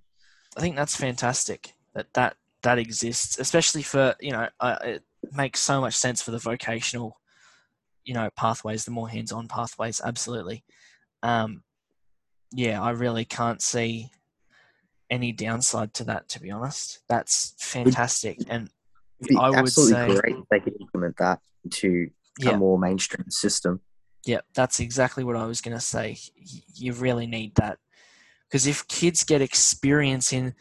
I 0.56 0.62
think 0.62 0.76
that's 0.76 0.96
fantastic 0.96 1.74
that 1.96 2.14
that 2.14 2.36
that 2.62 2.78
exists, 2.78 3.40
especially 3.40 3.82
for 3.84 4.16
you 4.20 4.32
know 4.32 4.48
uh, 4.60 4.78
it 4.84 5.04
makes 5.32 5.60
so 5.62 5.82
much 5.82 5.96
sense 5.96 6.22
for 6.22 6.32
the 6.32 6.38
vocational, 6.38 7.20
you 8.06 8.14
know, 8.14 8.30
pathways, 8.38 8.86
the 8.86 8.92
more 8.92 9.10
hands-on 9.10 9.48
pathways. 9.48 10.00
Absolutely, 10.04 10.64
um, 11.24 11.64
yeah, 12.52 12.82
I 12.82 12.92
really 12.92 13.26
can't 13.26 13.62
see 13.62 14.12
any 15.10 15.32
downside 15.32 15.94
to 15.96 16.04
that. 16.06 16.30
To 16.30 16.40
be 16.40 16.52
honest, 16.52 17.00
that's 17.10 17.56
fantastic, 17.58 18.38
and 18.48 18.70
I 19.38 19.50
would 19.50 19.60
absolutely 19.60 20.16
say- 20.16 20.22
great 20.22 20.36
if 20.38 20.46
they 20.52 20.60
could 20.60 20.80
implement 20.80 21.18
that 21.18 21.40
into 21.64 22.12
yeah, 22.40 22.52
a 22.52 22.58
more 22.58 22.80
mainstream 22.80 23.30
system. 23.30 23.82
Yeah, 24.26 24.42
that's 24.54 24.80
exactly 24.80 25.24
what 25.24 25.36
I 25.36 25.46
was 25.46 25.62
going 25.62 25.76
to 25.76 25.84
say. 25.84 26.18
You 26.74 26.94
really 26.94 27.28
need 27.28 27.56
that 27.56 27.80
because 28.50 28.68
if 28.68 28.88
kids 28.88 29.24
get 29.24 29.42
experience 29.42 30.32
in, 30.32 30.54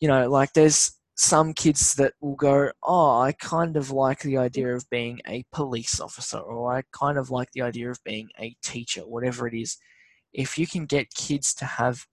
you 0.00 0.08
know, 0.08 0.28
like 0.28 0.52
there's 0.54 0.98
some 1.14 1.52
kids 1.52 1.94
that 1.94 2.14
will 2.20 2.34
go, 2.34 2.70
Oh, 2.82 3.20
I 3.20 3.32
kind 3.32 3.76
of 3.76 3.90
like 3.90 4.20
the 4.20 4.38
idea 4.38 4.74
of 4.74 4.88
being 4.90 5.20
a 5.28 5.44
police 5.52 6.00
officer, 6.00 6.38
or 6.38 6.74
I 6.74 6.82
kind 6.92 7.18
of 7.18 7.30
like 7.30 7.50
the 7.52 7.62
idea 7.62 7.90
of 7.90 8.02
being 8.04 8.30
a 8.38 8.56
teacher, 8.62 9.02
whatever 9.02 9.46
it 9.46 9.54
is. 9.54 9.76
If 10.32 10.58
you 10.58 10.66
can 10.66 10.86
get 10.86 11.14
kids 11.14 11.54
to 11.54 11.66
have, 11.66 12.06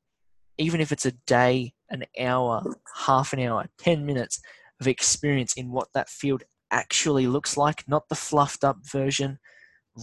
even 0.58 0.82
if 0.82 0.92
it's 0.92 1.06
a 1.06 1.14
day, 1.26 1.74
an 1.90 2.04
hour, 2.20 2.62
half 3.06 3.34
an 3.34 3.40
hour, 3.40 3.68
10 3.80 4.06
minutes 4.06 4.42
of 4.80 4.88
experience 4.88 5.54
in 5.54 5.72
what 5.72 5.88
that 5.94 6.10
field 6.10 6.44
actually 6.72 7.28
looks 7.28 7.58
like, 7.58 7.88
not 7.88 8.10
the 8.10 8.16
fluffed 8.16 8.64
up 8.64 8.78
version 8.86 9.40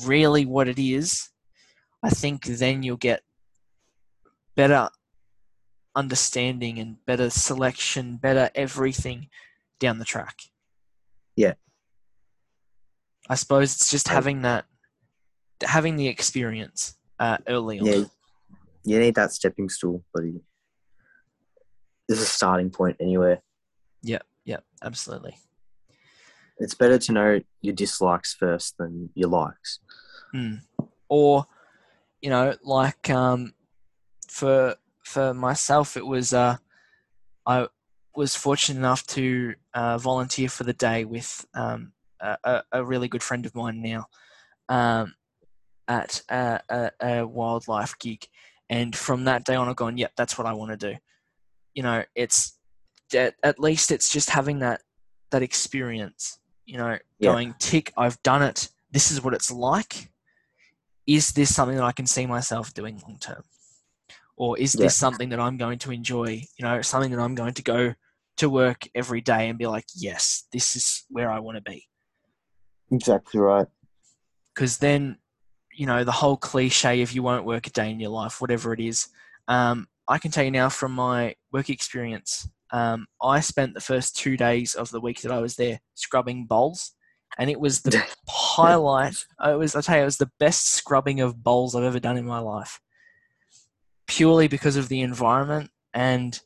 really 0.04 0.44
what 0.44 0.68
it 0.68 0.78
is, 0.78 1.30
I 2.02 2.10
think 2.10 2.44
then 2.44 2.82
you'll 2.82 2.96
get 2.96 3.22
better 4.54 4.88
understanding 5.94 6.78
and 6.78 6.96
better 7.06 7.30
selection, 7.30 8.16
better 8.16 8.50
everything 8.54 9.28
down 9.80 9.98
the 9.98 10.04
track. 10.04 10.36
Yeah. 11.36 11.54
I 13.28 13.34
suppose 13.34 13.74
it's 13.74 13.90
just 13.90 14.08
having 14.08 14.42
that, 14.42 14.66
having 15.62 15.96
the 15.96 16.08
experience 16.08 16.96
uh, 17.18 17.38
early 17.48 17.80
on. 17.80 17.86
Yeah, 17.86 18.04
you 18.84 18.98
need 18.98 19.14
that 19.16 19.32
stepping 19.32 19.68
stool, 19.68 20.04
buddy. 20.14 20.40
There's 22.06 22.20
a 22.20 22.26
starting 22.26 22.70
point 22.70 22.98
anywhere. 23.00 23.42
Yeah, 24.02 24.20
yeah, 24.44 24.58
absolutely. 24.82 25.36
It's 26.58 26.74
better 26.74 26.98
to 26.98 27.12
know 27.12 27.40
your 27.60 27.74
dislikes 27.74 28.32
first 28.34 28.78
than 28.78 29.10
your 29.14 29.28
likes. 29.28 29.80
Mm. 30.34 30.60
Or, 31.08 31.46
you 32.20 32.30
know, 32.30 32.54
like 32.62 33.10
um, 33.10 33.52
for 34.28 34.76
for 35.04 35.34
myself, 35.34 35.96
it 35.96 36.06
was 36.06 36.32
uh, 36.32 36.56
I 37.46 37.68
was 38.14 38.34
fortunate 38.34 38.78
enough 38.78 39.06
to 39.08 39.54
uh, 39.74 39.98
volunteer 39.98 40.48
for 40.48 40.64
the 40.64 40.72
day 40.72 41.04
with 41.04 41.46
um, 41.54 41.92
a, 42.20 42.62
a- 42.72 42.84
really 42.84 43.08
good 43.08 43.22
friend 43.22 43.44
of 43.44 43.54
mine 43.54 43.82
now 43.82 44.06
um, 44.68 45.14
at 45.86 46.22
a, 46.30 46.60
a, 46.68 46.90
a 47.00 47.26
wildlife 47.26 47.98
gig, 47.98 48.26
and 48.70 48.96
from 48.96 49.24
that 49.24 49.44
day 49.44 49.54
on, 49.54 49.68
I've 49.68 49.76
gone, 49.76 49.98
yep, 49.98 50.12
that's 50.16 50.38
what 50.38 50.46
I 50.46 50.54
want 50.54 50.72
to 50.72 50.92
do. 50.92 50.98
You 51.74 51.82
know, 51.82 52.02
it's 52.14 52.58
at, 53.14 53.34
at 53.42 53.60
least 53.60 53.92
it's 53.92 54.10
just 54.10 54.30
having 54.30 54.60
that 54.60 54.80
that 55.30 55.42
experience. 55.42 56.38
You 56.66 56.78
know, 56.78 56.98
Yeah. 57.18 57.30
going 57.30 57.54
tick, 57.58 57.92
I've 57.96 58.22
done 58.22 58.42
it. 58.42 58.68
This 58.90 59.10
is 59.10 59.22
what 59.22 59.32
it's 59.34 59.50
like 59.50 60.10
is 61.06 61.32
this 61.32 61.54
something 61.54 61.76
that 61.76 61.84
I 61.84 61.92
can 61.92 62.06
see 62.06 62.26
myself 62.26 62.74
doing 62.74 63.00
long 63.06 63.18
term? 63.18 63.44
Or 64.36 64.58
is 64.58 64.74
Yeah. 64.74 64.86
this 64.86 64.96
something 64.96 65.30
that 65.30 65.40
I'm 65.40 65.56
going 65.56 65.78
to 65.80 65.92
enjoy? 65.92 66.42
You 66.56 66.64
know, 66.64 66.82
something 66.82 67.10
that 67.12 67.20
I'm 67.20 67.34
going 67.34 67.54
to 67.54 67.62
go 67.62 67.94
to 68.38 68.50
work 68.50 68.86
every 68.94 69.20
day 69.20 69.48
and 69.48 69.58
be 69.58 69.66
like, 69.66 69.86
yes, 69.94 70.46
this 70.52 70.76
is 70.76 71.04
where 71.08 71.30
I 71.30 71.38
want 71.38 71.56
to 71.56 71.62
be. 71.62 71.86
Exactly 72.90 73.40
right. 73.40 73.66
Because 74.54 74.78
then, 74.78 75.18
you 75.72 75.86
know, 75.86 76.04
the 76.04 76.12
whole 76.12 76.36
cliche 76.36 77.02
of 77.02 77.12
you 77.12 77.22
won't 77.22 77.46
work 77.46 77.66
a 77.66 77.70
day 77.70 77.90
in 77.90 78.00
your 78.00 78.10
life, 78.10 78.40
whatever 78.40 78.72
it 78.72 78.80
is, 78.80 79.08
um, 79.48 79.86
I 80.08 80.18
can 80.18 80.30
tell 80.30 80.44
you 80.44 80.50
now 80.50 80.68
from 80.68 80.92
my 80.92 81.34
work 81.52 81.70
experience, 81.70 82.48
um, 82.72 83.06
I 83.22 83.40
spent 83.40 83.74
the 83.74 83.80
first 83.80 84.16
two 84.16 84.36
days 84.36 84.74
of 84.74 84.90
the 84.90 85.00
week 85.00 85.22
that 85.22 85.32
I 85.32 85.38
was 85.38 85.56
there 85.56 85.80
scrubbing 85.94 86.46
bowls. 86.46 86.92
And 87.38 87.50
it 87.50 87.60
was 87.60 87.82
the 87.82 88.02
highlight. 88.28 89.24
It 89.44 89.58
was, 89.58 89.74
I 89.74 89.80
tell 89.80 89.96
you, 89.96 90.02
it 90.02 90.06
was 90.06 90.16
the 90.18 90.30
best 90.38 90.68
scrubbing 90.72 91.20
of 91.20 91.42
bowls 91.42 91.74
I've 91.74 91.84
ever 91.84 92.00
done 92.00 92.16
in 92.16 92.26
my 92.26 92.38
life. 92.38 92.80
Purely 94.06 94.48
because 94.48 94.76
of 94.76 94.88
the 94.88 95.00
environment 95.00 95.70
and, 95.92 96.38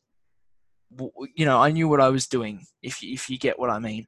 you 1.37 1.45
know, 1.45 1.59
I 1.59 1.71
knew 1.71 1.89
what 1.89 2.01
I 2.01 2.09
was 2.09 2.27
doing. 2.27 2.67
If 2.83 3.03
you, 3.03 3.13
if 3.13 3.31
you 3.31 3.39
get 3.39 3.59
what 3.59 3.71
I 3.71 3.79
mean, 3.79 4.07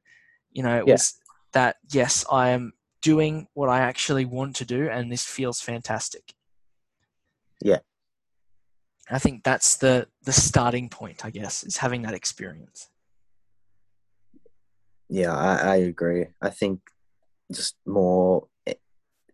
you 0.51 0.63
know, 0.63 0.77
it 0.77 0.87
Yeah. 0.87 0.93
was 0.93 1.15
that 1.53 1.77
yes, 1.91 2.25
I 2.29 2.49
am 2.49 2.73
doing 3.01 3.47
what 3.53 3.69
I 3.69 3.79
actually 3.79 4.25
want 4.25 4.55
to 4.57 4.65
do, 4.65 4.89
and 4.89 5.11
this 5.11 5.23
feels 5.23 5.61
fantastic. 5.61 6.33
Yeah. 7.61 7.79
I 9.09 9.19
think 9.19 9.43
that's 9.43 9.75
the 9.77 10.07
the 10.23 10.31
starting 10.33 10.89
point. 10.89 11.25
I 11.25 11.29
guess 11.29 11.63
is 11.63 11.77
having 11.77 12.03
that 12.03 12.13
experience. 12.13 12.89
Yeah, 15.09 15.35
I, 15.35 15.55
I 15.55 15.75
agree. 15.75 16.27
I 16.41 16.49
think 16.49 16.79
just 17.53 17.75
more 17.85 18.47
eh, 18.65 18.73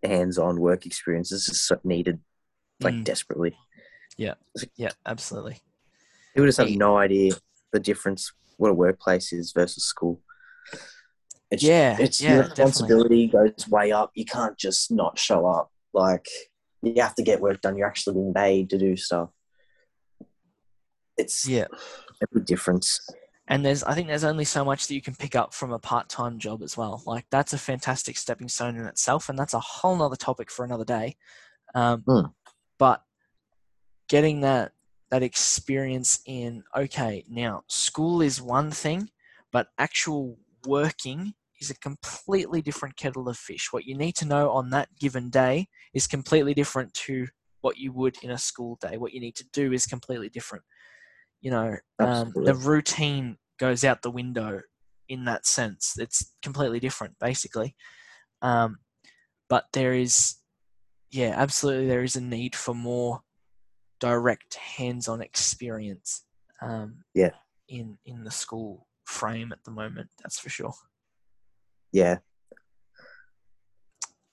hands-on 0.03 0.59
work 0.59 0.85
experiences 0.85 1.47
is 1.47 1.71
needed, 1.83 2.19
like 2.81 2.95
Mm. 2.95 3.03
desperately. 3.03 3.55
Yeah, 4.17 4.33
yeah, 4.75 4.89
absolutely. 5.05 5.59
People 6.33 6.47
just 6.47 6.57
have 6.57 6.69
no 6.71 6.97
idea 6.97 7.33
the 7.71 7.79
difference 7.79 8.33
what 8.57 8.71
a 8.71 8.73
workplace 8.73 9.31
is 9.31 9.53
versus 9.53 9.85
school. 9.85 10.21
It's, 11.51 11.63
Yeah, 11.63 11.97
it's 11.99 12.21
yeah, 12.21 12.33
your 12.33 12.43
definitely. 12.43 12.65
responsibility 12.65 13.27
goes 13.27 13.67
way 13.69 13.91
up. 13.91 14.11
You 14.15 14.25
can't 14.25 14.57
just 14.57 14.91
not 14.91 15.17
show 15.17 15.45
up. 15.47 15.71
Like 15.93 16.27
you 16.81 17.01
have 17.01 17.15
to 17.15 17.23
get 17.23 17.39
work 17.41 17.61
done. 17.61 17.77
You're 17.77 17.87
actually 17.87 18.15
being 18.15 18.33
paid 18.33 18.69
to 18.71 18.77
do 18.77 18.97
stuff. 18.97 19.29
It's 21.19 21.47
Yeah, 21.47 21.65
big 22.33 22.45
difference. 22.45 22.99
and 23.47 23.65
there's 23.65 23.83
I 23.83 23.93
think 23.93 24.07
there's 24.07 24.23
only 24.23 24.45
so 24.45 24.63
much 24.63 24.87
that 24.87 24.95
you 24.95 25.01
can 25.01 25.15
pick 25.15 25.35
up 25.35 25.53
from 25.53 25.71
a 25.71 25.79
part 25.79 26.09
time 26.09 26.39
job 26.39 26.61
as 26.61 26.77
well. 26.77 27.03
Like 27.05 27.25
that's 27.29 27.53
a 27.53 27.57
fantastic 27.57 28.17
stepping 28.17 28.47
stone 28.47 28.77
in 28.77 28.85
itself, 28.85 29.29
and 29.29 29.37
that's 29.37 29.53
a 29.53 29.59
whole 29.59 29.95
nother 29.95 30.15
topic 30.15 30.49
for 30.51 30.63
another 30.65 30.85
day. 30.85 31.17
Um, 31.75 32.03
Mm. 32.07 32.33
But 32.77 33.03
getting 34.07 34.41
that 34.41 34.71
that 35.11 35.23
experience 35.23 36.19
in 36.25 36.63
okay 36.75 37.23
now 37.29 37.63
school 37.67 38.21
is 38.21 38.41
one 38.41 38.71
thing, 38.71 39.09
but 39.51 39.67
actual 39.77 40.37
working 40.65 41.33
is 41.61 41.69
a 41.69 41.75
completely 41.75 42.61
different 42.61 42.95
kettle 42.95 43.27
of 43.27 43.37
fish. 43.37 43.69
What 43.71 43.85
you 43.85 43.95
need 43.97 44.15
to 44.17 44.25
know 44.25 44.51
on 44.51 44.69
that 44.69 44.89
given 44.99 45.29
day 45.29 45.67
is 45.93 46.07
completely 46.07 46.53
different 46.53 46.93
to 47.05 47.27
what 47.61 47.77
you 47.77 47.91
would 47.91 48.15
in 48.23 48.31
a 48.31 48.37
school 48.37 48.77
day. 48.81 48.97
What 48.97 49.13
you 49.13 49.19
need 49.19 49.35
to 49.35 49.45
do 49.51 49.73
is 49.73 49.85
completely 49.85 50.29
different. 50.29 50.63
You 51.41 51.51
know, 51.51 51.77
um, 51.99 52.33
the 52.35 52.55
routine 52.55 53.37
goes 53.59 53.83
out 53.83 54.01
the 54.01 54.11
window 54.11 54.61
in 55.07 55.25
that 55.25 55.45
sense. 55.45 55.97
It's 55.97 56.33
completely 56.41 56.79
different, 56.79 57.17
basically. 57.19 57.75
Um, 58.41 58.79
but 59.49 59.65
there 59.73 59.93
is, 59.93 60.35
yeah, 61.11 61.33
absolutely, 61.35 61.87
there 61.87 62.03
is 62.03 62.15
a 62.15 62.21
need 62.21 62.55
for 62.55 62.73
more 62.75 63.21
direct 63.99 64.55
hands-on 64.55 65.21
experience. 65.21 66.25
Um, 66.61 67.03
Yeah. 67.13 67.31
In 67.67 67.97
in 68.05 68.23
the 68.23 68.31
school 68.31 68.87
frame 69.05 69.51
at 69.51 69.63
the 69.63 69.71
moment, 69.71 70.09
that's 70.21 70.39
for 70.39 70.49
sure. 70.49 70.73
Yeah, 71.91 72.17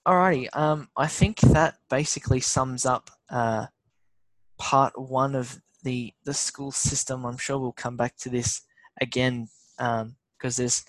Alrighty, 0.07 0.47
um, 0.57 0.89
I 0.97 1.09
think 1.09 1.41
that 1.41 1.79
basically 1.91 2.39
sums 2.39 2.87
up 2.87 3.11
uh, 3.29 3.67
part 4.57 4.97
one 4.97 5.35
of 5.35 5.61
the 5.87 6.13
the 6.25 6.35
school 6.35 6.73
system. 6.73 7.25
I'm 7.25 7.39
sure 7.39 7.59
we'll 7.59 7.73
come 7.73 7.97
back 7.97 8.17
to 8.19 8.29
this 8.29 8.61
again 9.01 9.47
because 9.79 10.57
there's 10.57 10.85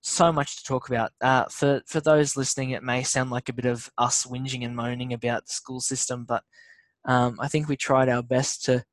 so 0.00 0.32
much 0.32 0.56
to 0.56 0.64
talk 0.64 0.88
about. 0.88 1.12
Uh, 1.20 1.44
for 1.50 1.82
for 1.86 2.00
those 2.00 2.36
listening, 2.36 2.70
it 2.70 2.82
may 2.82 3.02
sound 3.02 3.30
like 3.30 3.50
a 3.50 3.52
bit 3.52 3.66
of 3.66 3.90
us 3.98 4.24
whinging 4.24 4.64
and 4.64 4.74
moaning 4.74 5.12
about 5.12 5.44
the 5.46 5.52
school 5.52 5.80
system, 5.80 6.24
but 6.26 6.42
um, 7.04 7.36
I 7.38 7.48
think 7.48 7.68
we 7.68 7.76
tried 7.76 8.08
our 8.08 8.22
best 8.22 8.64
to 8.64 8.84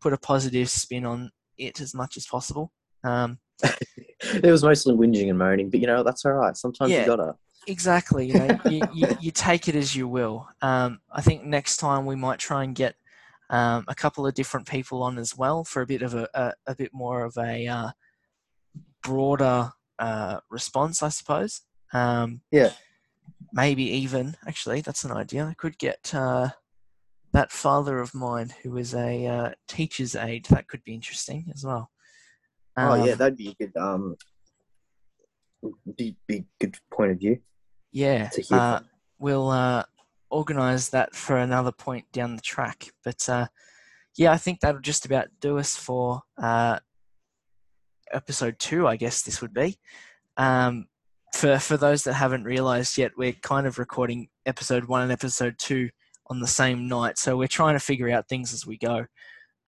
put 0.00 0.12
a 0.12 0.18
positive 0.18 0.68
spin 0.68 1.06
on 1.06 1.30
it 1.56 1.80
as 1.80 1.94
much 1.94 2.16
as 2.16 2.26
possible. 2.26 2.72
Um, 3.04 3.38
it 3.62 4.50
was 4.50 4.64
mostly 4.64 4.94
whinging 4.96 5.30
and 5.30 5.38
moaning, 5.38 5.70
but 5.70 5.78
you 5.80 5.86
know 5.86 6.02
that's 6.02 6.24
all 6.24 6.32
right. 6.32 6.56
Sometimes 6.56 6.90
Yeah. 6.90 7.02
you 7.02 7.06
gotta. 7.06 7.36
exactly. 7.68 8.26
You, 8.26 8.34
know, 8.34 8.58
you, 8.68 8.82
you, 8.92 9.16
you, 9.20 9.30
take 9.30 9.68
it 9.68 9.76
as 9.76 9.94
you 9.94 10.08
will. 10.08 10.48
Um, 10.60 10.98
I 11.12 11.22
think 11.22 11.44
next 11.44 11.76
time 11.76 12.04
we 12.04 12.16
might 12.16 12.40
try 12.40 12.64
and 12.64 12.74
get 12.74 12.96
um, 13.50 13.84
a 13.88 13.94
couple 13.94 14.26
of 14.26 14.34
different 14.34 14.68
people 14.68 15.02
on 15.02 15.18
as 15.18 15.36
well 15.36 15.64
for 15.64 15.82
a 15.82 15.86
bit 15.86 16.02
of 16.02 16.14
a, 16.14 16.28
a, 16.34 16.52
a 16.66 16.74
bit 16.74 16.92
more 16.92 17.24
of 17.24 17.36
a 17.38 17.66
uh, 17.66 17.90
broader 19.02 19.70
uh, 19.98 20.40
response, 20.50 21.02
I 21.02 21.08
suppose. 21.10 21.62
Um, 21.92 22.40
yeah. 22.50 22.70
Maybe 23.52 23.84
even, 23.84 24.36
actually, 24.48 24.80
that's 24.80 25.04
an 25.04 25.12
idea. 25.12 25.44
I 25.44 25.54
could 25.54 25.78
get 25.78 26.12
uh, 26.14 26.48
that 27.32 27.52
father 27.52 28.00
of 28.00 28.14
mine 28.14 28.52
who 28.62 28.76
is 28.76 28.94
a 28.94 29.26
uh, 29.26 29.50
teacher's 29.68 30.16
aide. 30.16 30.46
That 30.46 30.66
could 30.66 30.82
be 30.82 30.94
interesting 30.94 31.50
as 31.54 31.64
well. 31.64 31.90
Um, 32.76 33.00
oh, 33.00 33.04
yeah, 33.04 33.12
um, 33.12 33.18
that'd 33.18 33.36
be 33.36 33.48
a 33.48 33.54
good, 33.54 33.76
um, 33.76 34.16
be, 35.96 36.16
be 36.26 36.44
good 36.60 36.76
point 36.92 37.12
of 37.12 37.18
view. 37.18 37.38
Yeah. 37.92 38.30
Uh, 38.50 38.80
we'll 39.18 39.84
organise 40.34 40.88
that 40.88 41.14
for 41.14 41.36
another 41.36 41.72
point 41.72 42.04
down 42.12 42.36
the 42.36 42.42
track. 42.42 42.88
But 43.04 43.28
uh, 43.28 43.46
yeah, 44.16 44.32
I 44.32 44.36
think 44.36 44.60
that'll 44.60 44.80
just 44.80 45.06
about 45.06 45.28
do 45.40 45.58
us 45.58 45.76
for 45.76 46.22
uh, 46.36 46.78
episode 48.12 48.58
two, 48.58 48.86
I 48.86 48.96
guess 48.96 49.22
this 49.22 49.40
would 49.40 49.54
be. 49.54 49.78
Um, 50.36 50.86
for 51.32 51.58
for 51.58 51.76
those 51.76 52.04
that 52.04 52.14
haven't 52.14 52.44
realised 52.44 52.98
yet, 52.98 53.12
we're 53.16 53.32
kind 53.32 53.66
of 53.66 53.78
recording 53.78 54.28
episode 54.46 54.84
one 54.84 55.02
and 55.02 55.12
episode 55.12 55.56
two 55.58 55.90
on 56.28 56.40
the 56.40 56.46
same 56.46 56.88
night, 56.88 57.18
so 57.18 57.36
we're 57.36 57.48
trying 57.48 57.74
to 57.74 57.80
figure 57.80 58.10
out 58.10 58.28
things 58.28 58.52
as 58.52 58.66
we 58.66 58.78
go. 58.78 59.06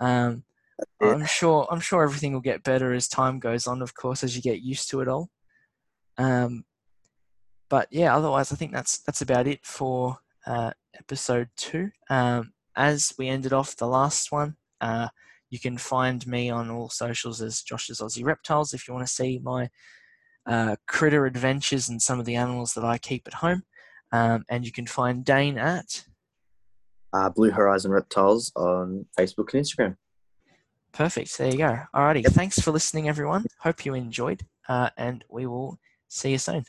Um, 0.00 0.44
I'm 1.00 1.26
sure 1.26 1.66
I'm 1.70 1.80
sure 1.80 2.02
everything 2.02 2.32
will 2.32 2.40
get 2.40 2.62
better 2.62 2.92
as 2.92 3.08
time 3.08 3.38
goes 3.38 3.66
on. 3.66 3.82
Of 3.82 3.94
course, 3.94 4.22
as 4.24 4.36
you 4.36 4.42
get 4.42 4.60
used 4.60 4.90
to 4.90 5.00
it 5.00 5.08
all. 5.08 5.28
Um, 6.18 6.64
but 7.68 7.88
yeah, 7.90 8.16
otherwise, 8.16 8.52
I 8.52 8.56
think 8.56 8.72
that's 8.72 8.98
that's 8.98 9.22
about 9.22 9.46
it 9.46 9.64
for 9.64 10.18
uh, 10.46 10.70
episode 10.94 11.48
two. 11.56 11.90
Um, 12.10 12.52
as 12.76 13.14
we 13.18 13.28
ended 13.28 13.52
off 13.52 13.76
the 13.76 13.86
last 13.86 14.32
one, 14.32 14.56
uh, 14.80 15.08
you 15.50 15.58
can 15.58 15.78
find 15.78 16.26
me 16.26 16.50
on 16.50 16.70
all 16.70 16.90
socials 16.90 17.40
as 17.40 17.62
Josh's 17.62 18.00
Aussie 18.00 18.24
Reptiles 18.24 18.74
if 18.74 18.86
you 18.86 18.94
want 18.94 19.06
to 19.06 19.12
see 19.12 19.40
my 19.42 19.70
uh, 20.46 20.76
critter 20.86 21.26
adventures 21.26 21.88
and 21.88 22.00
some 22.00 22.20
of 22.20 22.26
the 22.26 22.36
animals 22.36 22.74
that 22.74 22.84
I 22.84 22.98
keep 22.98 23.26
at 23.26 23.34
home. 23.34 23.62
Um, 24.12 24.44
and 24.48 24.64
you 24.64 24.72
can 24.72 24.86
find 24.86 25.24
Dane 25.24 25.58
at 25.58 26.04
uh, 27.12 27.30
Blue 27.30 27.50
Horizon 27.50 27.90
Reptiles 27.90 28.52
on 28.56 29.06
Facebook 29.18 29.52
and 29.54 29.64
Instagram. 29.64 29.96
Perfect. 30.92 31.36
There 31.36 31.50
you 31.50 31.58
go. 31.58 31.78
Alrighty. 31.94 32.22
Yep. 32.22 32.32
Thanks 32.32 32.58
for 32.58 32.70
listening, 32.70 33.08
everyone. 33.08 33.44
Hope 33.60 33.84
you 33.84 33.94
enjoyed, 33.94 34.46
uh, 34.68 34.90
and 34.96 35.24
we 35.28 35.46
will 35.46 35.78
see 36.08 36.30
you 36.30 36.38
soon. 36.38 36.64